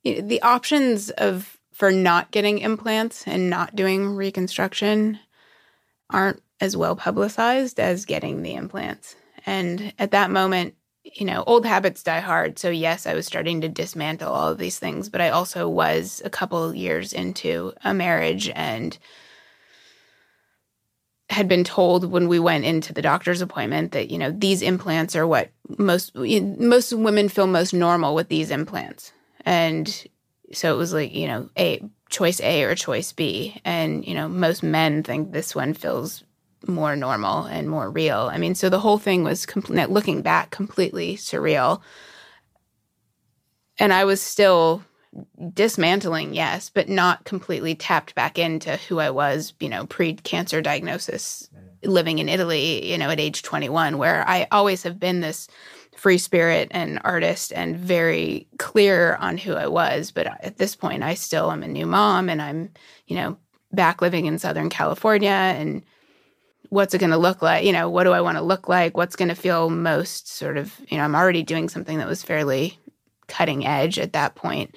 the 0.03 0.41
options 0.41 1.09
of 1.11 1.59
for 1.73 1.91
not 1.91 2.31
getting 2.31 2.59
implants 2.59 3.27
and 3.27 3.49
not 3.49 3.75
doing 3.75 4.15
reconstruction 4.15 5.19
aren't 6.09 6.41
as 6.61 6.77
well 6.77 6.95
publicized 6.95 7.79
as 7.79 8.05
getting 8.05 8.41
the 8.41 8.53
implants. 8.53 9.15
And 9.45 9.93
at 9.99 10.11
that 10.11 10.31
moment, 10.31 10.75
you 11.03 11.25
know, 11.25 11.43
old 11.45 11.65
habits 11.65 12.01
die 12.01 12.21
hard. 12.21 12.57
So 12.57 12.69
yes, 12.69 13.05
I 13.05 13.13
was 13.13 13.25
starting 13.25 13.61
to 13.61 13.69
dismantle 13.69 14.31
all 14.31 14.49
of 14.49 14.57
these 14.57 14.79
things, 14.79 15.09
but 15.09 15.21
I 15.21 15.29
also 15.29 15.67
was 15.67 16.21
a 16.23 16.29
couple 16.29 16.73
years 16.73 17.11
into 17.11 17.73
a 17.83 17.93
marriage 17.93 18.49
and 18.55 18.97
had 21.29 21.47
been 21.47 21.63
told 21.63 22.11
when 22.11 22.27
we 22.27 22.39
went 22.39 22.65
into 22.65 22.93
the 22.93 23.01
doctor's 23.01 23.41
appointment 23.41 23.91
that 23.93 24.11
you 24.11 24.17
know 24.17 24.31
these 24.31 24.61
implants 24.61 25.15
are 25.15 25.25
what 25.25 25.49
most 25.77 26.15
most 26.15 26.93
women 26.93 27.29
feel 27.29 27.47
most 27.47 27.73
normal 27.73 28.13
with 28.13 28.29
these 28.29 28.51
implants 28.51 29.11
and 29.43 30.07
so 30.53 30.73
it 30.73 30.77
was 30.77 30.93
like 30.93 31.13
you 31.13 31.27
know 31.27 31.49
a 31.57 31.81
choice 32.09 32.39
a 32.41 32.63
or 32.63 32.75
choice 32.75 33.11
b 33.11 33.59
and 33.65 34.05
you 34.05 34.13
know 34.13 34.29
most 34.29 34.61
men 34.61 35.01
think 35.01 35.31
this 35.31 35.55
one 35.55 35.73
feels 35.73 36.23
more 36.67 36.95
normal 36.95 37.43
and 37.45 37.69
more 37.69 37.89
real. 37.89 38.29
I 38.31 38.37
mean, 38.37 38.55
so 38.55 38.69
the 38.69 38.79
whole 38.79 38.97
thing 38.97 39.23
was 39.23 39.45
looking 39.67 40.21
back 40.21 40.51
completely 40.51 41.17
surreal. 41.17 41.81
And 43.79 43.91
I 43.91 44.05
was 44.05 44.21
still 44.21 44.83
dismantling, 45.53 46.33
yes, 46.33 46.69
but 46.69 46.89
not 46.89 47.23
completely 47.25 47.75
tapped 47.75 48.15
back 48.15 48.37
into 48.37 48.77
who 48.77 48.99
I 48.99 49.09
was, 49.09 49.53
you 49.59 49.69
know, 49.69 49.85
pre 49.85 50.15
cancer 50.15 50.61
diagnosis, 50.61 51.49
living 51.83 52.19
in 52.19 52.29
Italy, 52.29 52.91
you 52.91 52.97
know, 52.97 53.09
at 53.09 53.19
age 53.19 53.43
21, 53.43 53.97
where 53.97 54.27
I 54.27 54.47
always 54.51 54.83
have 54.83 54.99
been 54.99 55.21
this 55.21 55.47
free 55.95 56.17
spirit 56.17 56.67
and 56.71 56.99
artist 57.03 57.53
and 57.53 57.77
very 57.77 58.47
clear 58.57 59.15
on 59.15 59.37
who 59.37 59.53
I 59.53 59.67
was. 59.67 60.11
But 60.11 60.27
at 60.43 60.57
this 60.57 60.75
point, 60.75 61.03
I 61.03 61.13
still 61.13 61.51
am 61.51 61.63
a 61.63 61.67
new 61.67 61.85
mom 61.85 62.29
and 62.29 62.41
I'm, 62.41 62.71
you 63.07 63.15
know, 63.15 63.37
back 63.71 64.01
living 64.01 64.25
in 64.25 64.39
Southern 64.39 64.69
California 64.69 65.29
and 65.29 65.83
what's 66.69 66.93
it 66.93 66.99
going 66.99 67.11
to 67.11 67.17
look 67.17 67.41
like? 67.41 67.65
You 67.65 67.71
know, 67.71 67.89
what 67.89 68.03
do 68.03 68.11
I 68.11 68.21
want 68.21 68.37
to 68.37 68.43
look 68.43 68.67
like? 68.67 68.97
What's 68.97 69.15
going 69.15 69.29
to 69.29 69.35
feel 69.35 69.69
most 69.69 70.27
sort 70.27 70.57
of, 70.57 70.73
you 70.89 70.97
know, 70.97 71.03
I'm 71.03 71.15
already 71.15 71.43
doing 71.43 71.69
something 71.69 71.97
that 71.99 72.07
was 72.07 72.23
fairly 72.23 72.79
cutting 73.27 73.65
edge 73.65 73.99
at 73.99 74.13
that 74.13 74.35
point. 74.35 74.75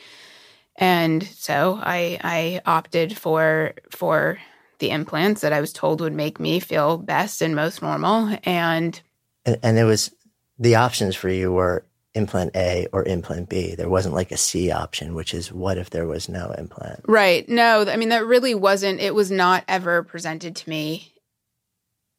And 0.76 1.22
so 1.24 1.80
I 1.82 2.18
I 2.22 2.60
opted 2.66 3.16
for 3.16 3.74
for 3.90 4.38
the 4.78 4.90
implants 4.90 5.40
that 5.40 5.52
I 5.52 5.60
was 5.60 5.72
told 5.72 6.00
would 6.00 6.12
make 6.12 6.38
me 6.38 6.60
feel 6.60 6.98
best 6.98 7.42
and 7.42 7.56
most 7.56 7.82
normal 7.82 8.36
and 8.44 9.00
and, 9.44 9.58
and 9.62 9.78
it 9.78 9.84
was 9.84 10.12
the 10.58 10.76
options 10.76 11.16
for 11.16 11.28
you 11.28 11.52
were 11.52 11.84
implant 12.14 12.54
A 12.56 12.86
or 12.92 13.04
implant 13.04 13.48
B. 13.48 13.74
There 13.74 13.88
wasn't 13.88 14.14
like 14.14 14.32
a 14.32 14.36
C 14.36 14.70
option, 14.70 15.14
which 15.14 15.34
is 15.34 15.52
what 15.52 15.78
if 15.78 15.90
there 15.90 16.06
was 16.06 16.28
no 16.28 16.50
implant? 16.52 17.00
Right. 17.06 17.48
No, 17.48 17.82
I 17.88 17.96
mean, 17.96 18.08
that 18.10 18.26
really 18.26 18.54
wasn't, 18.54 19.00
it 19.00 19.14
was 19.14 19.30
not 19.30 19.64
ever 19.68 20.02
presented 20.02 20.56
to 20.56 20.68
me, 20.68 21.12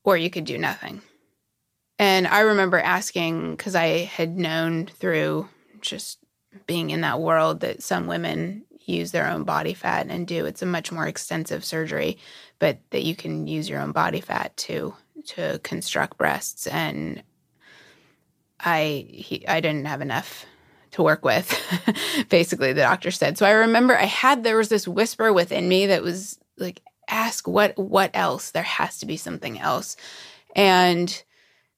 or 0.03 0.15
you 0.17 0.29
could 0.29 0.45
do 0.45 0.57
nothing. 0.57 1.01
And 1.97 2.27
I 2.27 2.41
remember 2.41 2.79
asking, 2.79 3.51
because 3.51 3.75
I 3.75 4.05
had 4.05 4.37
known 4.37 4.85
through 4.85 5.49
just 5.81 6.18
being 6.65 6.89
in 6.89 7.01
that 7.01 7.19
world 7.19 7.61
that 7.61 7.83
some 7.83 8.07
women 8.07 8.65
use 8.79 9.11
their 9.11 9.27
own 9.27 9.43
body 9.43 9.73
fat 9.73 10.07
and 10.09 10.27
do. 10.27 10.45
It's 10.45 10.61
a 10.61 10.65
much 10.65 10.91
more 10.91 11.07
extensive 11.07 11.63
surgery, 11.63 12.17
but 12.57 12.79
that 12.89 13.03
you 13.03 13.15
can 13.15 13.47
use 13.47 13.69
your 13.69 13.79
own 13.79 13.91
body 13.91 14.21
fat 14.21 14.55
to 14.57 14.93
to 15.25 15.59
construct 15.63 16.17
breasts 16.17 16.65
and 16.65 17.21
I 18.59 19.05
he, 19.09 19.47
I 19.47 19.59
didn't 19.61 19.85
have 19.85 20.01
enough 20.01 20.45
to 20.91 21.03
work 21.03 21.23
with. 21.23 21.55
basically, 22.29 22.73
the 22.73 22.81
doctor 22.81 23.11
said. 23.11 23.37
So 23.37 23.45
I 23.45 23.51
remember 23.51 23.97
I 23.97 24.05
had 24.05 24.43
there 24.43 24.57
was 24.57 24.69
this 24.69 24.87
whisper 24.87 25.31
within 25.31 25.69
me 25.69 25.87
that 25.87 26.03
was 26.03 26.39
like, 26.57 26.81
ask 27.07 27.47
what 27.47 27.77
what 27.77 28.11
else? 28.13 28.51
There 28.51 28.63
has 28.63 28.99
to 28.99 29.05
be 29.05 29.17
something 29.17 29.59
else. 29.59 29.95
And 30.55 31.23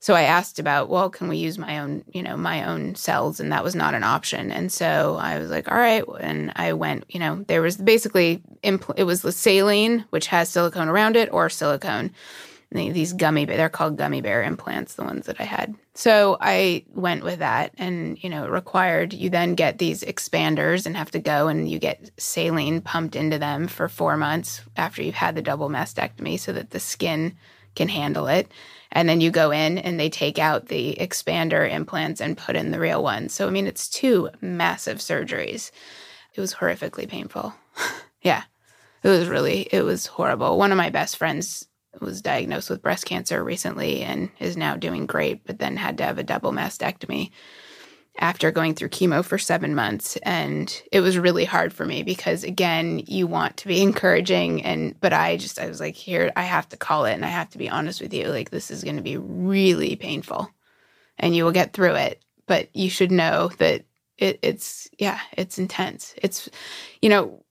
so 0.02 0.16
I 0.16 0.24
asked 0.24 0.58
about, 0.58 0.89
well, 0.89 1.12
can 1.12 1.28
we 1.28 1.38
use 1.38 1.60
my 1.60 1.78
own, 1.78 2.04
you 2.12 2.24
know, 2.24 2.36
my 2.36 2.68
own 2.68 2.95
cells? 2.95 3.39
And 3.39 3.52
that 3.52 3.64
was 3.64 3.76
not 3.76 3.93
an 3.93 4.04
option. 4.04 4.52
And 4.52 4.72
so 4.72 5.16
I 5.22 5.38
was 5.38 5.52
like, 5.52 5.72
all 5.72 5.78
right. 5.78 6.04
And 6.20 6.52
I 6.56 6.74
went, 6.74 7.06
you 7.10 7.20
know, 7.20 7.45
there 7.47 7.62
was 7.62 7.78
basically, 7.78 8.41
impl- 8.64 8.95
it 8.97 9.04
was 9.04 9.22
the 9.22 9.32
saline, 9.32 10.04
which 10.10 10.26
has 10.28 10.49
silicone 10.49 10.89
around 10.89 11.18
it, 11.18 11.32
or 11.32 11.52
silicone 11.52 12.10
these 12.72 13.14
gummy 13.14 13.45
bear, 13.45 13.58
they're 13.58 13.70
called 13.70 13.97
gummy 13.97 14.22
bear 14.22 14.41
implants 14.41 14.93
the 14.95 15.04
ones 15.04 15.26
that 15.26 15.41
i 15.41 15.43
had 15.43 15.76
so 15.93 16.38
i 16.39 16.82
went 16.93 17.22
with 17.22 17.39
that 17.39 17.74
and 17.78 18.24
you 18.24 18.30
know 18.30 18.45
it 18.45 18.49
required 18.49 19.12
you 19.12 19.30
then 19.30 19.56
get 19.56 19.78
these 19.78 20.06
expanders 20.06 20.86
and 20.86 20.95
have 20.95 21.12
to 21.12 21.20
go 21.20 21.49
and 21.49 21.70
you 21.70 21.78
get 21.78 22.10
saline 22.18 22.80
pumped 22.80 23.18
into 23.18 23.38
them 23.38 23.68
for 23.68 23.89
four 23.89 24.16
months 24.16 24.62
after 24.78 25.04
you've 25.04 25.16
had 25.16 25.36
the 25.36 25.41
double 25.41 25.68
mastectomy 25.68 26.39
so 26.39 26.54
that 26.54 26.70
the 26.70 26.80
skin 26.80 27.36
can 27.76 27.89
handle 27.89 28.28
it 28.28 28.49
and 28.91 29.07
then 29.07 29.21
you 29.21 29.31
go 29.31 29.51
in 29.51 29.77
and 29.77 29.99
they 29.99 30.09
take 30.09 30.39
out 30.39 30.67
the 30.67 30.97
expander 30.99 31.69
implants 31.69 32.21
and 32.21 32.37
put 32.37 32.55
in 32.55 32.71
the 32.71 32.79
real 32.79 33.03
ones 33.03 33.33
so 33.33 33.47
i 33.47 33.49
mean 33.49 33.67
it's 33.67 33.89
two 33.89 34.29
massive 34.41 34.97
surgeries. 34.99 35.71
It 36.33 36.39
was 36.41 36.55
horrifically 36.55 37.07
painful. 37.07 37.53
Yeah 38.23 38.43
it 39.03 39.09
was 39.09 39.27
really 39.27 39.61
it 39.71 39.83
was 39.83 40.05
horrible. 40.05 40.57
One 40.57 40.71
of 40.71 40.77
my 40.77 40.89
best 40.89 41.17
friends 41.17 41.67
was 41.99 42.21
diagnosed 42.21 42.69
with 42.69 42.81
breast 42.81 43.05
cancer 43.05 43.43
recently 43.43 44.01
and 44.01 44.29
is 44.39 44.55
now 44.55 44.75
doing 44.75 45.05
great, 45.05 45.45
but 45.45 45.59
then 45.59 45.75
had 45.77 45.97
to 45.97 46.05
have 46.05 46.17
a 46.17 46.23
double 46.23 46.51
mastectomy 46.51 47.31
after 48.18 48.51
going 48.51 48.76
through 48.76 48.89
chemo 48.89 49.24
for 49.24 49.38
seven 49.38 49.74
months. 49.74 50.18
And 50.24 50.82
it 50.91 51.01
was 51.01 51.18
really 51.18 51.45
hard 51.45 51.74
for 51.74 51.86
me 51.86 52.03
because, 52.03 52.43
again, 52.43 52.99
you 53.07 53.26
want 53.28 53.57
to 53.57 53.68
be 53.68 53.82
encouraging. 53.82 54.64
And, 54.64 54.99
but 54.99 55.14
I 55.14 55.38
just, 55.38 55.59
I 55.59 55.68
was 55.68 55.80
like, 55.80 55.95
here, 55.95 56.32
I 56.36 56.43
have 56.43 56.70
to 56.70 56.78
call 56.78 57.05
it 57.05 57.14
and 57.14 57.26
I 57.26 57.30
have 57.30 57.49
to 57.51 57.57
be 57.57 57.70
honest 57.70 58.01
with 58.01 58.14
you. 58.14 58.28
Like, 58.28 58.49
this 58.49 58.72
is 58.72 58.84
going 58.84 58.97
to 58.97 59.01
be 59.01 59.18
really 59.18 59.95
painful 59.95 60.49
and 61.18 61.36
you 61.36 61.43
will 61.43 61.51
get 61.51 61.74
through 61.74 61.95
it. 61.95 62.22
But 62.47 62.76
you 62.76 62.89
should 62.89 63.12
know 63.12 63.49
that 63.59 63.86
it, 64.18 64.39
it's, 64.41 64.89
yeah, 64.99 65.20
it's 65.38 65.57
intense. 65.57 66.14
It's, 66.18 66.49
you 67.01 67.09
know, 67.09 67.43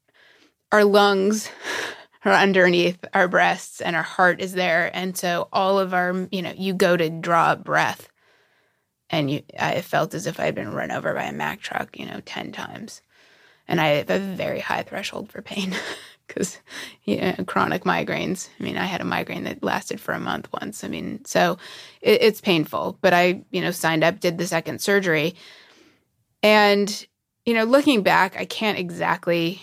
our 0.72 0.84
lungs 0.84 1.50
are 2.24 2.32
underneath 2.32 3.02
our 3.14 3.28
breasts 3.28 3.80
and 3.80 3.96
our 3.96 4.02
heart 4.02 4.42
is 4.42 4.52
there. 4.52 4.90
And 4.94 5.16
so 5.16 5.48
all 5.54 5.78
of 5.78 5.94
our, 5.94 6.28
you 6.30 6.42
know, 6.42 6.52
you 6.54 6.74
go 6.74 6.96
to 6.96 7.08
draw 7.08 7.52
a 7.52 7.56
breath 7.56 8.10
and 9.10 9.30
you, 9.30 9.42
I 9.58 9.80
felt 9.80 10.14
as 10.14 10.26
if 10.26 10.40
I 10.40 10.44
had 10.44 10.54
been 10.54 10.72
run 10.72 10.90
over 10.90 11.12
by 11.14 11.24
a 11.24 11.32
Mack 11.32 11.60
truck, 11.60 11.98
you 11.98 12.06
know, 12.06 12.20
10 12.24 12.52
times. 12.52 13.02
And 13.68 13.80
I 13.80 13.88
have 13.88 14.10
a 14.10 14.18
very 14.18 14.60
high 14.60 14.82
threshold 14.82 15.30
for 15.30 15.42
pain 15.42 15.74
because 16.26 16.58
you 17.04 17.20
know, 17.20 17.34
chronic 17.46 17.84
migraines. 17.84 18.48
I 18.58 18.62
mean, 18.62 18.76
I 18.76 18.86
had 18.86 19.00
a 19.00 19.04
migraine 19.04 19.44
that 19.44 19.62
lasted 19.62 20.00
for 20.00 20.12
a 20.12 20.20
month 20.20 20.48
once. 20.52 20.84
I 20.84 20.88
mean, 20.88 21.24
so 21.24 21.58
it, 22.00 22.22
it's 22.22 22.40
painful. 22.40 22.98
But 23.00 23.14
I, 23.14 23.44
you 23.50 23.60
know, 23.60 23.70
signed 23.70 24.04
up, 24.04 24.20
did 24.20 24.38
the 24.38 24.46
second 24.46 24.80
surgery. 24.80 25.34
And, 26.42 27.06
you 27.44 27.54
know, 27.54 27.64
looking 27.64 28.02
back, 28.02 28.36
I 28.36 28.44
can't 28.44 28.78
exactly 28.78 29.60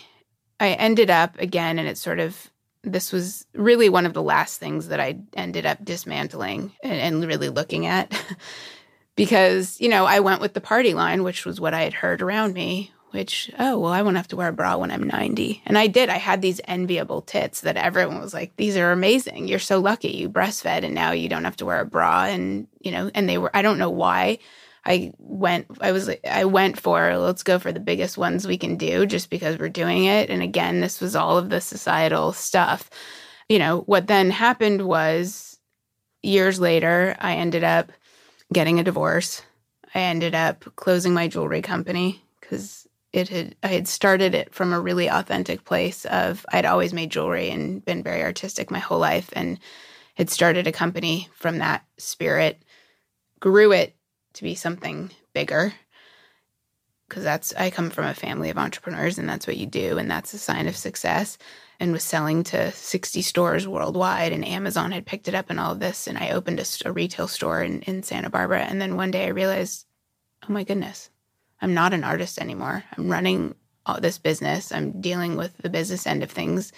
I 0.60 0.70
ended 0.70 1.10
up 1.10 1.40
again, 1.40 1.78
and 1.80 1.88
it's 1.88 2.02
sort 2.02 2.20
of 2.20 2.50
this 2.84 3.12
was 3.12 3.46
really 3.54 3.90
one 3.90 4.06
of 4.06 4.14
the 4.14 4.24
last 4.24 4.60
things 4.60 4.88
that 4.88 5.00
I 5.00 5.20
ended 5.34 5.66
up 5.66 5.84
dismantling 5.84 6.72
and, 6.82 6.94
and 6.94 7.26
really 7.26 7.50
looking 7.50 7.86
at 7.86 8.12
because, 9.18 9.82
you 9.82 9.90
know, 9.90 10.06
I 10.06 10.22
went 10.22 10.40
with 10.40 10.54
the 10.54 10.62
party 10.62 10.94
line, 10.94 11.24
which 11.24 11.46
was 11.46 11.60
what 11.60 11.74
I 11.74 11.82
had 11.82 11.94
heard 11.94 12.22
around 12.22 12.54
me, 12.54 12.94
which, 13.12 13.52
oh, 13.58 13.80
well, 13.80 13.92
I 13.92 14.04
won't 14.04 14.16
have 14.16 14.28
to 14.30 14.38
wear 14.38 14.50
a 14.50 14.54
bra 14.54 14.78
when 14.78 14.92
I'm 14.92 15.04
90. 15.04 15.64
And 15.66 15.78
I 15.78 15.88
did. 15.88 16.08
I 16.08 16.18
had 16.18 16.42
these 16.42 16.62
enviable 16.66 17.24
tits 17.24 17.62
that 17.62 17.78
everyone 17.78 18.22
was 18.22 18.34
like, 18.34 18.56
these 18.56 18.78
are 18.78 18.92
amazing. 18.92 19.48
You're 19.48 19.60
so 19.60 19.80
lucky. 19.80 20.10
You 20.10 20.30
breastfed 20.30 20.84
and 20.84 20.94
now 20.94 21.12
you 21.12 21.28
don't 21.28 21.46
have 21.46 21.58
to 21.58 21.66
wear 21.66 21.82
a 21.82 21.86
bra. 21.86 22.26
And, 22.26 22.68
you 22.80 22.92
know, 22.92 23.10
and 23.16 23.28
they 23.28 23.40
were, 23.40 23.50
I 23.54 23.64
don't 23.64 23.80
know 23.80 23.90
why 23.90 24.38
I 24.86 25.12
went 25.18 25.68
I 25.82 25.92
was 25.92 26.10
I 26.30 26.46
went 26.46 26.80
for 26.80 27.18
let's 27.18 27.44
go 27.44 27.60
for 27.60 27.74
the 27.74 27.80
biggest 27.80 28.18
ones 28.18 28.48
we 28.48 28.58
can 28.58 28.78
do 28.78 29.06
just 29.06 29.30
because 29.30 29.60
we're 29.60 29.68
doing 29.68 30.06
it 30.06 30.30
and 30.30 30.42
again 30.42 30.80
this 30.80 31.02
was 31.02 31.14
all 31.14 31.38
of 31.38 31.50
the 31.50 31.60
societal 31.60 32.32
stuff. 32.32 32.90
You 33.50 33.60
know, 33.60 33.82
what 33.82 34.08
then 34.08 34.30
happened 34.30 34.88
was 34.88 35.60
years 36.24 36.60
later 36.62 37.18
I 37.20 37.36
ended 37.36 37.66
up 37.66 37.92
getting 38.54 38.80
a 38.80 38.84
divorce. 38.84 39.42
I 39.94 40.00
ended 40.00 40.36
up 40.36 40.66
closing 40.76 41.14
my 41.14 41.28
jewelry 41.28 41.62
company 41.62 42.24
cuz 42.42 42.88
it 43.14 43.30
had 43.30 43.56
I 43.64 43.68
had 43.68 43.88
started 43.88 44.36
it 44.36 44.54
from 44.54 44.74
a 44.74 44.80
really 44.80 45.10
authentic 45.10 45.66
place 45.66 46.06
of 46.06 46.46
I'd 46.52 46.66
always 46.66 46.94
made 46.94 47.10
jewelry 47.10 47.50
and 47.50 47.84
been 47.84 48.04
very 48.04 48.22
artistic 48.22 48.70
my 48.70 48.80
whole 48.80 49.00
life 49.00 49.30
and 49.34 49.60
had 50.16 50.30
started 50.30 50.68
a 50.68 50.72
company 50.72 51.30
from 51.34 51.60
that 51.60 51.86
spirit 51.98 52.62
grew 53.40 53.72
it 53.72 53.96
to 54.34 54.44
be 54.44 54.56
something 54.56 55.12
bigger 55.34 55.74
because 57.08 57.24
that's 57.24 57.54
I 57.56 57.70
come 57.70 57.90
from 57.90 58.06
a 58.06 58.14
family 58.14 58.50
of 58.50 58.58
entrepreneurs 58.58 59.18
and 59.18 59.28
that's 59.28 59.48
what 59.48 59.58
you 59.58 59.66
do 59.66 59.98
and 59.98 60.10
that's 60.12 60.34
a 60.34 60.38
sign 60.38 60.68
of 60.68 60.76
success 60.76 61.38
and 61.80 61.92
was 61.92 62.04
selling 62.04 62.44
to 62.44 62.72
60 62.72 63.22
stores 63.22 63.68
worldwide 63.68 64.34
and 64.34 64.46
Amazon 64.46 64.92
had 64.92 65.06
picked 65.06 65.28
it 65.28 65.36
up 65.36 65.50
and 65.50 65.60
all 65.60 65.74
of 65.74 65.80
this 65.80 66.08
and 66.08 66.18
I 66.18 66.32
opened 66.32 66.60
a, 66.60 66.66
a 66.86 66.92
retail 66.92 67.28
store 67.28 67.62
in, 67.62 67.82
in 67.82 68.04
Santa 68.04 68.30
Barbara 68.30 68.62
and 68.62 68.82
then 68.82 68.96
one 68.96 69.12
day 69.12 69.26
I 69.26 69.30
realized 69.30 69.86
oh 70.48 70.54
my 70.54 70.64
goodness 70.64 71.10
I'm 71.62 71.74
not 71.74 71.94
an 71.94 72.04
artist 72.04 72.40
anymore. 72.40 72.84
I'm 72.96 73.10
running 73.10 73.56
all 73.86 74.00
this 74.00 74.18
business. 74.18 74.72
I'm 74.72 75.02
dealing 75.02 75.38
with 75.38 75.58
the 75.58 75.70
business 75.70 76.06
end 76.06 76.22
of 76.22 76.30
things. 76.30 76.72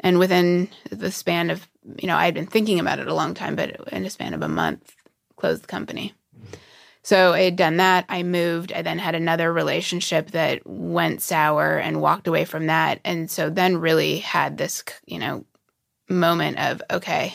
And 0.00 0.18
within 0.18 0.68
the 0.90 1.12
span 1.12 1.50
of 1.50 1.68
you 1.96 2.06
know 2.06 2.16
I'd 2.16 2.34
been 2.34 2.46
thinking 2.46 2.78
about 2.78 2.98
it 2.98 3.08
a 3.08 3.14
long 3.14 3.34
time 3.34 3.56
but 3.56 3.88
in 3.92 4.04
a 4.04 4.10
span 4.10 4.34
of 4.34 4.42
a 4.42 4.48
month 4.48 4.94
closed 5.36 5.62
the 5.62 5.68
company 5.68 6.12
so 7.08 7.32
I 7.32 7.40
had 7.40 7.56
done 7.56 7.78
that. 7.78 8.04
I 8.10 8.22
moved. 8.22 8.70
I 8.70 8.82
then 8.82 8.98
had 8.98 9.14
another 9.14 9.50
relationship 9.50 10.32
that 10.32 10.60
went 10.66 11.22
sour 11.22 11.78
and 11.78 12.02
walked 12.02 12.28
away 12.28 12.44
from 12.44 12.66
that. 12.66 13.00
And 13.02 13.30
so 13.30 13.48
then 13.48 13.78
really 13.78 14.18
had 14.18 14.58
this, 14.58 14.84
you 15.06 15.18
know, 15.18 15.46
moment 16.10 16.58
of, 16.58 16.82
okay, 16.90 17.32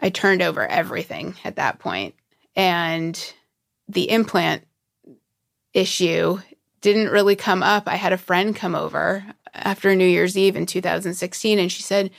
I 0.00 0.10
turned 0.10 0.42
over 0.42 0.66
everything 0.66 1.36
at 1.44 1.54
that 1.54 1.78
point. 1.78 2.16
And 2.56 3.16
the 3.86 4.10
implant 4.10 4.66
issue 5.72 6.40
didn't 6.80 7.12
really 7.12 7.36
come 7.36 7.62
up. 7.62 7.86
I 7.86 7.94
had 7.94 8.12
a 8.12 8.18
friend 8.18 8.56
come 8.56 8.74
over 8.74 9.24
after 9.54 9.94
New 9.94 10.08
Year's 10.08 10.36
Eve 10.36 10.56
in 10.56 10.66
2016 10.66 11.60
and 11.60 11.70
she 11.70 11.84
said, 11.84 12.10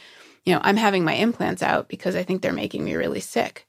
you 0.45 0.53
know, 0.53 0.61
I'm 0.63 0.77
having 0.77 1.03
my 1.03 1.15
implants 1.15 1.61
out 1.61 1.89
because 1.89 2.15
I 2.15 2.23
think 2.23 2.41
they're 2.41 2.53
making 2.53 2.85
me 2.85 2.95
really 2.95 3.19
sick. 3.19 3.67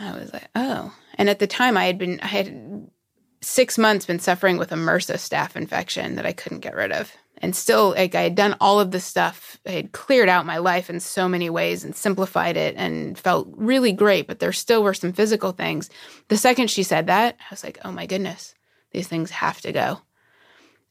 I 0.00 0.12
was 0.12 0.32
like, 0.32 0.48
oh. 0.54 0.94
And 1.14 1.28
at 1.30 1.38
the 1.38 1.46
time, 1.46 1.76
I 1.76 1.86
had 1.86 1.98
been, 1.98 2.20
I 2.20 2.26
had 2.26 2.88
six 3.40 3.78
months 3.78 4.06
been 4.06 4.18
suffering 4.18 4.58
with 4.58 4.72
a 4.72 4.76
MRSA 4.76 5.14
staph 5.14 5.56
infection 5.56 6.16
that 6.16 6.26
I 6.26 6.32
couldn't 6.32 6.60
get 6.60 6.74
rid 6.74 6.92
of. 6.92 7.12
And 7.38 7.54
still, 7.54 7.90
like, 7.90 8.14
I 8.14 8.22
had 8.22 8.36
done 8.36 8.56
all 8.60 8.80
of 8.80 8.90
this 8.90 9.04
stuff. 9.04 9.58
I 9.66 9.72
had 9.72 9.92
cleared 9.92 10.28
out 10.28 10.46
my 10.46 10.58
life 10.58 10.88
in 10.88 11.00
so 11.00 11.28
many 11.28 11.50
ways 11.50 11.84
and 11.84 11.94
simplified 11.94 12.56
it 12.56 12.74
and 12.76 13.18
felt 13.18 13.48
really 13.52 13.92
great, 13.92 14.26
but 14.26 14.38
there 14.38 14.52
still 14.52 14.82
were 14.82 14.94
some 14.94 15.12
physical 15.12 15.52
things. 15.52 15.90
The 16.28 16.36
second 16.36 16.70
she 16.70 16.84
said 16.84 17.08
that, 17.08 17.36
I 17.40 17.46
was 17.50 17.64
like, 17.64 17.78
oh 17.84 17.90
my 17.92 18.06
goodness, 18.06 18.54
these 18.92 19.08
things 19.08 19.30
have 19.30 19.60
to 19.62 19.72
go. 19.72 20.00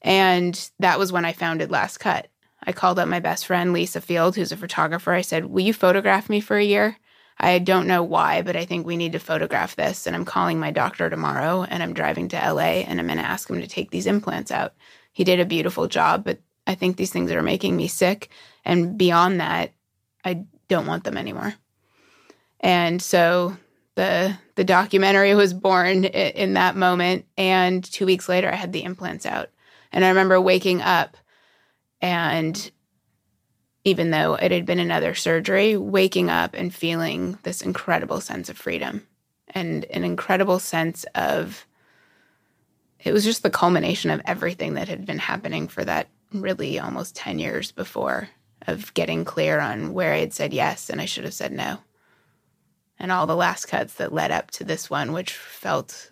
And 0.01 0.69
that 0.79 0.99
was 0.99 1.11
when 1.11 1.25
I 1.25 1.31
founded 1.31 1.71
Last 1.71 1.99
Cut. 1.99 2.27
I 2.65 2.71
called 2.71 2.99
up 2.99 3.07
my 3.07 3.19
best 3.19 3.45
friend, 3.45 3.73
Lisa 3.73 4.01
Field, 4.01 4.35
who's 4.35 4.51
a 4.51 4.57
photographer. 4.57 5.13
I 5.13 5.21
said, 5.21 5.45
Will 5.45 5.63
you 5.63 5.73
photograph 5.73 6.29
me 6.29 6.39
for 6.39 6.57
a 6.57 6.63
year? 6.63 6.97
I 7.39 7.59
don't 7.59 7.87
know 7.87 8.03
why, 8.03 8.41
but 8.41 8.55
I 8.55 8.65
think 8.65 8.85
we 8.85 8.97
need 8.97 9.13
to 9.13 9.19
photograph 9.19 9.75
this. 9.75 10.07
And 10.07 10.15
I'm 10.15 10.25
calling 10.25 10.59
my 10.59 10.71
doctor 10.71 11.09
tomorrow 11.09 11.63
and 11.63 11.81
I'm 11.81 11.93
driving 11.93 12.27
to 12.29 12.37
LA 12.37 12.83
and 12.83 12.99
I'm 12.99 13.07
going 13.07 13.17
to 13.17 13.25
ask 13.25 13.49
him 13.49 13.59
to 13.59 13.67
take 13.67 13.91
these 13.91 14.07
implants 14.07 14.51
out. 14.51 14.73
He 15.11 15.23
did 15.23 15.39
a 15.39 15.45
beautiful 15.45 15.87
job, 15.87 16.23
but 16.23 16.39
I 16.65 16.75
think 16.75 16.97
these 16.97 17.11
things 17.11 17.31
are 17.31 17.41
making 17.41 17.75
me 17.75 17.87
sick. 17.87 18.29
And 18.63 18.97
beyond 18.97 19.39
that, 19.39 19.73
I 20.23 20.45
don't 20.67 20.87
want 20.87 21.03
them 21.03 21.17
anymore. 21.17 21.53
And 22.59 23.01
so 23.01 23.57
the 23.95 24.37
the 24.55 24.63
documentary 24.63 25.35
was 25.35 25.53
born 25.53 26.05
in 26.05 26.53
that 26.53 26.75
moment 26.75 27.25
and 27.37 27.83
2 27.83 28.05
weeks 28.05 28.29
later 28.29 28.51
I 28.51 28.55
had 28.55 28.71
the 28.71 28.83
implants 28.83 29.25
out. 29.25 29.49
And 29.91 30.05
I 30.05 30.09
remember 30.09 30.39
waking 30.39 30.81
up 30.81 31.17
and 32.01 32.71
even 33.83 34.11
though 34.11 34.35
it 34.35 34.51
had 34.51 34.65
been 34.65 34.79
another 34.79 35.13
surgery, 35.13 35.75
waking 35.77 36.29
up 36.29 36.53
and 36.53 36.73
feeling 36.73 37.37
this 37.43 37.61
incredible 37.61 38.21
sense 38.21 38.49
of 38.49 38.57
freedom 38.57 39.05
and 39.49 39.85
an 39.85 40.03
incredible 40.03 40.59
sense 40.59 41.05
of 41.15 41.65
it 42.99 43.11
was 43.11 43.25
just 43.25 43.43
the 43.43 43.49
culmination 43.49 44.09
of 44.09 44.21
everything 44.25 44.75
that 44.75 44.87
had 44.87 45.05
been 45.05 45.19
happening 45.19 45.67
for 45.67 45.83
that 45.83 46.07
really 46.31 46.79
almost 46.79 47.15
10 47.15 47.37
years 47.37 47.71
before 47.71 48.29
of 48.65 48.93
getting 48.93 49.25
clear 49.25 49.59
on 49.59 49.93
where 49.93 50.13
I 50.13 50.19
had 50.19 50.33
said 50.33 50.53
yes 50.53 50.89
and 50.89 51.01
I 51.01 51.05
should 51.05 51.25
have 51.25 51.33
said 51.33 51.51
no. 51.51 51.79
And 52.97 53.11
all 53.11 53.27
the 53.27 53.35
last 53.35 53.65
cuts 53.65 53.95
that 53.95 54.13
led 54.13 54.31
up 54.31 54.51
to 54.51 54.63
this 54.63 54.89
one, 54.89 55.11
which 55.11 55.33
felt 55.33 56.11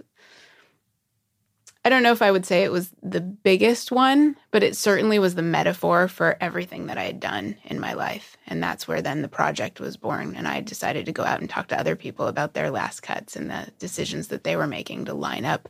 I 1.83 1.89
don't 1.89 2.03
know 2.03 2.11
if 2.11 2.21
I 2.21 2.29
would 2.29 2.45
say 2.45 2.63
it 2.63 2.71
was 2.71 2.91
the 3.01 3.21
biggest 3.21 3.91
one, 3.91 4.35
but 4.51 4.61
it 4.61 4.75
certainly 4.75 5.17
was 5.17 5.33
the 5.33 5.41
metaphor 5.41 6.07
for 6.07 6.37
everything 6.39 6.85
that 6.85 6.97
I 6.99 7.05
had 7.05 7.19
done 7.19 7.55
in 7.63 7.79
my 7.79 7.93
life. 7.93 8.37
And 8.45 8.61
that's 8.61 8.87
where 8.87 9.01
then 9.01 9.23
the 9.23 9.27
project 9.27 9.79
was 9.79 9.97
born. 9.97 10.35
And 10.35 10.47
I 10.47 10.61
decided 10.61 11.07
to 11.07 11.11
go 11.11 11.23
out 11.23 11.39
and 11.39 11.49
talk 11.49 11.69
to 11.69 11.79
other 11.79 11.95
people 11.95 12.27
about 12.27 12.53
their 12.53 12.69
last 12.69 13.01
cuts 13.01 13.35
and 13.35 13.49
the 13.49 13.67
decisions 13.79 14.27
that 14.27 14.43
they 14.43 14.55
were 14.55 14.67
making 14.67 15.05
to 15.05 15.15
line 15.15 15.43
up 15.43 15.69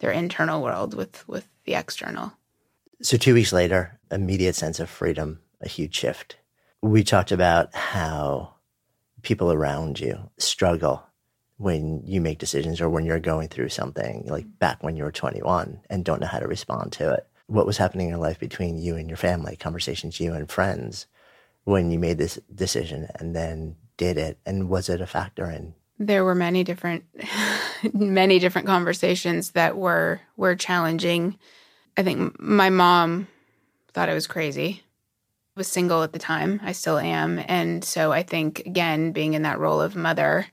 their 0.00 0.10
internal 0.10 0.60
world 0.60 0.92
with, 0.92 1.26
with 1.28 1.46
the 1.66 1.74
external. 1.74 2.32
So, 3.00 3.16
two 3.16 3.34
weeks 3.34 3.52
later, 3.52 3.98
immediate 4.10 4.56
sense 4.56 4.80
of 4.80 4.90
freedom, 4.90 5.40
a 5.60 5.68
huge 5.68 5.94
shift. 5.94 6.36
We 6.82 7.04
talked 7.04 7.32
about 7.32 7.74
how 7.74 8.54
people 9.22 9.52
around 9.52 10.00
you 10.00 10.30
struggle 10.38 11.04
when 11.56 12.02
you 12.04 12.20
make 12.20 12.38
decisions 12.38 12.80
or 12.80 12.88
when 12.88 13.04
you're 13.04 13.20
going 13.20 13.48
through 13.48 13.68
something 13.68 14.24
like 14.26 14.44
mm-hmm. 14.44 14.56
back 14.58 14.82
when 14.82 14.96
you 14.96 15.04
were 15.04 15.12
21 15.12 15.80
and 15.88 16.04
don't 16.04 16.20
know 16.20 16.26
how 16.26 16.38
to 16.38 16.48
respond 16.48 16.92
to 16.92 17.12
it. 17.12 17.26
What 17.46 17.66
was 17.66 17.76
happening 17.76 18.06
in 18.06 18.12
your 18.12 18.20
life 18.20 18.40
between 18.40 18.78
you 18.78 18.96
and 18.96 19.08
your 19.08 19.16
family 19.16 19.56
conversations 19.56 20.18
you 20.18 20.32
and 20.32 20.50
friends 20.50 21.06
when 21.64 21.90
you 21.90 21.98
made 21.98 22.18
this 22.18 22.38
decision 22.54 23.08
and 23.16 23.36
then 23.36 23.76
did 23.96 24.18
it? 24.18 24.38
And 24.44 24.68
was 24.68 24.88
it 24.88 25.00
a 25.00 25.06
factor 25.06 25.50
in 25.50 25.74
there 25.98 26.24
were 26.24 26.34
many 26.34 26.64
different 26.64 27.04
many 27.92 28.38
different 28.38 28.66
conversations 28.66 29.52
that 29.52 29.76
were 29.76 30.20
were 30.36 30.56
challenging. 30.56 31.38
I 31.96 32.02
think 32.02 32.38
my 32.40 32.70
mom 32.70 33.28
thought 33.92 34.08
i 34.08 34.14
was 34.14 34.26
crazy. 34.26 34.82
I 35.56 35.60
was 35.60 35.68
single 35.68 36.02
at 36.02 36.12
the 36.12 36.18
time. 36.18 36.60
I 36.64 36.72
still 36.72 36.98
am. 36.98 37.40
And 37.46 37.84
so 37.84 38.12
i 38.12 38.22
think 38.22 38.60
again 38.60 39.12
being 39.12 39.34
in 39.34 39.42
that 39.42 39.58
role 39.58 39.80
of 39.80 39.96
mother 39.96 40.46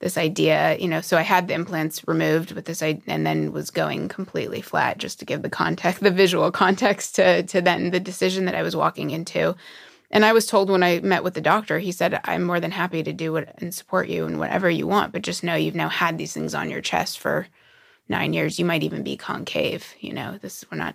this 0.00 0.18
idea, 0.18 0.76
you 0.78 0.88
know, 0.88 1.00
so 1.00 1.16
I 1.16 1.22
had 1.22 1.48
the 1.48 1.54
implants 1.54 2.06
removed 2.06 2.52
with 2.52 2.66
this, 2.66 2.82
and 2.82 3.02
then 3.06 3.52
was 3.52 3.70
going 3.70 4.08
completely 4.08 4.60
flat 4.60 4.98
just 4.98 5.18
to 5.20 5.24
give 5.24 5.42
the 5.42 5.48
context, 5.48 6.02
the 6.02 6.10
visual 6.10 6.50
context 6.50 7.14
to 7.16 7.42
to 7.44 7.60
then 7.60 7.90
the 7.90 8.00
decision 8.00 8.44
that 8.44 8.54
I 8.54 8.62
was 8.62 8.76
walking 8.76 9.10
into. 9.10 9.56
And 10.10 10.24
I 10.24 10.32
was 10.32 10.46
told 10.46 10.70
when 10.70 10.84
I 10.84 11.00
met 11.00 11.24
with 11.24 11.34
the 11.34 11.40
doctor, 11.40 11.78
he 11.78 11.92
said, 11.92 12.20
"I'm 12.24 12.44
more 12.44 12.60
than 12.60 12.70
happy 12.70 13.02
to 13.02 13.12
do 13.12 13.32
what 13.32 13.54
and 13.58 13.74
support 13.74 14.08
you 14.08 14.26
and 14.26 14.38
whatever 14.38 14.68
you 14.70 14.86
want, 14.86 15.12
but 15.12 15.22
just 15.22 15.42
know 15.42 15.54
you've 15.54 15.74
now 15.74 15.88
had 15.88 16.18
these 16.18 16.32
things 16.34 16.54
on 16.54 16.70
your 16.70 16.82
chest 16.82 17.18
for 17.18 17.46
nine 18.08 18.32
years. 18.32 18.58
You 18.58 18.66
might 18.66 18.82
even 18.82 19.02
be 19.02 19.16
concave. 19.16 19.94
You 20.00 20.12
know, 20.12 20.38
this 20.38 20.64
we're 20.70 20.78
not, 20.78 20.94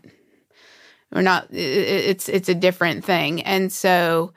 we're 1.11 1.21
not. 1.23 1.47
It's 1.51 2.29
it's 2.29 2.49
a 2.49 2.55
different 2.55 3.03
thing." 3.03 3.41
And 3.41 3.73
so, 3.73 4.33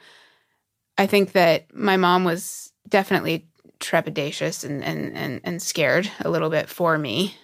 I 0.97 1.07
think 1.07 1.33
that 1.33 1.73
my 1.75 1.97
mom 1.99 2.25
was 2.25 2.73
definitely 2.89 3.47
trepidatious 3.81 4.64
and, 4.64 4.83
and, 4.85 5.16
and, 5.16 5.41
and 5.45 5.62
scared 5.62 6.11
a 6.20 6.31
little 6.31 6.51
bit 6.51 6.68
for 6.68 6.99
me. 6.99 7.37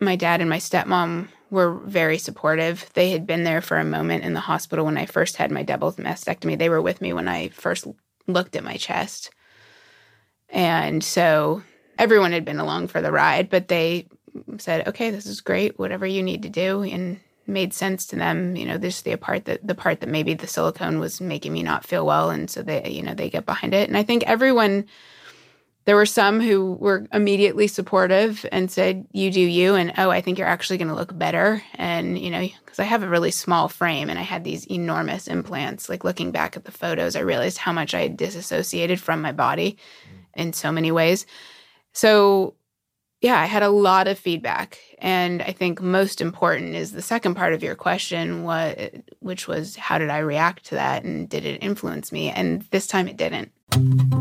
My 0.00 0.16
dad 0.16 0.40
and 0.40 0.50
my 0.50 0.58
stepmom 0.58 1.28
were 1.50 1.74
very 1.74 2.18
supportive. 2.18 2.88
They 2.94 3.10
had 3.10 3.26
been 3.26 3.44
there 3.44 3.60
for 3.60 3.78
a 3.78 3.84
moment 3.84 4.24
in 4.24 4.34
the 4.34 4.40
hospital 4.40 4.84
when 4.84 4.98
I 4.98 5.06
first 5.06 5.36
had 5.36 5.50
my 5.50 5.62
double 5.62 5.92
mastectomy. 5.92 6.58
They 6.58 6.68
were 6.68 6.82
with 6.82 7.00
me 7.00 7.12
when 7.12 7.26
I 7.28 7.48
first 7.48 7.86
looked 8.26 8.54
at 8.54 8.64
my 8.64 8.76
chest. 8.76 9.30
And 10.50 11.02
so 11.02 11.62
everyone 11.98 12.32
had 12.32 12.44
been 12.44 12.60
along 12.60 12.88
for 12.88 13.00
the 13.00 13.12
ride, 13.12 13.50
but 13.50 13.68
they 13.68 14.06
said, 14.58 14.86
okay, 14.88 15.10
this 15.10 15.26
is 15.26 15.40
great, 15.40 15.78
whatever 15.78 16.06
you 16.06 16.22
need 16.22 16.42
to 16.42 16.48
do. 16.48 16.82
And 16.82 17.20
made 17.48 17.72
sense 17.72 18.06
to 18.06 18.16
them. 18.16 18.54
You 18.54 18.66
know, 18.66 18.78
this 18.78 18.96
is 18.96 19.02
the 19.02 19.16
part 19.16 19.46
that 19.46 19.66
the 19.66 19.74
part 19.74 20.00
that 20.00 20.08
maybe 20.08 20.34
the 20.34 20.46
silicone 20.46 21.00
was 21.00 21.20
making 21.20 21.52
me 21.52 21.62
not 21.62 21.84
feel 21.84 22.06
well. 22.06 22.30
And 22.30 22.50
so 22.50 22.62
they, 22.62 22.88
you 22.90 23.02
know, 23.02 23.14
they 23.14 23.30
get 23.30 23.46
behind 23.46 23.74
it. 23.74 23.88
And 23.88 23.96
I 23.96 24.02
think 24.02 24.22
everyone 24.24 24.84
there 25.88 25.96
were 25.96 26.04
some 26.04 26.38
who 26.38 26.74
were 26.74 27.06
immediately 27.14 27.66
supportive 27.66 28.44
and 28.52 28.70
said, 28.70 29.06
You 29.12 29.30
do 29.30 29.40
you. 29.40 29.74
And 29.74 29.94
oh, 29.96 30.10
I 30.10 30.20
think 30.20 30.36
you're 30.36 30.46
actually 30.46 30.76
going 30.76 30.88
to 30.88 30.94
look 30.94 31.16
better. 31.18 31.62
And, 31.76 32.18
you 32.18 32.28
know, 32.28 32.46
because 32.62 32.78
I 32.78 32.84
have 32.84 33.02
a 33.02 33.08
really 33.08 33.30
small 33.30 33.70
frame 33.70 34.10
and 34.10 34.18
I 34.18 34.22
had 34.22 34.44
these 34.44 34.66
enormous 34.66 35.26
implants. 35.26 35.88
Like 35.88 36.04
looking 36.04 36.30
back 36.30 36.58
at 36.58 36.66
the 36.66 36.72
photos, 36.72 37.16
I 37.16 37.20
realized 37.20 37.56
how 37.56 37.72
much 37.72 37.94
I 37.94 38.02
had 38.02 38.18
disassociated 38.18 39.00
from 39.00 39.22
my 39.22 39.32
body 39.32 39.78
in 40.34 40.52
so 40.52 40.70
many 40.70 40.92
ways. 40.92 41.24
So, 41.94 42.54
yeah, 43.22 43.40
I 43.40 43.46
had 43.46 43.62
a 43.62 43.70
lot 43.70 44.08
of 44.08 44.18
feedback. 44.18 44.78
And 45.00 45.42
I 45.42 45.52
think 45.52 45.80
most 45.80 46.20
important 46.20 46.74
is 46.74 46.92
the 46.92 47.02
second 47.02 47.34
part 47.34 47.52
of 47.52 47.62
your 47.62 47.74
question, 47.74 48.42
what, 48.42 48.94
which 49.20 49.46
was 49.46 49.76
how 49.76 49.98
did 49.98 50.10
I 50.10 50.18
react 50.18 50.66
to 50.66 50.74
that 50.74 51.04
and 51.04 51.28
did 51.28 51.44
it 51.44 51.62
influence 51.62 52.12
me? 52.12 52.30
And 52.30 52.62
this 52.70 52.86
time 52.86 53.08
it 53.08 53.16
didn't. 53.16 53.52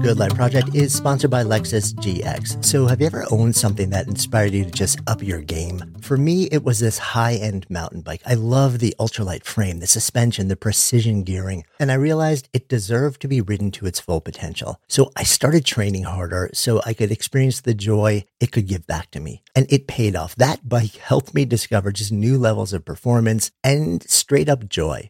Good 0.02 0.20
Life 0.20 0.36
Project 0.36 0.76
is 0.76 0.94
sponsored 0.94 1.32
by 1.32 1.44
Lexus 1.44 1.94
GX. 1.94 2.64
So, 2.64 2.86
have 2.86 3.00
you 3.00 3.08
ever 3.08 3.26
owned 3.32 3.56
something 3.56 3.90
that 3.92 4.06
inspired 4.06 4.54
you 4.54 4.66
to 4.66 4.72
just 4.72 5.00
up 5.08 5.24
your 5.24 5.40
game? 5.40 5.96
For 6.02 6.18
me, 6.18 6.44
it 6.52 6.64
was 6.64 6.80
this 6.80 6.98
high 6.98 7.36
end 7.36 7.66
mountain 7.70 8.02
bike. 8.02 8.22
I 8.26 8.34
love 8.34 8.80
the 8.80 8.94
ultralight 9.00 9.46
frame, 9.46 9.80
the 9.80 9.88
suspension, 9.88 10.50
the 10.50 10.58
precision 10.58 11.24
gearing, 11.24 11.64
and 11.80 11.92
I 11.92 11.96
realized 11.96 12.50
it 12.54 12.68
deserved 12.68 13.22
to 13.22 13.28
be 13.28 13.40
ridden 13.40 13.72
to 13.72 13.86
its 13.86 14.02
full 14.02 14.20
potential. 14.20 14.82
So, 14.88 15.12
I 15.16 15.24
started 15.24 15.66
training 15.66 16.04
harder 16.04 16.50
so 16.54 16.82
I 16.86 16.94
could 16.94 17.12
experience 17.12 17.62
the 17.62 17.74
joy 17.74 18.26
it 18.42 18.52
could 18.52 18.68
give 18.68 18.86
back 18.86 19.12
to 19.12 19.20
me. 19.20 19.44
And 19.58 19.66
it 19.72 19.88
paid 19.88 20.16
off. 20.16 20.36
That 20.36 20.70
bike 20.70 20.98
helped 20.98 21.34
me 21.34 21.44
discover 21.44 21.92
just 21.92 22.12
new 22.12 22.38
levels 22.38 22.74
of 22.74 22.86
performance 22.86 23.50
and 23.64 24.04
straight 24.04 24.50
up 24.50 24.70
joy. 24.70 25.10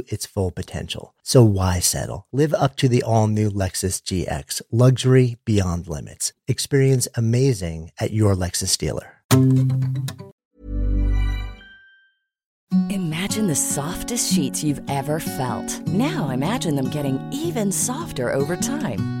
its 0.07 0.25
full 0.25 0.51
potential. 0.51 1.13
So 1.23 1.43
why 1.43 1.79
settle? 1.79 2.27
Live 2.31 2.53
up 2.53 2.75
to 2.77 2.87
the 2.87 3.03
all 3.03 3.27
new 3.27 3.49
Lexus 3.49 4.01
GX, 4.01 4.61
luxury 4.71 5.37
beyond 5.45 5.87
limits. 5.87 6.33
Experience 6.47 7.07
amazing 7.15 7.91
at 7.99 8.11
your 8.11 8.35
Lexus 8.35 8.77
dealer. 8.77 9.17
Imagine 12.89 13.47
the 13.47 13.55
softest 13.55 14.33
sheets 14.33 14.63
you've 14.63 14.81
ever 14.89 15.19
felt. 15.19 15.87
Now 15.87 16.29
imagine 16.29 16.75
them 16.75 16.89
getting 16.89 17.19
even 17.31 17.71
softer 17.71 18.33
over 18.33 18.55
time. 18.55 19.20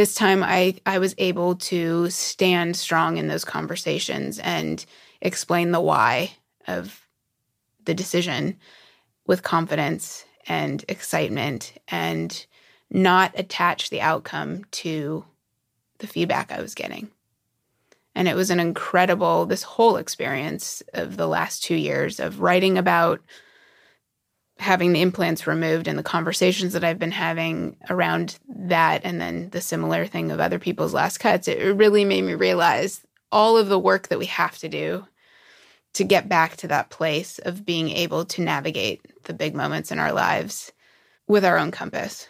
This 0.00 0.14
time 0.14 0.42
I, 0.42 0.76
I 0.86 0.98
was 0.98 1.14
able 1.18 1.56
to 1.56 2.08
stand 2.08 2.74
strong 2.74 3.18
in 3.18 3.28
those 3.28 3.44
conversations 3.44 4.38
and 4.38 4.82
explain 5.20 5.72
the 5.72 5.80
why 5.80 6.32
of 6.66 7.06
the 7.84 7.92
decision 7.92 8.56
with 9.26 9.42
confidence 9.42 10.24
and 10.46 10.82
excitement 10.88 11.74
and 11.88 12.46
not 12.88 13.38
attach 13.38 13.90
the 13.90 14.00
outcome 14.00 14.64
to 14.70 15.22
the 15.98 16.06
feedback 16.06 16.50
I 16.50 16.62
was 16.62 16.74
getting. 16.74 17.10
And 18.14 18.26
it 18.26 18.34
was 18.34 18.48
an 18.48 18.58
incredible, 18.58 19.44
this 19.44 19.64
whole 19.64 19.98
experience 19.98 20.82
of 20.94 21.18
the 21.18 21.28
last 21.28 21.62
two 21.62 21.76
years 21.76 22.18
of 22.18 22.40
writing 22.40 22.78
about 22.78 23.20
having 24.60 24.92
the 24.92 25.00
implants 25.00 25.46
removed 25.46 25.88
and 25.88 25.98
the 25.98 26.02
conversations 26.02 26.74
that 26.74 26.84
I've 26.84 26.98
been 26.98 27.10
having 27.10 27.76
around 27.88 28.38
that, 28.48 29.00
and 29.04 29.20
then 29.20 29.50
the 29.50 29.60
similar 29.60 30.06
thing 30.06 30.30
of 30.30 30.38
other 30.38 30.58
people's 30.58 30.94
last 30.94 31.18
cuts, 31.18 31.48
it 31.48 31.76
really 31.76 32.04
made 32.04 32.22
me 32.22 32.34
realize 32.34 33.00
all 33.32 33.56
of 33.56 33.68
the 33.68 33.78
work 33.78 34.08
that 34.08 34.18
we 34.18 34.26
have 34.26 34.58
to 34.58 34.68
do 34.68 35.06
to 35.94 36.04
get 36.04 36.28
back 36.28 36.56
to 36.56 36.68
that 36.68 36.90
place 36.90 37.38
of 37.40 37.64
being 37.64 37.90
able 37.90 38.24
to 38.24 38.42
navigate 38.42 39.00
the 39.24 39.32
big 39.32 39.54
moments 39.54 39.90
in 39.90 39.98
our 39.98 40.12
lives 40.12 40.72
with 41.26 41.44
our 41.44 41.58
own 41.58 41.70
compass. 41.70 42.28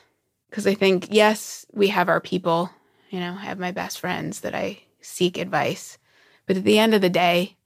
Because 0.49 0.67
I 0.67 0.75
think, 0.75 1.09
yes, 1.11 1.67
we 1.73 1.89
have 1.89 2.09
our 2.09 2.21
people, 2.21 2.71
you 3.11 3.21
know, 3.21 3.33
I 3.33 3.45
have 3.45 3.59
my 3.59 3.71
best 3.71 4.01
friends 4.01 4.41
that 4.41 4.55
I 4.55 4.81
seek 5.01 5.37
advice. 5.37 5.99
But 6.47 6.57
at 6.57 6.65
the 6.65 6.79
end 6.79 6.95
of 6.95 7.01
the 7.01 7.11
day, 7.11 7.57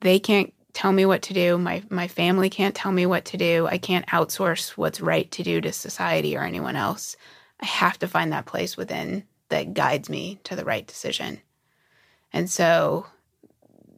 they 0.00 0.18
can't 0.18 0.52
tell 0.72 0.92
me 0.92 1.06
what 1.06 1.22
to 1.22 1.34
do. 1.34 1.58
My 1.58 1.82
my 1.90 2.08
family 2.08 2.50
can't 2.50 2.74
tell 2.74 2.92
me 2.92 3.06
what 3.06 3.24
to 3.26 3.36
do. 3.36 3.66
I 3.66 3.78
can't 3.78 4.06
outsource 4.06 4.70
what's 4.70 5.00
right 5.00 5.30
to 5.32 5.42
do 5.42 5.60
to 5.60 5.72
society 5.72 6.36
or 6.36 6.42
anyone 6.42 6.76
else. 6.76 7.16
I 7.60 7.66
have 7.66 7.98
to 8.00 8.08
find 8.08 8.32
that 8.32 8.46
place 8.46 8.76
within 8.76 9.24
that 9.48 9.74
guides 9.74 10.08
me 10.08 10.40
to 10.44 10.56
the 10.56 10.64
right 10.64 10.86
decision. 10.86 11.40
And 12.32 12.48
so 12.48 13.06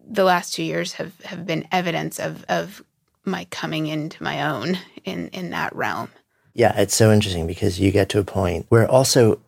the 0.08 0.24
last 0.24 0.54
2 0.54 0.62
years 0.62 0.94
have 0.94 1.20
have 1.22 1.46
been 1.46 1.68
evidence 1.70 2.18
of 2.18 2.44
of 2.48 2.82
my 3.24 3.44
coming 3.46 3.86
into 3.86 4.22
my 4.22 4.50
own 4.50 4.78
in 5.04 5.28
in 5.28 5.50
that 5.50 5.74
realm. 5.76 6.08
Yeah, 6.54 6.78
it's 6.78 6.94
so 6.94 7.12
interesting 7.12 7.46
because 7.46 7.80
you 7.80 7.90
get 7.90 8.08
to 8.10 8.18
a 8.18 8.24
point 8.24 8.66
where 8.68 8.90
also 8.90 9.40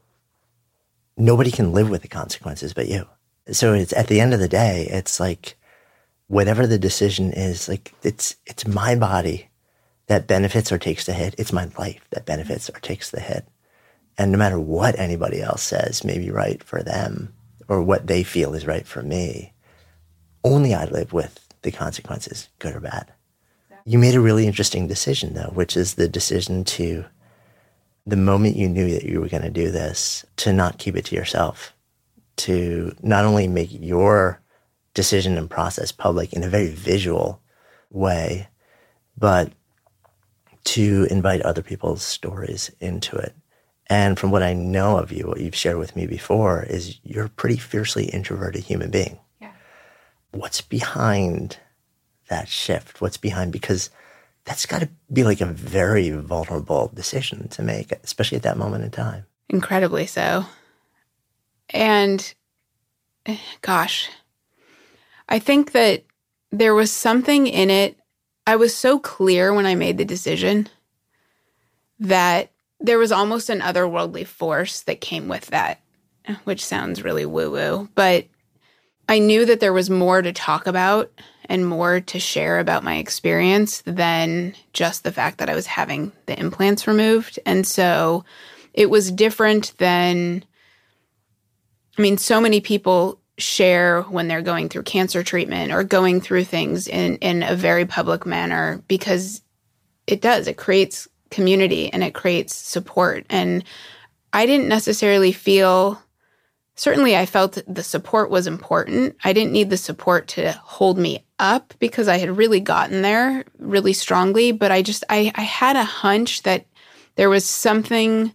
nobody 1.16 1.50
can 1.50 1.72
live 1.72 1.90
with 1.90 2.02
the 2.02 2.08
consequences 2.08 2.72
but 2.72 2.88
you. 2.88 3.06
So 3.52 3.74
it's 3.74 3.92
at 3.92 4.08
the 4.08 4.20
end 4.20 4.32
of 4.32 4.40
the 4.40 4.48
day, 4.48 4.86
it's 4.90 5.20
like 5.20 5.56
whatever 6.28 6.66
the 6.66 6.78
decision 6.78 7.32
is, 7.32 7.68
like 7.68 7.92
it's 8.02 8.36
it's 8.46 8.66
my 8.66 8.94
body 8.94 9.48
that 10.06 10.26
benefits 10.26 10.70
or 10.70 10.78
takes 10.78 11.06
the 11.06 11.12
hit. 11.12 11.34
It's 11.38 11.52
my 11.52 11.70
life 11.78 12.06
that 12.10 12.26
benefits 12.26 12.68
or 12.68 12.78
takes 12.80 13.10
the 13.10 13.20
hit. 13.20 13.46
And 14.16 14.30
no 14.30 14.38
matter 14.38 14.60
what 14.60 14.98
anybody 14.98 15.40
else 15.40 15.62
says 15.62 16.04
may 16.04 16.18
be 16.18 16.30
right 16.30 16.62
for 16.62 16.82
them 16.82 17.34
or 17.68 17.82
what 17.82 18.06
they 18.06 18.22
feel 18.22 18.54
is 18.54 18.66
right 18.66 18.86
for 18.86 19.02
me, 19.02 19.52
only 20.44 20.74
I 20.74 20.84
live 20.84 21.12
with 21.12 21.40
the 21.62 21.72
consequences, 21.72 22.48
good 22.58 22.76
or 22.76 22.80
bad. 22.80 23.12
You 23.86 23.98
made 23.98 24.14
a 24.14 24.20
really 24.20 24.46
interesting 24.46 24.86
decision 24.86 25.34
though, 25.34 25.50
which 25.54 25.76
is 25.76 25.94
the 25.94 26.08
decision 26.08 26.64
to 26.64 27.04
the 28.06 28.16
moment 28.16 28.56
you 28.56 28.68
knew 28.68 28.90
that 28.92 29.04
you 29.04 29.20
were 29.20 29.28
going 29.28 29.42
to 29.42 29.50
do 29.50 29.70
this, 29.70 30.24
to 30.36 30.52
not 30.52 30.78
keep 30.78 30.96
it 30.96 31.06
to 31.06 31.16
yourself, 31.16 31.74
to 32.36 32.94
not 33.02 33.24
only 33.24 33.48
make 33.48 33.70
your 33.72 34.40
decision 34.94 35.36
and 35.36 35.50
process 35.50 35.92
public 35.92 36.32
in 36.32 36.42
a 36.42 36.48
very 36.48 36.68
visual 36.68 37.42
way, 37.90 38.48
but 39.18 39.52
to 40.64 41.06
invite 41.10 41.42
other 41.42 41.62
people's 41.62 42.02
stories 42.02 42.70
into 42.80 43.16
it. 43.16 43.34
And 43.88 44.18
from 44.18 44.30
what 44.30 44.42
I 44.42 44.54
know 44.54 44.96
of 44.96 45.12
you, 45.12 45.26
what 45.26 45.40
you've 45.40 45.54
shared 45.54 45.76
with 45.76 45.94
me 45.94 46.06
before 46.06 46.62
is 46.62 46.98
you're 47.02 47.26
a 47.26 47.30
pretty 47.30 47.58
fiercely 47.58 48.06
introverted 48.06 48.64
human 48.64 48.90
being. 48.90 49.18
Yeah. 49.40 49.52
What's 50.30 50.62
behind 50.62 51.58
that 52.28 52.48
shift? 52.48 53.02
What's 53.02 53.18
behind 53.18 53.52
because 53.52 53.90
that's 54.44 54.66
got 54.66 54.80
to 54.80 54.88
be 55.12 55.24
like 55.24 55.40
a 55.40 55.46
very 55.46 56.10
vulnerable 56.10 56.90
decision 56.94 57.48
to 57.48 57.62
make, 57.62 57.92
especially 58.02 58.36
at 58.36 58.42
that 58.42 58.56
moment 58.56 58.84
in 58.84 58.90
time. 58.90 59.26
Incredibly 59.48 60.06
so. 60.06 60.46
And 61.70 62.34
eh, 63.26 63.38
gosh, 63.60 64.08
I 65.28 65.38
think 65.38 65.72
that 65.72 66.04
there 66.50 66.74
was 66.74 66.92
something 66.92 67.46
in 67.46 67.70
it. 67.70 67.98
I 68.46 68.56
was 68.56 68.76
so 68.76 68.98
clear 68.98 69.52
when 69.52 69.66
I 69.66 69.74
made 69.74 69.98
the 69.98 70.04
decision 70.04 70.68
that 71.98 72.50
there 72.80 72.98
was 72.98 73.12
almost 73.12 73.48
an 73.48 73.60
otherworldly 73.60 74.26
force 74.26 74.82
that 74.82 75.00
came 75.00 75.28
with 75.28 75.46
that, 75.46 75.80
which 76.44 76.64
sounds 76.64 77.02
really 77.02 77.24
woo 77.24 77.50
woo. 77.50 77.88
But 77.94 78.26
I 79.08 79.18
knew 79.18 79.44
that 79.46 79.60
there 79.60 79.72
was 79.72 79.90
more 79.90 80.22
to 80.22 80.32
talk 80.32 80.66
about 80.66 81.10
and 81.46 81.66
more 81.66 82.00
to 82.00 82.18
share 82.18 82.58
about 82.58 82.84
my 82.84 82.96
experience 82.96 83.82
than 83.86 84.54
just 84.72 85.04
the 85.04 85.12
fact 85.12 85.38
that 85.38 85.50
I 85.50 85.54
was 85.54 85.66
having 85.66 86.12
the 86.26 86.38
implants 86.38 86.86
removed. 86.86 87.38
And 87.44 87.66
so 87.66 88.24
it 88.72 88.88
was 88.90 89.10
different 89.10 89.74
than, 89.78 90.44
I 91.98 92.02
mean, 92.02 92.16
so 92.16 92.40
many 92.40 92.60
people 92.60 93.20
share 93.38 94.02
when 94.02 94.28
they're 94.28 94.42
going 94.42 94.68
through 94.68 94.82
cancer 94.82 95.22
treatment 95.22 95.72
or 95.72 95.82
going 95.82 96.20
through 96.20 96.44
things 96.44 96.86
in 96.86 97.16
in 97.16 97.42
a 97.42 97.56
very 97.56 97.84
public 97.84 98.24
manner 98.24 98.82
because 98.86 99.42
it 100.06 100.20
does 100.20 100.46
it 100.46 100.56
creates 100.56 101.08
community 101.30 101.92
and 101.92 102.04
it 102.04 102.14
creates 102.14 102.54
support 102.54 103.26
and 103.28 103.64
I 104.32 104.46
didn't 104.46 104.68
necessarily 104.68 105.32
feel 105.32 106.00
certainly 106.76 107.16
I 107.16 107.26
felt 107.26 107.58
the 107.66 107.82
support 107.82 108.30
was 108.30 108.46
important. 108.46 109.16
I 109.22 109.32
didn't 109.32 109.52
need 109.52 109.70
the 109.70 109.76
support 109.76 110.28
to 110.28 110.52
hold 110.52 110.98
me 110.98 111.24
up 111.38 111.74
because 111.78 112.08
I 112.08 112.18
had 112.18 112.36
really 112.36 112.60
gotten 112.60 113.02
there 113.02 113.44
really 113.58 113.92
strongly, 113.92 114.52
but 114.52 114.70
I 114.70 114.82
just 114.82 115.04
I 115.08 115.32
I 115.34 115.42
had 115.42 115.76
a 115.76 115.84
hunch 115.84 116.42
that 116.42 116.66
there 117.16 117.30
was 117.30 117.44
something 117.44 118.32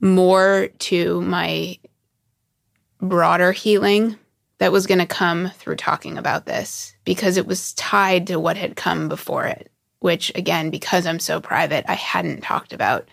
more 0.00 0.68
to 0.78 1.20
my 1.22 1.78
broader 3.00 3.52
healing 3.52 4.16
that 4.58 4.72
was 4.72 4.86
going 4.86 4.98
to 4.98 5.06
come 5.06 5.50
through 5.56 5.76
talking 5.76 6.18
about 6.18 6.46
this 6.46 6.94
because 7.04 7.36
it 7.36 7.46
was 7.46 7.72
tied 7.74 8.26
to 8.26 8.40
what 8.40 8.56
had 8.56 8.76
come 8.76 9.08
before 9.08 9.46
it, 9.46 9.70
which 10.00 10.32
again, 10.34 10.70
because 10.70 11.06
I'm 11.06 11.20
so 11.20 11.40
private, 11.40 11.84
I 11.88 11.94
hadn't 11.94 12.42
talked 12.42 12.72
about 12.72 13.08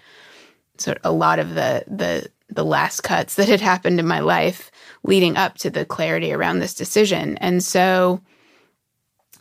so 0.78 0.94
a 1.04 1.12
lot 1.12 1.40
of 1.40 1.50
the 1.56 1.84
the 1.88 2.30
the 2.50 2.66
last 2.66 3.02
cuts 3.02 3.36
that 3.36 3.48
had 3.48 3.62
happened 3.62 4.00
in 4.00 4.08
my 4.08 4.20
life 4.20 4.72
leading 5.04 5.36
up 5.38 5.56
to 5.56 5.70
the 5.70 5.86
clarity 5.86 6.32
around 6.32 6.60
this 6.60 6.74
decision. 6.74 7.38
And 7.38 7.64
so 7.64 8.22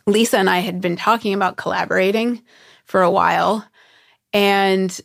Lisa 0.07 0.37
and 0.37 0.49
I 0.49 0.59
had 0.59 0.81
been 0.81 0.95
talking 0.95 1.33
about 1.33 1.57
collaborating 1.57 2.41
for 2.85 3.01
a 3.01 3.11
while 3.11 3.65
and 4.33 4.99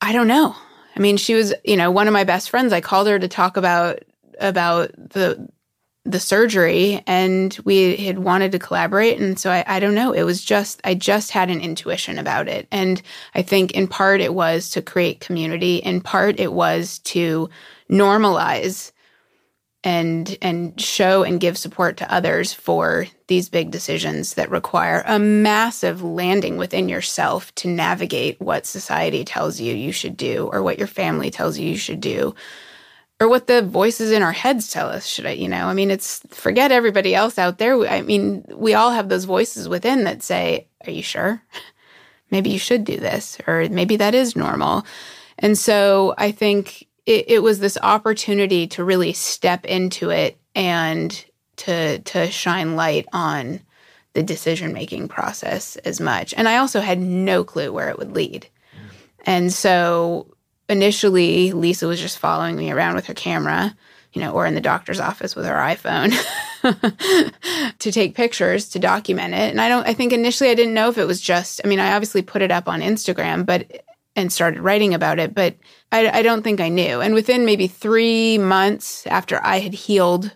I 0.00 0.12
don't 0.12 0.28
know. 0.28 0.54
I 0.96 1.00
mean, 1.00 1.16
she 1.16 1.34
was, 1.34 1.54
you 1.64 1.76
know, 1.76 1.90
one 1.90 2.06
of 2.06 2.12
my 2.12 2.24
best 2.24 2.50
friends. 2.50 2.72
I 2.72 2.80
called 2.80 3.06
her 3.08 3.18
to 3.18 3.28
talk 3.28 3.56
about 3.56 4.02
about 4.40 4.92
the 4.96 5.48
the 6.06 6.20
surgery 6.20 7.02
and 7.06 7.58
we 7.64 7.94
had 7.96 8.20
wanted 8.20 8.52
to 8.52 8.58
collaborate. 8.58 9.20
And 9.20 9.38
so 9.38 9.50
I, 9.50 9.62
I 9.66 9.80
don't 9.80 9.94
know. 9.94 10.12
It 10.12 10.22
was 10.22 10.42
just 10.42 10.80
i 10.84 10.94
just 10.94 11.30
had 11.30 11.50
an 11.50 11.60
intuition 11.60 12.18
about 12.18 12.48
it. 12.48 12.66
And 12.70 13.02
i 13.34 13.42
think 13.42 13.72
in 13.72 13.86
part 13.86 14.20
it 14.20 14.34
was 14.34 14.70
to 14.70 14.82
create 14.82 15.20
community. 15.20 15.76
In 15.76 16.00
part 16.00 16.40
it 16.40 16.52
was 16.52 17.00
to 17.00 17.48
normalize 17.90 18.92
and 19.82 20.36
and 20.42 20.78
show 20.80 21.22
and 21.22 21.40
give 21.40 21.56
support 21.56 21.96
to 21.96 22.12
others 22.12 22.52
for 22.52 23.06
these 23.28 23.48
big 23.48 23.70
decisions 23.70 24.34
that 24.34 24.50
require 24.50 25.02
a 25.06 25.18
massive 25.18 26.02
landing 26.02 26.58
within 26.58 26.88
yourself 26.88 27.54
to 27.54 27.68
navigate 27.68 28.38
what 28.40 28.66
society 28.66 29.24
tells 29.24 29.58
you 29.58 29.74
you 29.74 29.92
should 29.92 30.16
do 30.16 30.50
or 30.52 30.62
what 30.62 30.78
your 30.78 30.86
family 30.86 31.30
tells 31.30 31.58
you 31.58 31.70
you 31.70 31.78
should 31.78 32.00
do 32.00 32.34
or 33.20 33.28
what 33.28 33.46
the 33.46 33.62
voices 33.62 34.10
in 34.10 34.22
our 34.22 34.32
heads 34.32 34.70
tell 34.70 34.88
us. 34.88 35.06
Should 35.06 35.26
I, 35.26 35.32
you 35.32 35.46
know, 35.46 35.66
I 35.66 35.74
mean, 35.74 35.90
it's 35.90 36.20
forget 36.30 36.72
everybody 36.72 37.14
else 37.14 37.38
out 37.38 37.58
there. 37.58 37.86
I 37.86 38.00
mean, 38.00 38.44
we 38.48 38.74
all 38.74 38.90
have 38.90 39.08
those 39.08 39.26
voices 39.26 39.68
within 39.68 40.04
that 40.04 40.22
say, 40.22 40.66
Are 40.86 40.90
you 40.90 41.02
sure? 41.02 41.42
Maybe 42.30 42.50
you 42.50 42.58
should 42.58 42.84
do 42.84 42.96
this, 42.96 43.38
or 43.48 43.68
maybe 43.68 43.96
that 43.96 44.14
is 44.14 44.36
normal. 44.36 44.86
And 45.40 45.58
so 45.58 46.14
I 46.16 46.30
think 46.30 46.86
it, 47.04 47.24
it 47.28 47.42
was 47.42 47.58
this 47.58 47.76
opportunity 47.82 48.68
to 48.68 48.84
really 48.84 49.12
step 49.12 49.64
into 49.64 50.10
it 50.10 50.38
and 50.54 51.24
to 51.56 51.98
to 51.98 52.30
shine 52.30 52.76
light 52.76 53.06
on 53.12 53.60
the 54.12 54.22
decision 54.22 54.72
making 54.72 55.08
process 55.08 55.74
as 55.78 56.00
much. 56.00 56.32
And 56.36 56.48
I 56.48 56.58
also 56.58 56.80
had 56.80 57.00
no 57.00 57.42
clue 57.42 57.72
where 57.72 57.88
it 57.88 57.98
would 57.98 58.12
lead. 58.12 58.46
Mm. 58.76 58.94
And 59.26 59.52
so 59.52 60.32
initially, 60.70 61.52
Lisa 61.52 61.86
was 61.86 62.00
just 62.00 62.18
following 62.18 62.56
me 62.56 62.70
around 62.70 62.94
with 62.94 63.06
her 63.06 63.14
camera, 63.14 63.76
you 64.12 64.22
know, 64.22 64.32
or 64.32 64.46
in 64.46 64.54
the 64.54 64.60
doctor's 64.60 65.00
office 65.00 65.36
with 65.36 65.44
her 65.44 65.54
iPhone 65.54 66.10
to 67.78 67.92
take 67.92 68.14
pictures 68.14 68.68
to 68.70 68.78
document 68.78 69.34
it. 69.34 69.50
And 69.50 69.60
I 69.60 69.68
don't, 69.68 69.86
I 69.86 69.92
think 69.92 70.12
initially 70.12 70.50
I 70.50 70.54
didn't 70.54 70.74
know 70.74 70.88
if 70.88 70.96
it 70.98 71.06
was 71.06 71.20
just, 71.20 71.60
I 71.64 71.68
mean, 71.68 71.80
I 71.80 71.92
obviously 71.92 72.22
put 72.22 72.42
it 72.42 72.50
up 72.50 72.68
on 72.68 72.80
Instagram, 72.80 73.44
but, 73.44 73.84
and 74.16 74.32
started 74.32 74.60
writing 74.60 74.94
about 74.94 75.18
it, 75.18 75.34
but 75.34 75.56
I, 75.92 76.08
I 76.08 76.22
don't 76.22 76.42
think 76.42 76.60
I 76.60 76.68
knew. 76.68 77.00
And 77.00 77.14
within 77.14 77.44
maybe 77.44 77.66
three 77.66 78.38
months 78.38 79.06
after 79.06 79.44
I 79.44 79.58
had 79.60 79.74
healed 79.74 80.34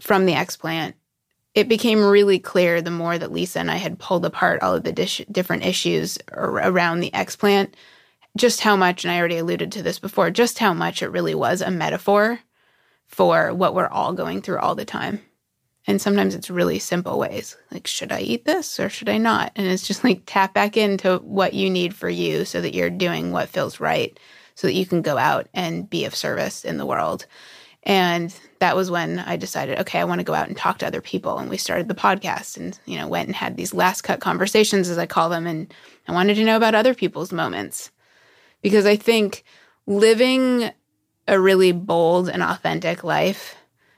from 0.00 0.26
the 0.26 0.34
explant, 0.34 0.94
it 1.54 1.68
became 1.68 2.04
really 2.04 2.38
clear 2.38 2.80
the 2.80 2.90
more 2.90 3.18
that 3.18 3.32
Lisa 3.32 3.58
and 3.58 3.70
I 3.70 3.76
had 3.76 3.98
pulled 3.98 4.24
apart 4.24 4.62
all 4.62 4.74
of 4.74 4.84
the 4.84 4.92
dish, 4.92 5.20
different 5.30 5.64
issues 5.64 6.16
around 6.32 7.00
the 7.00 7.10
explant, 7.10 7.74
just 8.36 8.60
how 8.60 8.76
much, 8.76 9.04
and 9.04 9.12
I 9.12 9.18
already 9.18 9.38
alluded 9.38 9.72
to 9.72 9.82
this 9.82 9.98
before, 9.98 10.30
just 10.30 10.58
how 10.58 10.72
much 10.72 11.02
it 11.02 11.08
really 11.08 11.34
was 11.34 11.60
a 11.60 11.70
metaphor 11.70 12.40
for 13.06 13.52
what 13.52 13.74
we're 13.74 13.88
all 13.88 14.12
going 14.12 14.40
through 14.40 14.58
all 14.58 14.74
the 14.74 14.84
time. 14.84 15.20
And 15.86 16.00
sometimes 16.00 16.34
it's 16.34 16.50
really 16.50 16.78
simple 16.78 17.18
ways 17.18 17.56
like, 17.72 17.86
should 17.86 18.12
I 18.12 18.20
eat 18.20 18.44
this 18.44 18.78
or 18.78 18.88
should 18.88 19.08
I 19.08 19.18
not? 19.18 19.52
And 19.56 19.66
it's 19.66 19.86
just 19.86 20.04
like 20.04 20.22
tap 20.26 20.54
back 20.54 20.76
into 20.76 21.16
what 21.18 21.54
you 21.54 21.70
need 21.70 21.94
for 21.94 22.08
you 22.08 22.44
so 22.44 22.60
that 22.60 22.74
you're 22.74 22.90
doing 22.90 23.32
what 23.32 23.48
feels 23.48 23.80
right 23.80 24.16
so 24.54 24.66
that 24.66 24.74
you 24.74 24.84
can 24.84 25.00
go 25.00 25.16
out 25.16 25.48
and 25.54 25.88
be 25.88 26.04
of 26.04 26.14
service 26.14 26.66
in 26.66 26.76
the 26.76 26.84
world. 26.84 27.24
And 27.82 28.34
that 28.58 28.76
was 28.76 28.90
when 28.90 29.18
I 29.20 29.36
decided, 29.36 29.78
okay, 29.78 29.98
I 29.98 30.04
want 30.04 30.18
to 30.18 30.24
go 30.24 30.34
out 30.34 30.48
and 30.48 30.56
talk 30.56 30.78
to 30.78 30.86
other 30.86 31.00
people. 31.00 31.38
And 31.38 31.48
we 31.48 31.56
started 31.56 31.88
the 31.88 31.94
podcast 31.94 32.58
and, 32.58 32.78
you 32.84 32.98
know, 32.98 33.08
went 33.08 33.26
and 33.26 33.34
had 33.34 33.56
these 33.56 33.72
last 33.72 34.02
cut 34.02 34.20
conversations, 34.20 34.90
as 34.90 34.98
I 34.98 35.06
call 35.06 35.30
them. 35.30 35.46
And 35.46 35.72
I 36.06 36.12
wanted 36.12 36.34
to 36.34 36.44
know 36.44 36.58
about 36.58 36.74
other 36.74 36.92
people's 36.92 37.32
moments 37.32 37.90
because 38.62 38.86
I 38.86 38.96
think 38.96 39.44
living 39.86 40.70
a 41.26 41.40
really 41.40 41.72
bold 41.72 42.28
and 42.28 42.42
authentic 42.42 43.04
life, 43.04 43.56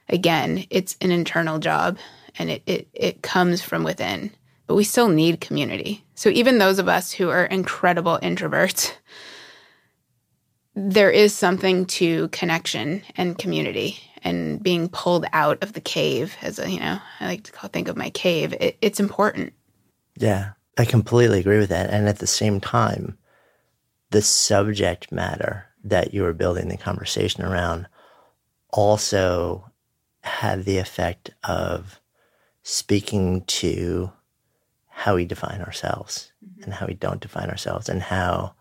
again, 0.09 0.65
it's 0.69 0.95
an 1.01 1.11
internal 1.11 1.59
job 1.59 1.97
and 2.37 2.49
it, 2.49 2.63
it, 2.65 2.87
it 2.93 3.21
comes 3.21 3.61
from 3.61 3.83
within, 3.83 4.31
but 4.67 4.75
we 4.75 4.83
still 4.83 5.07
need 5.07 5.41
community. 5.41 6.03
So 6.15 6.29
even 6.29 6.57
those 6.57 6.79
of 6.79 6.87
us 6.87 7.11
who 7.11 7.29
are 7.29 7.45
incredible 7.45 8.19
introverts, 8.21 8.93
there 10.75 11.11
is 11.11 11.33
something 11.33 11.85
to 11.85 12.27
connection 12.29 13.03
and 13.15 13.37
community 13.37 13.99
and 14.23 14.61
being 14.61 14.89
pulled 14.89 15.25
out 15.33 15.61
of 15.61 15.73
the 15.73 15.81
cave 15.81 16.35
as 16.41 16.57
a 16.57 16.69
you 16.69 16.79
know 16.79 16.97
i 17.19 17.27
like 17.27 17.43
to 17.43 17.51
call, 17.51 17.69
think 17.69 17.87
of 17.87 17.97
my 17.97 18.09
cave. 18.09 18.53
It, 18.59 18.77
it's 18.81 18.99
important. 18.99 19.53
Yeah 20.17 20.51
i 20.77 20.85
completely 20.85 21.39
agree 21.39 21.59
with 21.59 21.69
that. 21.69 21.91
And 21.91 22.07
at 22.07 22.19
the 22.19 22.27
same 22.27 22.59
time 22.59 23.17
the 24.13 24.21
subject 24.21 25.11
matter 25.11 25.65
that 25.83 26.13
you 26.13 26.21
were 26.21 26.33
building 26.33 26.69
the 26.69 26.77
conversation 26.77 27.43
around 27.43 27.87
also 28.69 29.71
had 30.21 30.65
the 30.65 30.77
effect 30.77 31.31
of 31.43 31.99
speaking 32.61 33.43
to 33.45 34.11
how 34.87 35.15
we 35.15 35.25
define 35.25 35.61
ourselves 35.61 36.31
mm-hmm. 36.45 36.63
and 36.63 36.73
how 36.75 36.85
we 36.85 36.93
don't 36.93 37.21
define 37.21 37.49
ourselves 37.49 37.89
and 37.89 38.03
how 38.03 38.53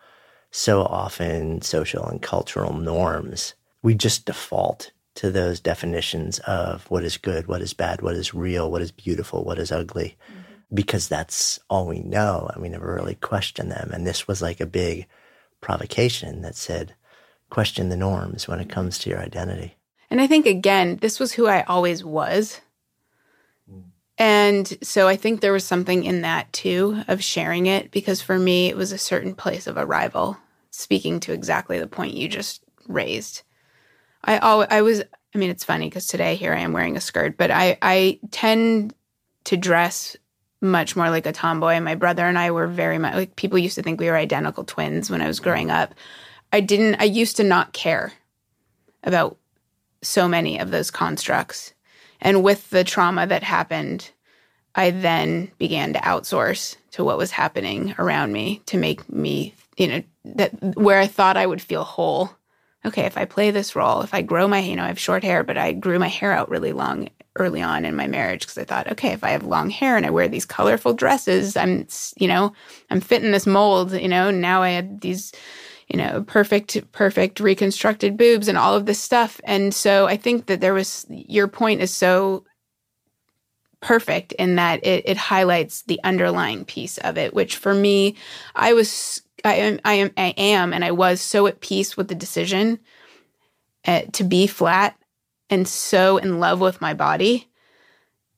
so 0.50 0.82
often 0.84 1.60
social 1.60 2.06
and 2.06 2.22
cultural 2.22 2.72
norms, 2.72 3.52
we 3.82 3.94
just 3.94 4.24
default 4.24 4.90
to 5.16 5.30
those 5.30 5.60
definitions 5.60 6.38
of 6.40 6.90
what 6.90 7.04
is 7.04 7.18
good, 7.18 7.46
what 7.46 7.60
is 7.60 7.74
bad, 7.74 8.00
what 8.00 8.16
is 8.16 8.32
real, 8.32 8.70
what 8.70 8.80
is 8.80 8.90
beautiful, 8.90 9.44
what 9.44 9.58
is 9.58 9.70
ugly, 9.70 10.16
mm-hmm. 10.30 10.40
because 10.72 11.08
that's 11.08 11.58
all 11.68 11.86
we 11.86 12.00
know. 12.00 12.48
And 12.54 12.62
we 12.62 12.70
never 12.70 12.94
really 12.94 13.16
question 13.16 13.68
them. 13.68 13.90
And 13.92 14.06
this 14.06 14.26
was 14.26 14.40
like 14.40 14.60
a 14.60 14.66
big 14.66 15.06
provocation 15.62 16.42
that 16.42 16.54
said, 16.54 16.94
question 17.48 17.88
the 17.88 17.96
norms 17.96 18.46
when 18.46 18.60
it 18.60 18.68
comes 18.68 18.98
to 18.98 19.08
your 19.08 19.20
identity. 19.20 19.76
And 20.10 20.20
I 20.20 20.26
think, 20.26 20.44
again, 20.44 20.98
this 21.00 21.18
was 21.18 21.32
who 21.32 21.46
I 21.46 21.62
always 21.62 22.04
was. 22.04 22.60
Mm. 23.70 23.84
And 24.18 24.78
so 24.82 25.08
I 25.08 25.16
think 25.16 25.40
there 25.40 25.54
was 25.54 25.64
something 25.64 26.04
in 26.04 26.20
that 26.20 26.52
too 26.52 27.02
of 27.08 27.24
sharing 27.24 27.64
it 27.64 27.90
because 27.90 28.20
for 28.20 28.38
me, 28.38 28.68
it 28.68 28.76
was 28.76 28.92
a 28.92 28.98
certain 28.98 29.34
place 29.34 29.66
of 29.66 29.78
arrival 29.78 30.36
speaking 30.70 31.20
to 31.20 31.32
exactly 31.32 31.78
the 31.78 31.86
point 31.86 32.14
you 32.14 32.28
just 32.28 32.62
raised. 32.86 33.42
I 34.24 34.38
always, 34.38 34.68
I 34.70 34.82
was 34.82 35.02
I 35.34 35.38
mean 35.38 35.50
it's 35.50 35.64
funny 35.64 35.88
because 35.88 36.06
today 36.06 36.34
here 36.34 36.52
I 36.52 36.60
am 36.60 36.72
wearing 36.72 36.96
a 36.96 37.00
skirt, 37.00 37.36
but 37.36 37.50
I 37.50 37.78
I 37.82 38.20
tend 38.30 38.94
to 39.44 39.56
dress 39.56 40.16
much 40.62 40.96
more 40.96 41.10
like 41.10 41.26
a 41.26 41.32
tomboy. 41.32 41.80
My 41.80 41.94
brother 41.94 42.24
and 42.26 42.38
I 42.38 42.50
were 42.50 42.66
very 42.66 42.98
much 42.98 43.14
like 43.14 43.36
people 43.36 43.58
used 43.58 43.74
to 43.74 43.82
think 43.82 44.00
we 44.00 44.08
were 44.08 44.16
identical 44.16 44.64
twins 44.64 45.10
when 45.10 45.20
I 45.20 45.26
was 45.26 45.40
growing 45.40 45.70
up. 45.70 45.94
I 46.52 46.60
didn't 46.60 47.00
I 47.00 47.04
used 47.04 47.36
to 47.38 47.44
not 47.44 47.72
care 47.72 48.12
about 49.04 49.36
so 50.02 50.28
many 50.28 50.58
of 50.58 50.70
those 50.70 50.90
constructs. 50.90 51.74
And 52.20 52.42
with 52.42 52.70
the 52.70 52.84
trauma 52.84 53.26
that 53.26 53.42
happened, 53.42 54.10
I 54.74 54.90
then 54.90 55.50
began 55.58 55.92
to 55.92 55.98
outsource 55.98 56.76
to 56.92 57.04
what 57.04 57.18
was 57.18 57.32
happening 57.32 57.94
around 57.98 58.32
me 58.32 58.62
to 58.66 58.78
make 58.78 59.08
me 59.12 59.54
you 59.76 59.88
know, 59.88 60.02
that 60.24 60.76
where 60.76 60.98
I 60.98 61.06
thought 61.06 61.36
I 61.36 61.46
would 61.46 61.62
feel 61.62 61.84
whole. 61.84 62.30
Okay, 62.84 63.02
if 63.02 63.16
I 63.16 63.24
play 63.24 63.50
this 63.50 63.76
role, 63.76 64.02
if 64.02 64.12
I 64.12 64.22
grow 64.22 64.48
my, 64.48 64.58
you 64.58 64.76
know, 64.76 64.84
I 64.84 64.88
have 64.88 64.98
short 64.98 65.22
hair, 65.22 65.44
but 65.44 65.56
I 65.56 65.72
grew 65.72 65.98
my 65.98 66.08
hair 66.08 66.32
out 66.32 66.50
really 66.50 66.72
long 66.72 67.08
early 67.36 67.62
on 67.62 67.84
in 67.84 67.96
my 67.96 68.06
marriage 68.06 68.40
because 68.40 68.58
I 68.58 68.64
thought, 68.64 68.92
okay, 68.92 69.10
if 69.10 69.24
I 69.24 69.30
have 69.30 69.44
long 69.44 69.70
hair 69.70 69.96
and 69.96 70.04
I 70.04 70.10
wear 70.10 70.28
these 70.28 70.44
colorful 70.44 70.94
dresses, 70.94 71.56
I'm, 71.56 71.86
you 72.16 72.28
know, 72.28 72.52
I'm 72.90 73.00
fitting 73.00 73.32
this 73.32 73.46
mold, 73.46 73.92
you 73.92 74.08
know, 74.08 74.30
now 74.30 74.62
I 74.62 74.70
had 74.70 75.00
these, 75.00 75.32
you 75.88 75.96
know, 75.96 76.22
perfect, 76.22 76.92
perfect 76.92 77.40
reconstructed 77.40 78.16
boobs 78.16 78.48
and 78.48 78.58
all 78.58 78.74
of 78.74 78.86
this 78.86 79.00
stuff. 79.00 79.40
And 79.44 79.74
so 79.74 80.06
I 80.06 80.16
think 80.16 80.46
that 80.46 80.60
there 80.60 80.74
was, 80.74 81.06
your 81.08 81.48
point 81.48 81.80
is 81.80 81.92
so 81.92 82.44
perfect 83.80 84.32
in 84.32 84.56
that 84.56 84.84
it, 84.86 85.08
it 85.08 85.16
highlights 85.16 85.82
the 85.82 86.00
underlying 86.04 86.64
piece 86.64 86.98
of 86.98 87.18
it, 87.18 87.34
which 87.34 87.56
for 87.56 87.74
me, 87.74 88.14
I 88.54 88.74
was 88.74 89.22
I 89.44 89.54
am, 89.54 89.80
I 89.84 89.94
am, 89.94 90.10
I 90.16 90.34
am, 90.36 90.72
and 90.72 90.84
I 90.84 90.92
was 90.92 91.20
so 91.20 91.46
at 91.46 91.60
peace 91.60 91.96
with 91.96 92.08
the 92.08 92.14
decision 92.14 92.78
uh, 93.84 94.02
to 94.12 94.24
be 94.24 94.46
flat 94.46 94.96
and 95.52 95.68
so 95.68 96.16
in 96.16 96.40
love 96.40 96.60
with 96.60 96.80
my 96.80 96.94
body 96.94 97.46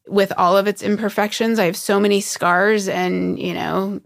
with 0.08 0.32
all 0.36 0.56
of 0.56 0.66
its 0.66 0.82
imperfections. 0.82 1.60
I 1.60 1.66
have 1.66 1.76
so 1.76 2.00
many 2.00 2.20
scars 2.20 2.88
and, 2.88 3.38
you 3.38 3.54
know, 3.54 4.00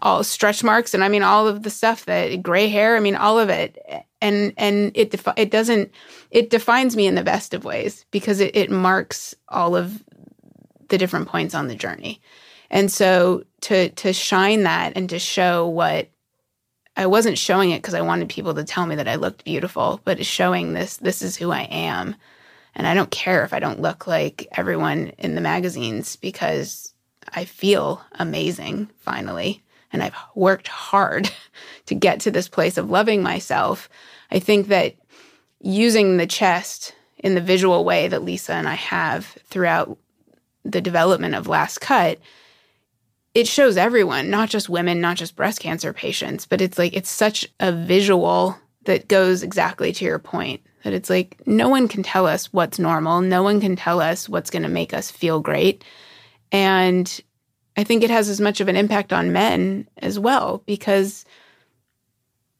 all, 0.00 0.22
stretch 0.22 0.62
marks 0.62 0.94
and 0.94 1.02
I 1.02 1.08
mean 1.08 1.24
all 1.24 1.48
of 1.48 1.64
the 1.64 1.70
stuff 1.70 2.04
that 2.04 2.40
gray 2.40 2.68
hair, 2.68 2.96
I 2.96 3.00
mean 3.00 3.16
all 3.16 3.38
of 3.38 3.48
it. 3.50 3.78
And 4.20 4.52
and 4.56 4.92
it 4.94 5.10
defi- 5.10 5.32
it 5.36 5.50
doesn't 5.50 5.90
it 6.30 6.50
defines 6.50 6.94
me 6.94 7.06
in 7.06 7.16
the 7.16 7.24
best 7.24 7.52
of 7.52 7.64
ways 7.64 8.06
because 8.12 8.38
it, 8.38 8.54
it 8.56 8.70
marks 8.70 9.34
all 9.48 9.74
of 9.74 10.02
the 10.88 10.98
different 10.98 11.28
points 11.28 11.54
on 11.54 11.66
the 11.66 11.76
journey. 11.76 12.20
And 12.70 12.92
so 12.92 13.42
to 13.62 13.90
to 13.90 14.12
shine 14.12 14.62
that 14.62 14.92
and 14.94 15.08
to 15.10 15.18
show 15.18 15.66
what 15.66 16.08
I 16.98 17.06
wasn't 17.06 17.38
showing 17.38 17.70
it 17.70 17.80
because 17.80 17.94
I 17.94 18.00
wanted 18.00 18.28
people 18.28 18.54
to 18.54 18.64
tell 18.64 18.84
me 18.84 18.96
that 18.96 19.06
I 19.06 19.14
looked 19.14 19.44
beautiful, 19.44 20.00
but 20.04 20.26
showing 20.26 20.72
this 20.72 20.96
this 20.96 21.22
is 21.22 21.36
who 21.36 21.52
I 21.52 21.62
am. 21.62 22.16
And 22.74 22.88
I 22.88 22.94
don't 22.94 23.12
care 23.12 23.44
if 23.44 23.52
I 23.54 23.60
don't 23.60 23.80
look 23.80 24.08
like 24.08 24.48
everyone 24.52 25.12
in 25.16 25.36
the 25.36 25.40
magazines 25.40 26.16
because 26.16 26.92
I 27.32 27.44
feel 27.44 28.02
amazing 28.18 28.90
finally. 28.98 29.62
And 29.92 30.02
I've 30.02 30.16
worked 30.34 30.66
hard 30.66 31.30
to 31.86 31.94
get 31.94 32.18
to 32.20 32.32
this 32.32 32.48
place 32.48 32.76
of 32.76 32.90
loving 32.90 33.22
myself. 33.22 33.88
I 34.32 34.40
think 34.40 34.66
that 34.66 34.96
using 35.60 36.16
the 36.16 36.26
chest 36.26 36.96
in 37.18 37.36
the 37.36 37.40
visual 37.40 37.84
way 37.84 38.08
that 38.08 38.24
Lisa 38.24 38.54
and 38.54 38.68
I 38.68 38.74
have 38.74 39.24
throughout 39.46 39.96
the 40.64 40.80
development 40.80 41.36
of 41.36 41.46
Last 41.46 41.80
Cut 41.80 42.18
it 43.38 43.46
shows 43.46 43.76
everyone, 43.76 44.30
not 44.30 44.48
just 44.48 44.68
women, 44.68 45.00
not 45.00 45.16
just 45.16 45.36
breast 45.36 45.60
cancer 45.60 45.92
patients, 45.92 46.44
but 46.44 46.60
it's 46.60 46.76
like 46.76 46.92
it's 46.92 47.08
such 47.08 47.46
a 47.60 47.70
visual 47.70 48.58
that 48.82 49.06
goes 49.06 49.44
exactly 49.44 49.92
to 49.92 50.04
your 50.04 50.18
point 50.18 50.60
that 50.82 50.92
it's 50.92 51.08
like 51.08 51.40
no 51.46 51.68
one 51.68 51.86
can 51.86 52.02
tell 52.02 52.26
us 52.26 52.52
what's 52.52 52.80
normal, 52.80 53.20
no 53.20 53.44
one 53.44 53.60
can 53.60 53.76
tell 53.76 54.00
us 54.00 54.28
what's 54.28 54.50
going 54.50 54.64
to 54.64 54.68
make 54.68 54.92
us 54.92 55.12
feel 55.12 55.38
great. 55.38 55.84
And 56.50 57.20
I 57.76 57.84
think 57.84 58.02
it 58.02 58.10
has 58.10 58.28
as 58.28 58.40
much 58.40 58.60
of 58.60 58.66
an 58.66 58.74
impact 58.74 59.12
on 59.12 59.32
men 59.32 59.86
as 59.98 60.18
well 60.18 60.64
because 60.66 61.24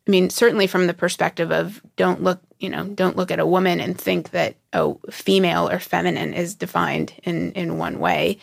I 0.06 0.12
mean, 0.12 0.30
certainly 0.30 0.68
from 0.68 0.86
the 0.86 0.94
perspective 0.94 1.50
of 1.50 1.82
don't 1.96 2.22
look 2.22 2.40
you 2.60 2.70
know, 2.70 2.84
don't 2.84 3.16
look 3.16 3.32
at 3.32 3.40
a 3.40 3.46
woman 3.46 3.80
and 3.80 3.98
think 3.98 4.30
that 4.30 4.54
oh, 4.72 5.00
female 5.10 5.68
or 5.68 5.80
feminine 5.80 6.34
is 6.34 6.54
defined 6.54 7.14
in 7.24 7.50
in 7.54 7.78
one 7.78 7.98
way, 7.98 8.38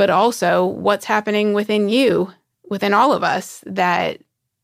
but 0.00 0.08
also 0.08 0.64
what's 0.64 1.04
happening 1.04 1.52
within 1.52 1.90
you, 1.90 2.32
within 2.70 2.94
all 2.94 3.12
of 3.12 3.22
us 3.22 3.62
that 3.66 4.18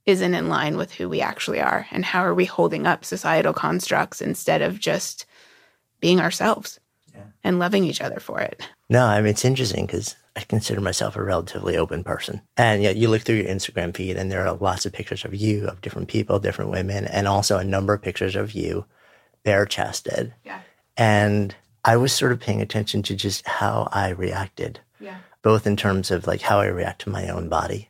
isn't 0.07 0.33
in 0.33 0.49
line 0.49 0.79
with 0.79 0.91
who 0.95 1.11
we 1.11 1.21
actually 1.21 1.61
are 1.61 1.87
and 1.91 2.07
how 2.07 2.25
are 2.25 2.33
we 2.33 2.47
holding 2.47 2.87
up 2.87 3.05
societal 3.05 3.53
constructs 3.53 4.23
instead 4.23 4.63
of 4.63 4.81
just 4.81 5.27
being 6.01 6.21
ourselves 6.21 6.81
yeah. 7.15 7.25
and 7.45 7.59
loving 7.59 7.85
each 7.85 8.01
other 8.01 8.19
for 8.19 8.41
it. 8.41 8.67
No, 8.89 9.05
I 9.05 9.21
mean 9.21 9.27
it's 9.27 9.45
interesting 9.45 9.85
because 9.85 10.17
I 10.37 10.41
consider 10.41 10.81
myself 10.81 11.17
a 11.17 11.23
relatively 11.23 11.77
open 11.77 12.03
person. 12.03 12.41
And 12.57 12.83
yet 12.83 12.97
you 12.97 13.11
look 13.11 13.21
through 13.21 13.37
your 13.37 13.55
Instagram 13.55 13.95
feed 13.95 14.17
and 14.17 14.33
there 14.33 14.49
are 14.49 14.55
lots 14.55 14.87
of 14.87 14.95
pictures 14.95 15.27
of 15.27 15.35
you, 15.35 15.69
of 15.69 15.83
different 15.83 16.09
people, 16.09 16.39
different 16.39 16.71
women, 16.71 17.05
and 17.05 17.29
also 17.29 17.59
a 17.59 17.63
number 17.63 17.93
of 17.93 18.01
pictures 18.01 18.37
of 18.37 18.53
you 18.53 18.87
bare 19.45 19.67
chested. 19.67 20.33
Yeah. 20.47 20.61
And 20.97 21.55
I 21.85 21.99
was 21.99 22.15
sort 22.15 22.33
of 22.33 22.41
paying 22.41 22.63
attention 22.63 23.03
to 23.03 23.15
just 23.15 23.47
how 23.47 23.91
I 23.93 24.09
reacted. 24.09 24.81
Both 25.47 25.65
in 25.65 25.77
terms 25.77 26.11
of 26.11 26.27
like 26.27 26.41
how 26.41 26.59
I 26.59 26.67
react 26.67 27.03
to 27.03 27.11
my 27.11 27.29
own 27.29 27.49
body. 27.49 27.89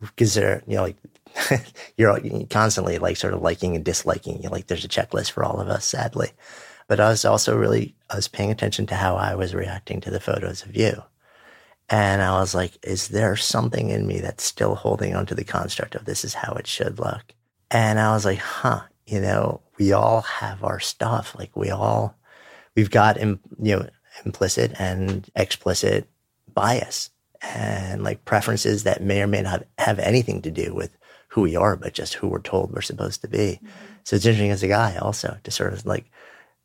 Because 0.00 0.36
uh-huh. 0.36 0.46
there, 0.46 0.62
you 0.66 0.74
know, 0.74 0.82
like 0.82 0.96
you're 1.96 2.18
constantly 2.50 2.98
like 2.98 3.16
sort 3.16 3.34
of 3.34 3.40
liking 3.40 3.76
and 3.76 3.84
disliking. 3.84 4.42
You 4.42 4.48
like 4.48 4.66
there's 4.66 4.84
a 4.84 4.88
checklist 4.88 5.30
for 5.30 5.44
all 5.44 5.60
of 5.60 5.68
us, 5.68 5.84
sadly. 5.84 6.30
But 6.88 6.98
I 6.98 7.08
was 7.08 7.24
also 7.24 7.56
really 7.56 7.94
I 8.10 8.16
was 8.16 8.26
paying 8.26 8.50
attention 8.50 8.86
to 8.86 8.96
how 8.96 9.14
I 9.14 9.36
was 9.36 9.54
reacting 9.54 10.00
to 10.00 10.10
the 10.10 10.18
photos 10.18 10.64
of 10.64 10.74
you. 10.74 11.04
And 11.88 12.20
I 12.20 12.40
was 12.40 12.52
like, 12.52 12.72
is 12.82 13.08
there 13.08 13.36
something 13.36 13.90
in 13.90 14.04
me 14.08 14.18
that's 14.18 14.42
still 14.42 14.74
holding 14.74 15.14
onto 15.14 15.36
the 15.36 15.44
construct 15.44 15.94
of 15.94 16.04
this 16.04 16.24
is 16.24 16.34
how 16.34 16.54
it 16.54 16.66
should 16.66 16.98
look? 16.98 17.32
And 17.70 18.00
I 18.00 18.12
was 18.12 18.24
like, 18.24 18.40
huh, 18.40 18.80
you 19.06 19.20
know, 19.20 19.60
we 19.78 19.92
all 19.92 20.22
have 20.22 20.64
our 20.64 20.80
stuff. 20.80 21.36
Like 21.38 21.54
we 21.54 21.70
all, 21.70 22.16
we've 22.74 22.90
got, 22.90 23.20
you 23.20 23.38
know, 23.58 23.88
implicit 24.24 24.72
and 24.80 25.30
explicit 25.36 26.08
bias 26.60 27.10
and 27.40 28.02
like 28.02 28.24
preferences 28.24 28.84
that 28.84 29.02
may 29.02 29.22
or 29.22 29.26
may 29.26 29.42
not 29.42 29.64
have 29.78 29.98
anything 29.98 30.42
to 30.42 30.50
do 30.50 30.74
with 30.74 30.96
who 31.28 31.42
we 31.42 31.56
are, 31.56 31.76
but 31.76 31.92
just 31.92 32.14
who 32.14 32.28
we're 32.28 32.40
told 32.40 32.72
we're 32.72 32.80
supposed 32.80 33.20
to 33.22 33.28
be. 33.28 33.60
Mm-hmm. 33.62 33.68
So 34.04 34.16
it's 34.16 34.26
interesting 34.26 34.50
as 34.50 34.62
a 34.62 34.68
guy 34.68 34.96
also 34.96 35.36
to 35.44 35.50
sort 35.50 35.72
of 35.72 35.86
like 35.86 36.10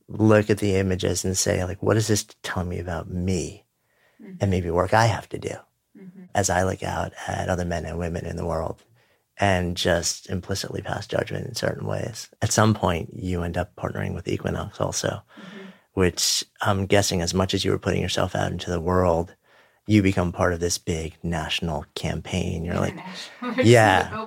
look 0.08 0.50
at 0.50 0.60
the 0.60 0.76
images 0.76 1.26
and 1.26 1.38
say, 1.38 1.64
like, 1.64 1.84
what 1.84 1.96
does 1.96 2.08
this 2.08 2.26
tell 2.42 2.64
me 2.64 2.80
about 2.80 3.10
me? 3.10 3.64
mm-hmm. 4.24 4.36
and 4.40 4.52
maybe 4.52 4.70
work 4.70 4.94
I 4.94 5.06
have 5.06 5.30
to 5.30 5.38
do 5.38 5.56
mm-hmm. 5.98 6.26
as 6.34 6.50
I 6.50 6.64
look 6.64 6.84
out 6.84 7.14
at 7.28 7.50
other 7.50 7.66
men 7.66 7.86
and 7.86 7.98
women 7.98 8.26
in 8.26 8.36
the 8.36 8.46
world 8.46 8.84
and 9.38 9.76
just 9.76 10.30
implicitly 10.30 10.82
pass 10.82 11.08
judgment 11.08 11.48
in 11.48 11.56
certain 11.56 11.88
ways. 11.88 12.30
At 12.42 12.52
some 12.52 12.74
point, 12.74 13.10
you 13.14 13.42
end 13.42 13.58
up 13.58 13.76
partnering 13.76 14.14
with 14.14 14.28
Equinox 14.28 14.80
also, 14.80 15.08
mm-hmm. 15.08 15.66
which 15.94 16.44
I'm 16.62 16.86
guessing 16.86 17.22
as 17.22 17.34
much 17.34 17.54
as 17.54 17.66
you 17.66 17.72
were 17.72 17.80
putting 17.80 18.02
yourself 18.02 18.36
out 18.36 18.52
into 18.52 18.70
the 18.70 18.82
world, 18.82 19.36
you 19.88 20.02
become 20.02 20.32
part 20.32 20.54
of 20.54 20.60
this 20.60 20.78
big 20.78 21.16
national 21.24 21.86
campaign. 21.96 22.64
You're 22.64 22.76
like, 22.80 22.96
yeah, 23.64 24.18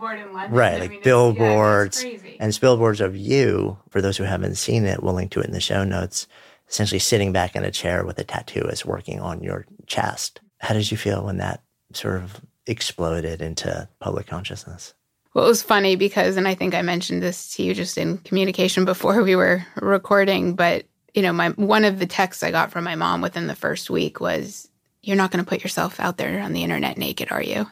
right, 0.48 0.74
I 0.74 0.78
like 0.78 0.90
mean, 0.90 1.00
billboards 1.02 2.06
yeah, 2.10 2.44
and 2.44 2.60
billboards 2.60 3.00
of 3.00 3.16
you. 3.16 3.78
For 3.90 4.00
those 4.00 4.16
who 4.16 4.24
haven't 4.24 4.56
seen 4.56 4.84
it, 4.84 5.02
we'll 5.02 5.14
link 5.14 5.30
to 5.32 5.40
it 5.40 5.46
in 5.46 5.52
the 5.52 5.60
show 5.60 5.84
notes 5.84 6.26
essentially 6.68 6.98
sitting 6.98 7.32
back 7.32 7.54
in 7.54 7.64
a 7.64 7.70
chair 7.70 8.04
with 8.04 8.18
a 8.18 8.24
tattoo 8.24 8.62
is 8.62 8.84
working 8.84 9.20
on 9.20 9.42
your 9.42 9.66
chest. 9.86 10.40
How 10.58 10.74
did 10.74 10.90
you 10.90 10.96
feel 10.96 11.24
when 11.24 11.36
that 11.38 11.62
sort 11.92 12.16
of 12.16 12.40
exploded 12.66 13.40
into 13.40 13.88
public 14.00 14.26
consciousness? 14.26 14.94
Well, 15.34 15.44
it 15.44 15.48
was 15.48 15.62
funny 15.62 15.96
because, 15.96 16.36
and 16.36 16.48
I 16.48 16.54
think 16.54 16.74
I 16.74 16.82
mentioned 16.82 17.22
this 17.22 17.54
to 17.56 17.62
you 17.62 17.74
just 17.74 17.98
in 17.98 18.18
communication 18.18 18.84
before 18.84 19.22
we 19.24 19.36
were 19.36 19.64
recording, 19.80 20.54
but 20.54 20.86
you 21.14 21.22
know, 21.22 21.32
my 21.32 21.50
one 21.50 21.84
of 21.84 21.98
the 21.98 22.06
texts 22.06 22.42
I 22.42 22.50
got 22.50 22.70
from 22.72 22.84
my 22.84 22.94
mom 22.94 23.22
within 23.22 23.46
the 23.46 23.54
first 23.54 23.88
week 23.88 24.20
was, 24.20 24.68
"You're 25.06 25.16
not 25.16 25.30
going 25.30 25.44
to 25.44 25.48
put 25.48 25.62
yourself 25.62 26.00
out 26.00 26.16
there 26.18 26.40
on 26.40 26.52
the 26.52 26.62
internet 26.62 26.98
naked, 26.98 27.30
are 27.30 27.42
you?" 27.42 27.66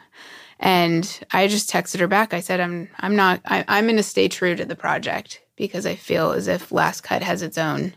And 0.60 1.20
I 1.32 1.48
just 1.48 1.70
texted 1.70 2.00
her 2.00 2.08
back. 2.08 2.32
I 2.32 2.40
said, 2.40 2.60
"I'm, 2.60 2.88
I'm 2.98 3.16
not. 3.16 3.40
I, 3.44 3.64
I'm 3.68 3.84
going 3.84 3.96
to 3.96 4.02
stay 4.02 4.28
true 4.28 4.54
to 4.56 4.64
the 4.64 4.76
project 4.76 5.42
because 5.56 5.86
I 5.86 5.94
feel 5.94 6.32
as 6.32 6.48
if 6.48 6.72
Last 6.72 7.02
Cut 7.02 7.22
has 7.22 7.42
its 7.42 7.58
own 7.58 7.94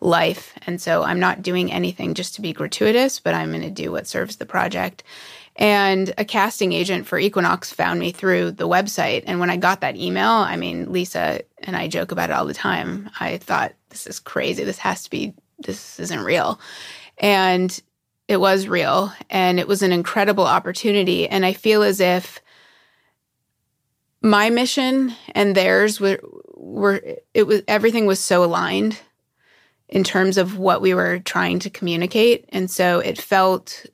life. 0.00 0.54
And 0.66 0.80
so 0.80 1.02
I'm 1.02 1.20
not 1.20 1.42
doing 1.42 1.72
anything 1.72 2.14
just 2.14 2.34
to 2.36 2.40
be 2.40 2.52
gratuitous, 2.52 3.18
but 3.20 3.34
I'm 3.34 3.50
going 3.50 3.62
to 3.62 3.70
do 3.70 3.90
what 3.90 4.06
serves 4.06 4.36
the 4.36 4.46
project. 4.46 5.02
And 5.56 6.14
a 6.18 6.24
casting 6.24 6.72
agent 6.72 7.06
for 7.06 7.18
Equinox 7.18 7.72
found 7.72 7.98
me 7.98 8.12
through 8.12 8.52
the 8.52 8.68
website. 8.68 9.24
And 9.26 9.40
when 9.40 9.50
I 9.50 9.56
got 9.56 9.80
that 9.80 9.96
email, 9.96 10.30
I 10.30 10.56
mean, 10.56 10.92
Lisa 10.92 11.40
and 11.58 11.74
I 11.74 11.88
joke 11.88 12.12
about 12.12 12.30
it 12.30 12.34
all 12.34 12.46
the 12.46 12.54
time. 12.54 13.10
I 13.18 13.38
thought, 13.38 13.72
this 13.90 14.06
is 14.06 14.20
crazy. 14.20 14.62
This 14.62 14.78
has 14.78 15.02
to 15.02 15.10
be, 15.10 15.34
this 15.58 15.98
isn't 15.98 16.20
real. 16.20 16.60
And 17.18 17.80
it 18.28 18.36
was 18.36 18.68
real. 18.68 19.12
And 19.30 19.58
it 19.58 19.66
was 19.66 19.82
an 19.82 19.90
incredible 19.90 20.44
opportunity. 20.44 21.26
And 21.26 21.44
I 21.44 21.54
feel 21.54 21.82
as 21.82 21.98
if 21.98 22.40
my 24.20 24.50
mission 24.50 25.14
and 25.34 25.54
theirs 25.54 25.98
were, 25.98 26.20
were 26.54 27.02
it 27.34 27.46
was 27.46 27.62
everything 27.66 28.04
was 28.06 28.20
so 28.20 28.44
aligned 28.44 28.98
in 29.88 30.04
terms 30.04 30.36
of 30.36 30.58
what 30.58 30.82
we 30.82 30.92
were 30.92 31.20
trying 31.20 31.58
to 31.60 31.70
communicate. 31.70 32.44
And 32.50 32.70
so 32.70 32.98
it 32.98 33.18
felt 33.18 33.86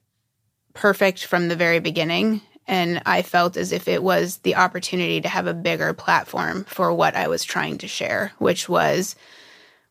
perfect 0.73 1.25
from 1.25 1.49
the 1.49 1.57
very 1.57 1.79
beginning. 1.79 2.41
And 2.67 3.03
I 3.07 3.23
felt 3.23 3.57
as 3.57 3.71
if 3.71 3.87
it 3.87 4.03
was 4.03 4.39
the 4.39 4.57
opportunity 4.57 5.21
to 5.21 5.29
have 5.29 5.47
a 5.47 5.55
bigger 5.55 5.93
platform 5.93 6.65
for 6.65 6.93
what 6.93 7.15
I 7.15 7.29
was 7.29 7.45
trying 7.45 7.79
to 7.79 7.89
share, 7.89 8.33
which 8.39 8.69
was 8.69 9.15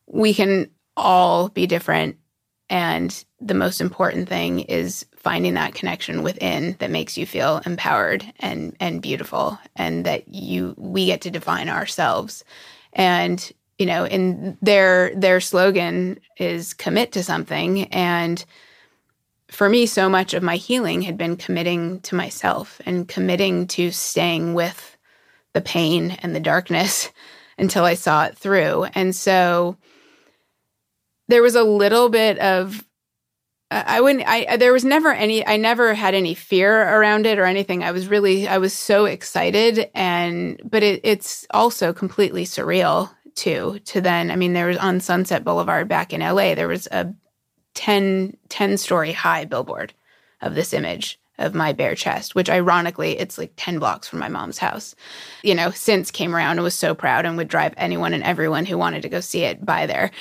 we 0.06 0.34
can 0.34 0.70
all 0.96 1.48
be 1.48 1.66
different. 1.66 2.18
And 2.74 3.24
the 3.40 3.54
most 3.54 3.80
important 3.80 4.28
thing 4.28 4.58
is 4.58 5.06
finding 5.14 5.54
that 5.54 5.74
connection 5.74 6.24
within 6.24 6.74
that 6.80 6.90
makes 6.90 7.16
you 7.16 7.24
feel 7.24 7.62
empowered 7.64 8.24
and, 8.40 8.76
and 8.80 9.00
beautiful, 9.00 9.60
and 9.76 10.04
that 10.06 10.26
you 10.26 10.74
we 10.76 11.06
get 11.06 11.20
to 11.20 11.30
define 11.30 11.68
ourselves. 11.68 12.44
And 12.92 13.52
you 13.78 13.86
know, 13.86 14.06
and 14.06 14.58
their 14.60 15.14
their 15.14 15.40
slogan 15.40 16.18
is 16.36 16.74
commit 16.74 17.12
to 17.12 17.22
something 17.22 17.84
and 17.92 18.44
for 19.46 19.68
me 19.68 19.86
so 19.86 20.08
much 20.08 20.34
of 20.34 20.42
my 20.42 20.56
healing 20.56 21.02
had 21.02 21.16
been 21.16 21.36
committing 21.36 22.00
to 22.00 22.16
myself 22.16 22.80
and 22.84 23.06
committing 23.06 23.68
to 23.68 23.92
staying 23.92 24.52
with 24.52 24.96
the 25.52 25.60
pain 25.60 26.10
and 26.22 26.34
the 26.34 26.40
darkness 26.40 27.08
until 27.56 27.84
I 27.84 27.94
saw 27.94 28.24
it 28.24 28.36
through. 28.36 28.86
And 28.96 29.14
so 29.14 29.76
there 31.28 31.42
was 31.42 31.54
a 31.54 31.64
little 31.64 32.08
bit 32.08 32.38
of 32.38 32.84
I 33.70 34.00
wouldn't 34.00 34.24
I 34.26 34.56
there 34.56 34.72
was 34.72 34.84
never 34.84 35.12
any 35.12 35.44
I 35.46 35.56
never 35.56 35.94
had 35.94 36.14
any 36.14 36.34
fear 36.34 36.82
around 36.82 37.26
it 37.26 37.38
or 37.38 37.44
anything. 37.44 37.82
I 37.82 37.90
was 37.90 38.06
really 38.06 38.46
I 38.46 38.58
was 38.58 38.72
so 38.72 39.04
excited 39.06 39.90
and 39.94 40.60
but 40.64 40.82
it, 40.82 41.00
it's 41.02 41.46
also 41.50 41.92
completely 41.92 42.44
surreal 42.44 43.10
too. 43.34 43.80
to 43.86 44.00
then 44.00 44.30
i 44.30 44.36
mean 44.36 44.52
there 44.52 44.66
was 44.66 44.76
on 44.76 45.00
sunset 45.00 45.44
boulevard 45.44 45.88
back 45.88 46.12
in 46.12 46.20
la 46.20 46.54
there 46.54 46.68
was 46.68 46.86
a 46.92 47.12
10 47.74 48.36
10 48.48 48.76
story 48.76 49.12
high 49.12 49.44
billboard 49.44 49.92
of 50.40 50.54
this 50.54 50.72
image 50.72 51.18
of 51.38 51.54
my 51.54 51.72
bare 51.72 51.96
chest 51.96 52.34
which 52.34 52.48
ironically 52.48 53.18
it's 53.18 53.36
like 53.38 53.52
10 53.56 53.80
blocks 53.80 54.06
from 54.06 54.20
my 54.20 54.28
mom's 54.28 54.58
house 54.58 54.94
you 55.42 55.54
know 55.54 55.70
since 55.70 56.10
came 56.10 56.34
around 56.34 56.58
and 56.58 56.62
was 56.62 56.74
so 56.74 56.94
proud 56.94 57.26
and 57.26 57.36
would 57.36 57.48
drive 57.48 57.74
anyone 57.76 58.14
and 58.14 58.22
everyone 58.22 58.64
who 58.64 58.78
wanted 58.78 59.02
to 59.02 59.08
go 59.08 59.20
see 59.20 59.42
it 59.42 59.64
by 59.64 59.86
there 59.86 60.12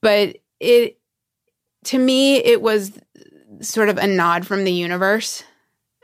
but 0.00 0.36
it 0.62 0.98
to 1.84 1.98
me 1.98 2.36
it 2.36 2.62
was 2.62 2.92
sort 3.60 3.88
of 3.88 3.98
a 3.98 4.06
nod 4.06 4.46
from 4.46 4.64
the 4.64 4.72
universe 4.72 5.42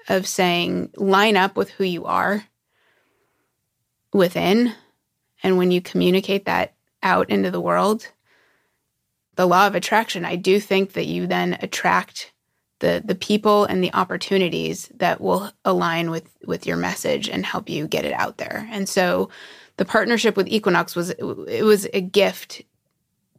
of 0.09 0.27
saying 0.27 0.91
line 0.97 1.37
up 1.37 1.57
with 1.57 1.71
who 1.71 1.85
you 1.85 2.05
are 2.05 2.45
within 4.13 4.75
and 5.43 5.57
when 5.57 5.71
you 5.71 5.81
communicate 5.81 6.45
that 6.47 6.75
out 7.03 7.31
into 7.31 7.51
the 7.51 7.61
world, 7.61 8.09
the 9.37 9.47
law 9.47 9.67
of 9.67 9.75
attraction, 9.75 10.25
I 10.25 10.37
do 10.37 10.59
think 10.59 10.93
that 10.93 11.07
you 11.07 11.27
then 11.27 11.59
attract 11.61 12.33
the 12.81 13.03
the 13.05 13.15
people 13.15 13.65
and 13.65 13.83
the 13.83 13.93
opportunities 13.93 14.89
that 14.97 15.21
will 15.21 15.51
align 15.65 16.11
with 16.11 16.37
with 16.47 16.67
your 16.67 16.77
message 16.77 17.29
and 17.29 17.45
help 17.45 17.69
you 17.69 17.89
get 17.89 18.05
it 18.05 18.13
out 18.13 18.39
there. 18.39 18.69
And 18.71 18.89
so 18.89 19.31
the 19.79 19.85
partnership 19.85 20.37
with 20.37 20.49
Equinox 20.49 20.95
was 20.95 21.11
it 21.11 21.65
was 21.65 21.89
a 21.93 22.01
gift 22.01 22.63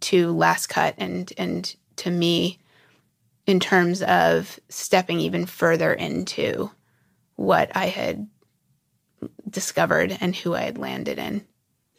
to 0.01 0.31
Last 0.31 0.67
Cut 0.67 0.95
and 0.97 1.31
and 1.37 1.75
to 1.97 2.11
me 2.11 2.59
in 3.45 3.59
terms 3.59 4.01
of 4.03 4.59
stepping 4.69 5.19
even 5.19 5.45
further 5.45 5.93
into 5.93 6.71
what 7.35 7.71
I 7.75 7.87
had 7.87 8.27
discovered 9.49 10.15
and 10.21 10.35
who 10.35 10.53
I 10.53 10.61
had 10.61 10.77
landed 10.77 11.17
in. 11.17 11.45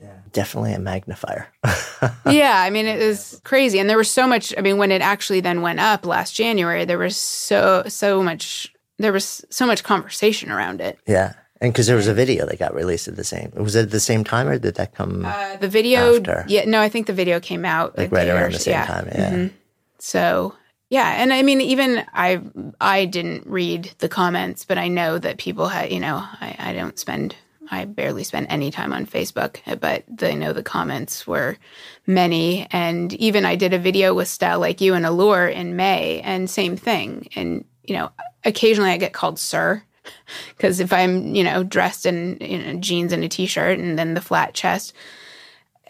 Yeah. 0.00 0.16
Definitely 0.32 0.72
a 0.72 0.78
magnifier. 0.78 1.48
yeah, 2.26 2.62
I 2.64 2.70
mean 2.70 2.86
it 2.86 3.04
was 3.04 3.40
crazy 3.44 3.78
and 3.78 3.90
there 3.90 3.98
was 3.98 4.10
so 4.10 4.26
much 4.26 4.54
I 4.56 4.60
mean 4.62 4.78
when 4.78 4.92
it 4.92 5.02
actually 5.02 5.40
then 5.40 5.60
went 5.60 5.80
up 5.80 6.06
last 6.06 6.34
January 6.34 6.84
there 6.84 6.98
was 6.98 7.16
so 7.16 7.84
so 7.88 8.22
much 8.22 8.72
there 8.98 9.12
was 9.12 9.44
so 9.50 9.66
much 9.66 9.82
conversation 9.82 10.50
around 10.50 10.80
it. 10.80 10.98
Yeah. 11.06 11.34
And 11.60 11.72
because 11.72 11.86
there 11.86 11.96
was 11.96 12.06
a 12.08 12.14
video 12.14 12.46
that 12.46 12.58
got 12.58 12.74
released 12.74 13.06
at 13.06 13.16
the 13.16 13.24
same, 13.24 13.52
was 13.54 13.76
it 13.76 13.82
at 13.82 13.90
the 13.90 14.00
same 14.00 14.24
time 14.24 14.48
or 14.48 14.58
did 14.58 14.76
that 14.76 14.94
come 14.94 15.26
Uh, 15.26 15.56
the 15.56 15.68
video, 15.68 16.16
After. 16.16 16.44
yeah, 16.48 16.64
no, 16.64 16.80
I 16.80 16.88
think 16.88 17.06
the 17.06 17.12
video 17.12 17.38
came 17.38 17.64
out 17.66 17.98
like 17.98 18.10
right 18.10 18.28
around 18.28 18.52
the 18.54 18.58
same 18.58 18.72
yeah. 18.72 18.86
time? 18.86 19.08
Yeah. 19.12 19.30
Mhm. 19.30 19.50
So 19.98 20.54
yeah, 20.88 21.22
and 21.22 21.32
I 21.32 21.42
mean, 21.42 21.60
even 21.60 22.02
I 22.14 22.40
I 22.80 23.04
didn't 23.04 23.46
read 23.46 23.92
the 23.98 24.08
comments, 24.08 24.64
but 24.64 24.78
I 24.78 24.88
know 24.88 25.18
that 25.18 25.36
people 25.38 25.68
had, 25.68 25.92
you 25.92 26.00
know, 26.00 26.16
I, 26.40 26.56
I 26.58 26.72
don't 26.72 26.98
spend, 26.98 27.36
I 27.70 27.84
barely 27.84 28.24
spend 28.24 28.46
any 28.50 28.70
time 28.70 28.92
on 28.92 29.06
Facebook, 29.06 29.58
but 29.80 30.04
I 30.22 30.32
know 30.34 30.52
the 30.52 30.62
comments 30.64 31.26
were 31.26 31.58
many, 32.06 32.66
and 32.72 33.12
even 33.14 33.44
I 33.44 33.54
did 33.56 33.72
a 33.74 33.78
video 33.78 34.14
with 34.14 34.28
StyleLikeU 34.28 34.96
and 34.96 35.06
Allure 35.06 35.46
in 35.46 35.76
May, 35.76 36.20
and 36.22 36.48
same 36.50 36.76
thing, 36.76 37.28
and 37.36 37.64
you 37.84 37.94
know, 37.96 38.10
occasionally 38.44 38.90
I 38.90 38.96
get 38.96 39.12
called 39.12 39.38
sir. 39.38 39.82
Because 40.56 40.78
if 40.78 40.92
I'm, 40.92 41.34
you 41.34 41.42
know, 41.42 41.62
dressed 41.64 42.04
in 42.04 42.36
you 42.40 42.58
know, 42.58 42.74
jeans 42.78 43.12
and 43.12 43.24
a 43.24 43.28
t-shirt, 43.28 43.78
and 43.78 43.98
then 43.98 44.14
the 44.14 44.20
flat 44.20 44.52
chest, 44.52 44.92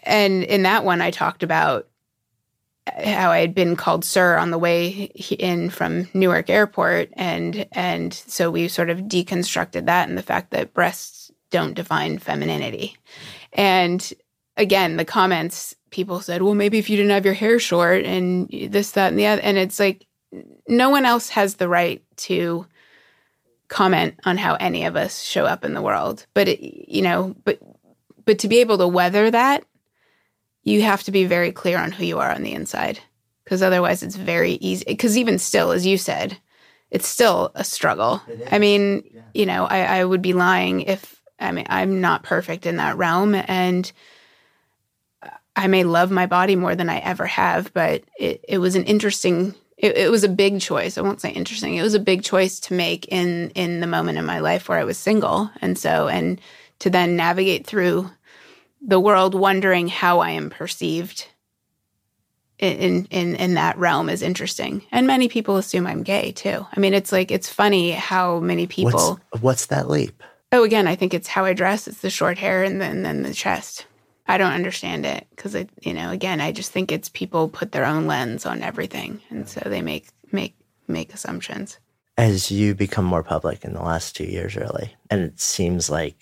and 0.03 0.43
in 0.43 0.63
that 0.63 0.85
one, 0.85 1.01
I 1.01 1.11
talked 1.11 1.43
about 1.43 1.87
eh, 2.87 3.13
how 3.13 3.31
I 3.31 3.39
had 3.39 3.53
been 3.53 3.75
called 3.75 4.05
sir 4.05 4.37
on 4.37 4.51
the 4.51 4.57
way 4.57 5.11
in 5.37 5.69
from 5.69 6.07
Newark 6.13 6.49
Airport, 6.49 7.09
and 7.13 7.67
and 7.73 8.13
so 8.13 8.49
we 8.49 8.67
sort 8.69 8.89
of 8.89 8.99
deconstructed 8.99 9.85
that 9.87 10.07
and 10.07 10.17
the 10.17 10.23
fact 10.23 10.51
that 10.51 10.73
breasts 10.73 11.31
don't 11.49 11.73
define 11.73 12.17
femininity. 12.17 12.95
And 13.53 14.13
again, 14.57 14.97
the 14.97 15.05
comments 15.05 15.75
people 15.91 16.21
said, 16.21 16.41
well, 16.41 16.55
maybe 16.55 16.79
if 16.79 16.89
you 16.89 16.97
didn't 16.97 17.11
have 17.11 17.25
your 17.25 17.33
hair 17.33 17.59
short 17.59 18.05
and 18.05 18.49
this, 18.69 18.91
that, 18.91 19.09
and 19.09 19.19
the 19.19 19.27
other, 19.27 19.41
and 19.41 19.57
it's 19.57 19.79
like 19.79 20.07
no 20.67 20.89
one 20.89 21.05
else 21.05 21.29
has 21.29 21.55
the 21.55 21.67
right 21.67 22.01
to 22.15 22.65
comment 23.71 24.19
on 24.25 24.37
how 24.37 24.55
any 24.55 24.83
of 24.83 24.95
us 24.95 25.23
show 25.23 25.45
up 25.45 25.65
in 25.65 25.73
the 25.73 25.81
world. 25.81 26.27
But 26.35 26.49
it, 26.49 26.59
you 26.61 27.01
know, 27.01 27.33
but 27.45 27.57
but 28.25 28.37
to 28.39 28.47
be 28.47 28.59
able 28.59 28.77
to 28.77 28.87
weather 28.87 29.31
that 29.31 29.63
you 30.63 30.83
have 30.83 31.01
to 31.03 31.11
be 31.11 31.25
very 31.25 31.51
clear 31.51 31.79
on 31.79 31.91
who 31.91 32.05
you 32.05 32.19
are 32.19 32.31
on 32.31 32.43
the 32.43 32.53
inside. 32.53 32.99
Because 33.43 33.63
otherwise 33.63 34.03
it's 34.03 34.15
very 34.15 34.53
easy 34.53 34.85
because 34.87 35.17
even 35.17 35.39
still 35.39 35.71
as 35.71 35.85
you 35.85 35.97
said 35.97 36.37
it's 36.91 37.07
still 37.07 37.51
a 37.55 37.63
struggle. 37.63 38.21
I 38.51 38.59
mean 38.59 39.03
you 39.33 39.45
know 39.45 39.65
I, 39.65 39.99
I 39.99 40.05
would 40.05 40.21
be 40.21 40.33
lying 40.33 40.81
if 40.81 41.21
i 41.39 41.51
mean 41.51 41.65
i'm 41.69 42.01
not 42.01 42.23
perfect 42.23 42.65
in 42.65 42.77
that 42.77 42.97
realm 42.97 43.35
and 43.35 43.91
i 45.55 45.67
may 45.67 45.83
love 45.83 46.11
my 46.11 46.25
body 46.25 46.55
more 46.55 46.75
than 46.75 46.89
i 46.89 46.99
ever 46.99 47.25
have 47.25 47.73
but 47.73 48.03
it, 48.19 48.43
it 48.47 48.57
was 48.57 48.75
an 48.75 48.83
interesting 48.83 49.55
it, 49.81 49.97
it 49.97 50.11
was 50.11 50.23
a 50.23 50.29
big 50.29 50.61
choice 50.61 50.97
i 50.97 51.01
won't 51.01 51.21
say 51.21 51.31
interesting 51.31 51.75
it 51.75 51.83
was 51.83 51.93
a 51.93 51.99
big 51.99 52.23
choice 52.23 52.59
to 52.59 52.73
make 52.73 53.07
in 53.09 53.49
in 53.51 53.81
the 53.81 53.87
moment 53.87 54.17
in 54.17 54.25
my 54.25 54.39
life 54.39 54.69
where 54.69 54.79
i 54.79 54.83
was 54.83 54.97
single 54.97 55.49
and 55.61 55.77
so 55.77 56.07
and 56.07 56.39
to 56.79 56.89
then 56.89 57.15
navigate 57.15 57.67
through 57.67 58.09
the 58.81 58.99
world 58.99 59.35
wondering 59.35 59.87
how 59.87 60.19
I 60.19 60.31
am 60.31 60.49
perceived 60.49 61.27
in 62.57 63.05
in 63.05 63.35
in 63.35 63.53
that 63.55 63.77
realm 63.77 64.09
is 64.09 64.21
interesting. 64.21 64.83
And 64.91 65.07
many 65.07 65.27
people 65.27 65.57
assume 65.57 65.87
I'm 65.87 66.03
gay 66.03 66.31
too. 66.31 66.65
I 66.75 66.79
mean, 66.79 66.93
it's 66.93 67.11
like 67.11 67.31
it's 67.31 67.49
funny 67.49 67.91
how 67.91 68.39
many 68.39 68.67
people. 68.67 69.19
What's, 69.29 69.43
what's 69.43 69.65
that 69.67 69.89
leap? 69.89 70.23
oh, 70.53 70.63
again, 70.63 70.85
I 70.85 70.95
think 70.95 71.13
it's 71.13 71.29
how 71.29 71.45
I 71.45 71.53
dress. 71.53 71.87
It's 71.87 72.01
the 72.01 72.09
short 72.09 72.37
hair 72.37 72.63
and 72.63 72.81
then 72.81 73.03
then 73.03 73.23
the 73.23 73.33
chest. 73.33 73.85
I 74.31 74.37
don't 74.37 74.53
understand 74.53 75.05
it 75.05 75.27
because 75.31 75.55
it, 75.55 75.69
you 75.81 75.93
know, 75.93 76.09
again, 76.09 76.39
I 76.39 76.53
just 76.53 76.71
think 76.71 76.89
it's 76.89 77.09
people 77.09 77.49
put 77.49 77.73
their 77.73 77.83
own 77.83 78.07
lens 78.07 78.45
on 78.45 78.63
everything, 78.63 79.19
and 79.29 79.45
so 79.47 79.59
they 79.65 79.81
make 79.81 80.07
make 80.31 80.55
make 80.87 81.13
assumptions. 81.13 81.77
As 82.17 82.49
you 82.49 82.73
become 82.73 83.03
more 83.03 83.23
public 83.23 83.65
in 83.65 83.73
the 83.73 83.81
last 83.81 84.15
two 84.15 84.23
years, 84.23 84.55
really, 84.55 84.95
and 85.09 85.19
it 85.19 85.41
seems 85.41 85.89
like 85.89 86.15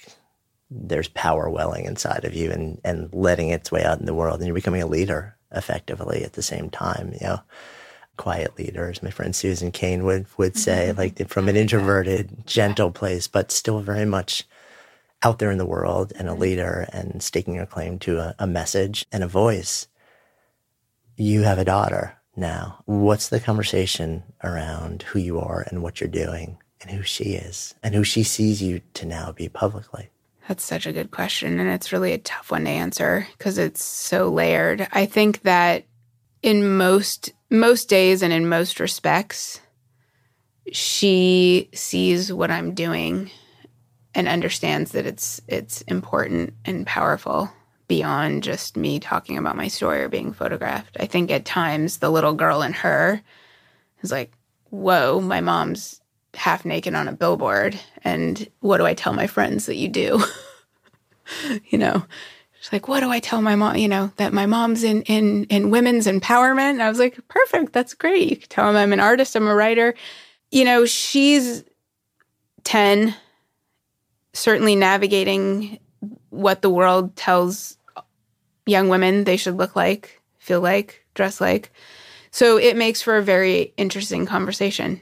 there's 0.72 1.08
power 1.10 1.52
welling 1.52 1.86
inside 1.86 2.26
of 2.26 2.34
you 2.34 2.50
and, 2.50 2.82
and 2.84 3.14
letting 3.14 3.50
its 3.50 3.72
way 3.72 3.84
out 3.84 4.00
in 4.00 4.08
the 4.08 4.16
world, 4.16 4.40
and 4.40 4.48
you're 4.48 4.56
becoming 4.56 4.82
a 4.82 4.88
leader 4.88 5.36
effectively 5.52 6.24
at 6.24 6.34
the 6.34 6.42
same 6.42 6.72
time, 6.72 7.12
you 7.14 7.28
know. 7.28 7.42
Quiet 8.18 8.58
leader, 8.58 8.90
as 8.90 9.04
my 9.04 9.12
friend 9.12 9.36
Susan 9.36 9.72
Cain 9.72 10.04
would 10.04 10.26
would 10.36 10.58
say, 10.58 10.88
mm-hmm. 10.90 10.98
like 10.98 11.28
from 11.30 11.48
an 11.48 11.56
introverted, 11.56 12.48
gentle 12.48 12.90
place, 12.90 13.28
but 13.28 13.52
still 13.52 13.82
very 13.82 14.06
much 14.06 14.48
out 15.22 15.40
there 15.40 15.52
in 15.52 15.58
the 15.58 15.66
world 15.66 16.14
and 16.16 16.28
a 16.28 16.32
mm-hmm. 16.32 16.42
leader 16.42 16.88
and 16.92 17.22
staking 17.22 17.56
your 17.56 17.66
claim 17.66 18.00
to 18.00 18.20
a, 18.20 18.36
a 18.40 18.48
message 18.48 19.06
and 19.12 19.24
a 19.24 19.28
voice. 19.28 19.88
You 21.18 21.44
have 21.44 21.60
a 21.60 21.66
daughter 21.66 22.18
now. 22.36 22.82
What's 22.86 23.30
the 23.30 23.40
conversation 23.40 24.24
around 24.44 25.04
who 25.04 25.20
you 25.20 25.40
are 25.40 25.66
and 25.68 25.84
what 25.84 26.00
you're 26.00 26.10
doing 26.10 26.58
and 26.82 26.92
who 26.92 27.04
she 27.04 27.34
is 27.34 27.76
and 27.84 27.94
who 27.94 28.04
she 28.04 28.24
sees 28.24 28.62
you 28.62 28.82
to 28.96 29.06
now 29.06 29.32
be 29.32 29.50
publicly? 29.50 30.10
That's 30.48 30.64
such 30.64 30.88
a 30.88 30.94
good 30.94 31.12
question. 31.12 31.60
And 31.60 31.70
it's 31.70 31.92
really 31.92 32.14
a 32.14 32.18
tough 32.18 32.50
one 32.50 32.64
to 32.66 32.72
answer 32.72 33.28
because 33.38 33.58
it's 33.58 33.84
so 33.84 34.30
layered. 34.30 34.88
I 34.92 35.06
think 35.06 35.42
that 35.42 35.86
in 36.42 36.78
most 36.78 37.34
most 37.52 37.90
days 37.90 38.22
and 38.22 38.32
in 38.32 38.48
most 38.48 38.80
respects, 38.80 39.60
she 40.72 41.70
sees 41.74 42.32
what 42.32 42.52
I'm 42.52 42.74
doing 42.74 43.30
and 44.20 44.28
understands 44.28 44.92
that 44.92 45.06
it's 45.06 45.40
it's 45.48 45.80
important 45.84 46.54
and 46.66 46.86
powerful 46.86 47.50
beyond 47.88 48.44
just 48.44 48.76
me 48.76 49.00
talking 49.00 49.38
about 49.38 49.56
my 49.56 49.70
story 49.70 50.04
or 50.04 50.10
being 50.10 50.34
photographed. 50.34 50.98
I 51.00 51.06
think 51.06 51.32
at 51.32 51.46
times 51.46 51.98
the 51.98 52.10
little 52.10 52.34
girl 52.34 52.62
in 52.62 52.74
her 52.74 53.22
is 54.02 54.12
like, 54.12 54.34
whoa, 54.72 55.22
my 55.22 55.40
mom's 55.40 56.02
half 56.34 56.66
naked 56.66 56.94
on 56.96 57.08
a 57.08 57.14
billboard. 57.14 57.80
And 58.04 58.46
what 58.60 58.78
do 58.78 58.86
I 58.86 58.94
tell 58.94 59.14
my 59.14 59.26
friends 59.26 59.68
that 59.68 59.78
you 59.78 59.88
do? 59.88 60.22
you 61.70 61.78
know, 61.78 62.06
she's 62.60 62.74
like, 62.74 62.90
what 62.90 63.00
do 63.00 63.10
I 63.10 63.20
tell 63.20 63.42
my 63.42 63.56
mom? 63.56 63.78
You 63.78 63.88
know, 63.88 64.12
that 64.18 64.34
my 64.34 64.46
mom's 64.46 64.84
in, 64.84 65.04
in, 65.04 65.46
in 65.46 65.70
women's 65.70 66.08
empowerment. 66.08 66.72
And 66.72 66.84
I 66.84 66.90
was 66.90 67.00
like, 67.00 67.18
perfect. 67.30 67.72
That's 67.72 67.94
great. 67.94 68.30
You 68.30 68.36
can 68.36 68.50
tell 68.50 68.68
them 68.68 68.76
I'm 68.76 68.92
an 68.92 69.00
artist. 69.00 69.38
I'm 69.38 69.48
a 69.48 69.56
writer. 69.56 69.96
You 70.52 70.66
know, 70.66 70.86
she's 70.86 71.64
10, 72.66 73.16
certainly 74.34 74.76
navigating 74.76 75.80
what 76.30 76.62
the 76.62 76.70
world 76.70 77.16
tells 77.16 77.78
young 78.66 78.90
women 78.90 79.24
they 79.24 79.38
should 79.38 79.58
look 79.58 79.76
like, 79.76 80.22
feel 80.38 80.62
like, 80.62 81.06
dress 81.16 81.42
like. 81.42 81.72
So 82.32 82.58
it 82.58 82.78
makes 82.78 83.02
for 83.02 83.18
a 83.18 83.24
very 83.24 83.74
interesting 83.78 84.26
conversation. 84.26 85.02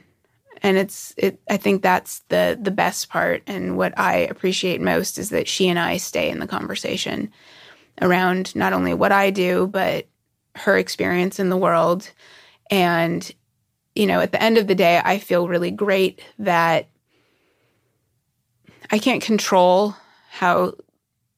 And 0.62 0.76
it's 0.76 1.14
it 1.16 1.40
I 1.48 1.56
think 1.56 1.82
that's 1.82 2.20
the 2.30 2.58
the 2.60 2.72
best 2.72 3.08
part 3.08 3.44
and 3.46 3.76
what 3.76 3.96
I 3.96 4.16
appreciate 4.16 4.80
most 4.80 5.16
is 5.16 5.30
that 5.30 5.46
she 5.46 5.68
and 5.68 5.78
I 5.78 5.98
stay 5.98 6.28
in 6.28 6.40
the 6.40 6.48
conversation 6.48 7.30
around 8.02 8.56
not 8.56 8.72
only 8.72 8.92
what 8.92 9.12
I 9.12 9.30
do 9.30 9.68
but 9.68 10.08
her 10.56 10.76
experience 10.76 11.38
in 11.38 11.48
the 11.48 11.56
world 11.56 12.10
and 12.72 13.30
you 13.94 14.04
know 14.04 14.20
at 14.20 14.32
the 14.32 14.42
end 14.42 14.58
of 14.58 14.66
the 14.66 14.74
day 14.74 15.00
I 15.04 15.18
feel 15.18 15.46
really 15.46 15.70
great 15.70 16.20
that 16.40 16.88
I 18.90 18.98
can't 18.98 19.22
control 19.22 19.94
how 20.30 20.74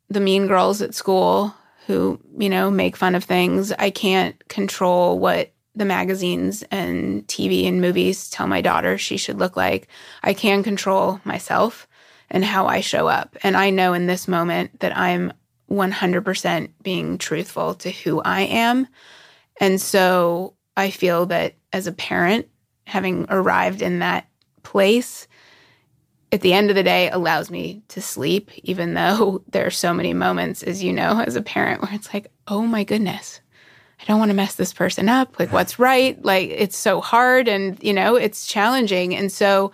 the 0.08 0.20
mean 0.20 0.46
girls 0.46 0.82
at 0.82 0.94
school 0.94 1.54
who, 1.86 2.20
you 2.38 2.48
know, 2.48 2.70
make 2.70 2.96
fun 2.96 3.14
of 3.14 3.24
things. 3.24 3.72
I 3.72 3.90
can't 3.90 4.48
control 4.48 5.18
what 5.18 5.52
the 5.74 5.84
magazines 5.84 6.62
and 6.70 7.26
TV 7.26 7.66
and 7.66 7.80
movies 7.80 8.28
tell 8.30 8.46
my 8.46 8.60
daughter 8.60 8.98
she 8.98 9.16
should 9.16 9.38
look 9.38 9.56
like. 9.56 9.88
I 10.22 10.34
can 10.34 10.62
control 10.62 11.20
myself 11.24 11.88
and 12.30 12.44
how 12.44 12.66
I 12.66 12.80
show 12.80 13.08
up. 13.08 13.36
And 13.42 13.56
I 13.56 13.70
know 13.70 13.92
in 13.92 14.06
this 14.06 14.28
moment 14.28 14.80
that 14.80 14.96
I'm 14.96 15.32
100% 15.70 16.70
being 16.82 17.18
truthful 17.18 17.74
to 17.76 17.90
who 17.90 18.20
I 18.20 18.42
am. 18.42 18.86
And 19.60 19.80
so 19.80 20.54
I 20.76 20.90
feel 20.90 21.26
that 21.26 21.54
as 21.72 21.86
a 21.86 21.92
parent, 21.92 22.48
having 22.86 23.26
arrived 23.28 23.82
in 23.82 24.00
that 24.00 24.28
place, 24.62 25.28
at 26.32 26.42
the 26.42 26.52
end 26.52 26.70
of 26.70 26.76
the 26.76 26.82
day 26.82 27.10
allows 27.10 27.50
me 27.50 27.82
to 27.88 28.00
sleep, 28.00 28.50
even 28.62 28.94
though 28.94 29.42
there 29.50 29.66
are 29.66 29.70
so 29.70 29.92
many 29.92 30.14
moments, 30.14 30.62
as 30.62 30.82
you 30.82 30.92
know, 30.92 31.20
as 31.20 31.36
a 31.36 31.42
parent, 31.42 31.82
where 31.82 31.94
it's 31.94 32.12
like, 32.12 32.30
oh 32.48 32.62
my 32.62 32.84
goodness, 32.84 33.40
I 34.00 34.04
don't 34.04 34.18
want 34.18 34.30
to 34.30 34.36
mess 34.36 34.54
this 34.54 34.72
person 34.72 35.08
up. 35.08 35.38
Like, 35.38 35.52
what's 35.52 35.78
right? 35.78 36.22
Like, 36.24 36.50
it's 36.50 36.76
so 36.76 37.00
hard 37.00 37.48
and, 37.48 37.82
you 37.82 37.92
know, 37.92 38.16
it's 38.16 38.46
challenging. 38.46 39.14
And 39.14 39.30
so, 39.30 39.72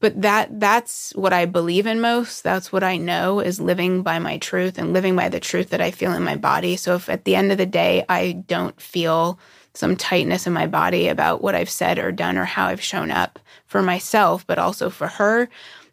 but 0.00 0.22
that 0.22 0.58
that's 0.58 1.12
what 1.14 1.34
I 1.34 1.44
believe 1.44 1.86
in 1.86 2.00
most. 2.00 2.42
That's 2.42 2.72
what 2.72 2.82
I 2.82 2.96
know 2.96 3.38
is 3.40 3.60
living 3.60 4.02
by 4.02 4.18
my 4.18 4.38
truth 4.38 4.78
and 4.78 4.94
living 4.94 5.14
by 5.14 5.28
the 5.28 5.40
truth 5.40 5.68
that 5.70 5.82
I 5.82 5.90
feel 5.90 6.12
in 6.12 6.22
my 6.22 6.36
body. 6.36 6.76
So 6.76 6.94
if 6.94 7.10
at 7.10 7.26
the 7.26 7.36
end 7.36 7.52
of 7.52 7.58
the 7.58 7.66
day 7.66 8.06
I 8.08 8.32
don't 8.32 8.80
feel 8.80 9.38
some 9.74 9.96
tightness 9.96 10.46
in 10.46 10.54
my 10.54 10.66
body 10.66 11.08
about 11.08 11.42
what 11.42 11.54
I've 11.54 11.70
said 11.70 11.98
or 11.98 12.12
done 12.12 12.38
or 12.38 12.46
how 12.46 12.66
I've 12.66 12.80
shown 12.80 13.10
up 13.10 13.38
for 13.70 13.82
myself, 13.82 14.44
but 14.46 14.58
also 14.58 14.90
for 14.90 15.06
her, 15.06 15.48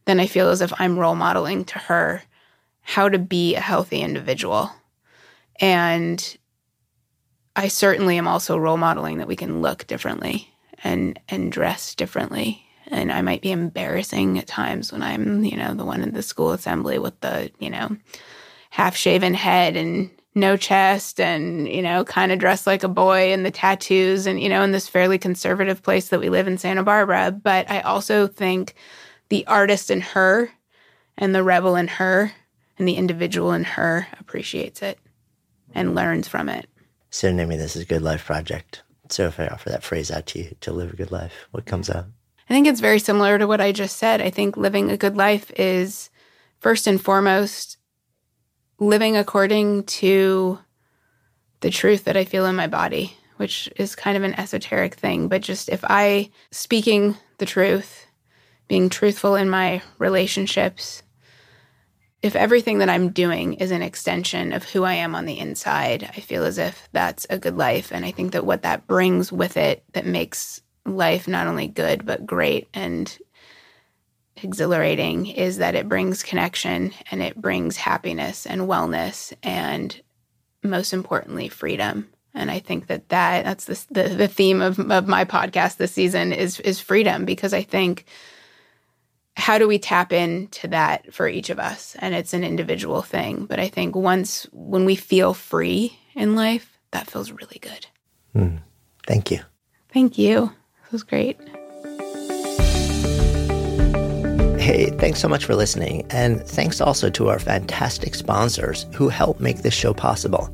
then 0.06 0.20
I 0.20 0.26
feel 0.26 0.50
as 0.50 0.62
if 0.62 0.74
I'm 0.80 0.98
role 0.98 1.14
modeling 1.14 1.64
to 1.66 1.78
her 1.78 2.24
how 2.82 3.08
to 3.08 3.20
be 3.20 3.54
a 3.54 3.62
healthy 3.62 4.02
individual. 4.02 4.72
And 5.60 6.38
I 7.56 7.68
certainly 7.68 8.18
am 8.18 8.28
also 8.28 8.58
role 8.58 8.78
modeling 8.78 9.20
that 9.20 9.28
we 9.28 9.36
can 9.36 9.62
look 9.62 9.86
differently 9.86 10.50
and 10.84 11.20
and 11.30 11.52
dress 11.52 11.94
differently 11.94 12.68
And 12.90 13.12
I 13.12 13.22
might 13.22 13.42
be 13.42 13.52
embarrassing 13.52 14.40
at 14.40 14.48
times 14.48 14.92
when 14.92 15.04
I'm, 15.04 15.44
you 15.44 15.58
know, 15.58 15.74
the 15.74 15.86
one 15.86 16.02
in 16.02 16.14
the 16.14 16.22
school 16.22 16.52
assembly 16.52 17.00
with 17.00 17.20
the, 17.20 17.52
you 17.60 17.70
know, 17.70 17.98
half 18.70 18.96
shaven 18.96 19.34
head 19.34 19.76
and 19.76 20.10
no 20.38 20.56
chest 20.56 21.20
and, 21.20 21.68
you 21.68 21.82
know, 21.82 22.04
kind 22.06 22.32
of 22.32 22.40
dressed 22.40 22.68
like 22.68 22.84
a 22.84 22.88
boy 22.88 23.34
and 23.34 23.46
the 23.46 23.52
tattoos 23.52 24.26
and, 24.26 24.40
you 24.40 24.48
know, 24.48 24.62
in 24.62 24.72
this 24.72 24.88
fairly 24.88 25.18
conservative 25.18 25.84
place 25.84 26.10
that 26.10 26.20
we 26.20 26.30
live 26.30 26.48
in 26.48 26.58
Santa 26.58 26.84
Barbara. 26.84 27.32
But 27.32 27.70
I 27.70 27.82
also 27.82 28.28
think 28.28 28.76
the 29.30 29.46
artist 29.48 29.92
in 29.92 30.02
her 30.02 30.50
and 31.18 31.36
the 31.36 31.44
rebel 31.44 31.76
in 31.76 31.88
her 31.88 32.32
and 32.78 32.88
the 32.88 32.96
individual 32.96 33.52
in 33.52 33.64
her 33.64 34.08
appreciates 34.20 34.82
it 34.82 35.00
and 35.74 35.96
learns 35.96 36.28
from 36.28 36.48
it. 36.48 36.70
So, 37.10 37.32
naming 37.32 37.58
this 37.58 37.76
is 37.76 37.84
a 37.84 37.86
Good 37.86 38.02
Life 38.02 38.26
Project. 38.26 38.84
So, 39.10 39.28
if 39.28 39.40
I 39.40 39.48
offer 39.48 39.70
that 39.70 39.84
phrase 39.84 40.12
out 40.12 40.28
to 40.28 40.40
you 40.40 40.56
to 40.62 40.72
live 40.72 40.94
a 40.94 40.96
good 40.96 41.12
life, 41.12 41.48
what 41.52 41.66
comes 41.66 41.90
out? 41.90 42.06
I 42.50 42.54
think 42.54 42.68
it's 42.68 42.80
very 42.80 43.00
similar 43.00 43.38
to 43.38 43.48
what 43.48 43.62
I 43.62 43.72
just 43.72 43.98
said. 43.98 44.22
I 44.22 44.30
think 44.30 44.56
living 44.56 44.90
a 44.92 44.98
good 44.98 45.18
life 45.18 45.52
is 45.58 46.10
first 46.60 46.88
and 46.88 47.02
foremost 47.02 47.77
living 48.80 49.18
according 49.18 49.84
to 49.84 50.60
the 51.62 51.70
truth 51.70 52.04
that 52.04 52.18
I 52.18 52.26
feel 52.26 52.46
in 52.46 52.56
my 52.56 52.68
body, 52.68 53.16
which 53.38 53.70
is 53.76 53.96
kind 53.96 54.18
of 54.18 54.24
an 54.24 54.34
esoteric 54.36 54.96
thing. 54.96 55.28
But 55.28 55.42
just 55.42 55.70
if 55.70 55.84
I 55.84 56.30
speaking 56.52 57.18
the 57.38 57.46
truth, 57.46 58.06
being 58.68 58.90
truthful 58.90 59.36
in 59.36 59.50
my 59.50 59.82
relationships, 59.98 61.04
if 62.22 62.36
everything 62.36 62.80
that 62.80 62.90
I'm 62.90 63.10
doing 63.10 63.54
is 63.54 63.72
an 63.72 63.82
extension 63.82 64.52
of 64.52 64.64
who 64.64 64.84
I 64.84 64.94
am 64.94 65.16
on 65.16 65.26
the 65.26 65.40
inside, 65.40 66.04
I 66.04 66.20
feel 66.20 66.44
as 66.44 66.58
if 66.58 66.90
that's 66.92 67.28
a 67.30 67.38
good 67.38 67.58
life. 67.58 67.92
And 67.92 68.04
I 68.04 68.12
think 68.12 68.32
that 68.34 68.46
what 68.46 68.64
that 68.64 68.88
brings 68.88 69.32
with 69.32 69.56
it 69.56 69.84
that 69.94 70.06
makes 70.06 70.62
life 70.86 71.28
not 71.28 71.48
only 71.48 71.68
good, 71.68 72.06
but 72.06 72.26
great 72.26 72.68
and 72.74 73.18
exhilarating 74.44 75.28
is 75.28 75.58
that 75.58 75.76
it 75.76 75.90
brings 75.90 76.24
connection 76.24 76.94
and 77.12 77.22
it 77.22 77.36
brings 77.36 77.78
happiness 77.78 78.46
and 78.46 78.62
wellness 78.62 79.34
and 79.44 80.02
most 80.64 80.94
importantly 80.94 81.50
freedom. 81.50 82.10
And 82.34 82.52
i 82.52 82.60
think 82.60 82.88
that, 82.88 83.10
that 83.10 83.46
that's 83.46 83.66
the, 83.66 83.86
the, 83.90 84.10
the 84.10 84.28
theme 84.28 84.62
of, 84.62 84.80
of 84.80 85.08
my 85.08 85.26
podcast 85.26 85.78
this 85.78 85.92
season 85.92 86.32
is 86.34 86.60
is 86.60 86.80
freedom 86.80 87.26
because 87.26 87.52
i 87.52 87.64
think 87.64 88.06
how 89.36 89.58
do 89.58 89.68
we 89.68 89.80
tap 89.80 90.12
into 90.12 90.68
that 90.70 91.14
for 91.14 91.28
each 91.28 91.52
of 91.52 91.60
us? 91.60 91.96
And 92.00 92.16
it's 92.16 92.34
an 92.34 92.44
individual 92.44 93.02
thing. 93.02 93.46
But 93.46 93.60
i 93.60 93.68
think 93.68 93.96
once 93.96 94.48
when 94.52 94.86
we 94.86 94.96
feel 94.96 95.34
free 95.34 95.98
in 96.16 96.36
life 96.36 96.78
that 96.92 97.10
feels 97.10 97.32
really 97.32 97.60
good. 97.60 97.88
Mm, 98.36 98.60
thank 99.08 99.32
you. 99.32 99.42
Thank 99.92 100.18
you. 100.18 100.52
This 100.84 100.92
was 100.92 101.04
great 101.04 101.40
Hey, 104.68 104.90
thanks 104.90 105.22
so 105.22 105.30
much 105.30 105.46
for 105.46 105.56
listening. 105.56 106.06
And 106.10 106.46
thanks 106.46 106.82
also 106.82 107.10
to 107.12 107.30
our 107.30 107.40
fantastic 107.40 108.14
sponsors 108.14 108.86
who 108.94 109.08
help 109.08 109.40
make 109.40 109.60
this 109.60 109.74
show 109.74 109.94
possible. 109.94 110.54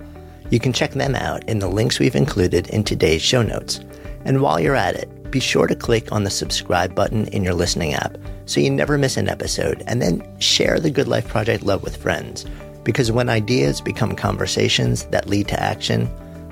You 0.51 0.59
can 0.59 0.71
check 0.71 0.91
them 0.91 1.15
out 1.15 1.43
in 1.49 1.57
the 1.57 1.67
links 1.67 1.97
we've 1.97 2.15
included 2.15 2.67
in 2.67 2.83
today's 2.83 3.23
show 3.23 3.41
notes. 3.41 3.79
And 4.23 4.43
while 4.43 4.59
you're 4.59 4.75
at 4.75 4.93
it, 4.93 5.31
be 5.31 5.39
sure 5.39 5.65
to 5.65 5.75
click 5.75 6.11
on 6.11 6.25
the 6.25 6.29
subscribe 6.29 6.93
button 6.93 7.25
in 7.29 7.43
your 7.43 7.55
listening 7.55 7.95
app 7.95 8.19
so 8.45 8.59
you 8.59 8.69
never 8.69 8.99
miss 8.99 9.17
an 9.17 9.29
episode. 9.29 9.81
And 9.87 9.99
then 9.99 10.21
share 10.39 10.79
the 10.79 10.91
Good 10.91 11.07
Life 11.07 11.27
Project 11.27 11.63
love 11.63 11.81
with 11.81 11.97
friends. 11.97 12.45
Because 12.83 13.11
when 13.11 13.29
ideas 13.29 13.81
become 13.81 14.15
conversations 14.15 15.05
that 15.05 15.27
lead 15.27 15.47
to 15.47 15.59
action, 15.59 16.07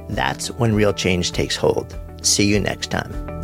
that's 0.09 0.49
when 0.49 0.73
real 0.73 0.93
change 0.93 1.31
takes 1.31 1.57
hold. 1.57 1.95
See 2.23 2.47
you 2.47 2.59
next 2.59 2.89
time. 2.89 3.40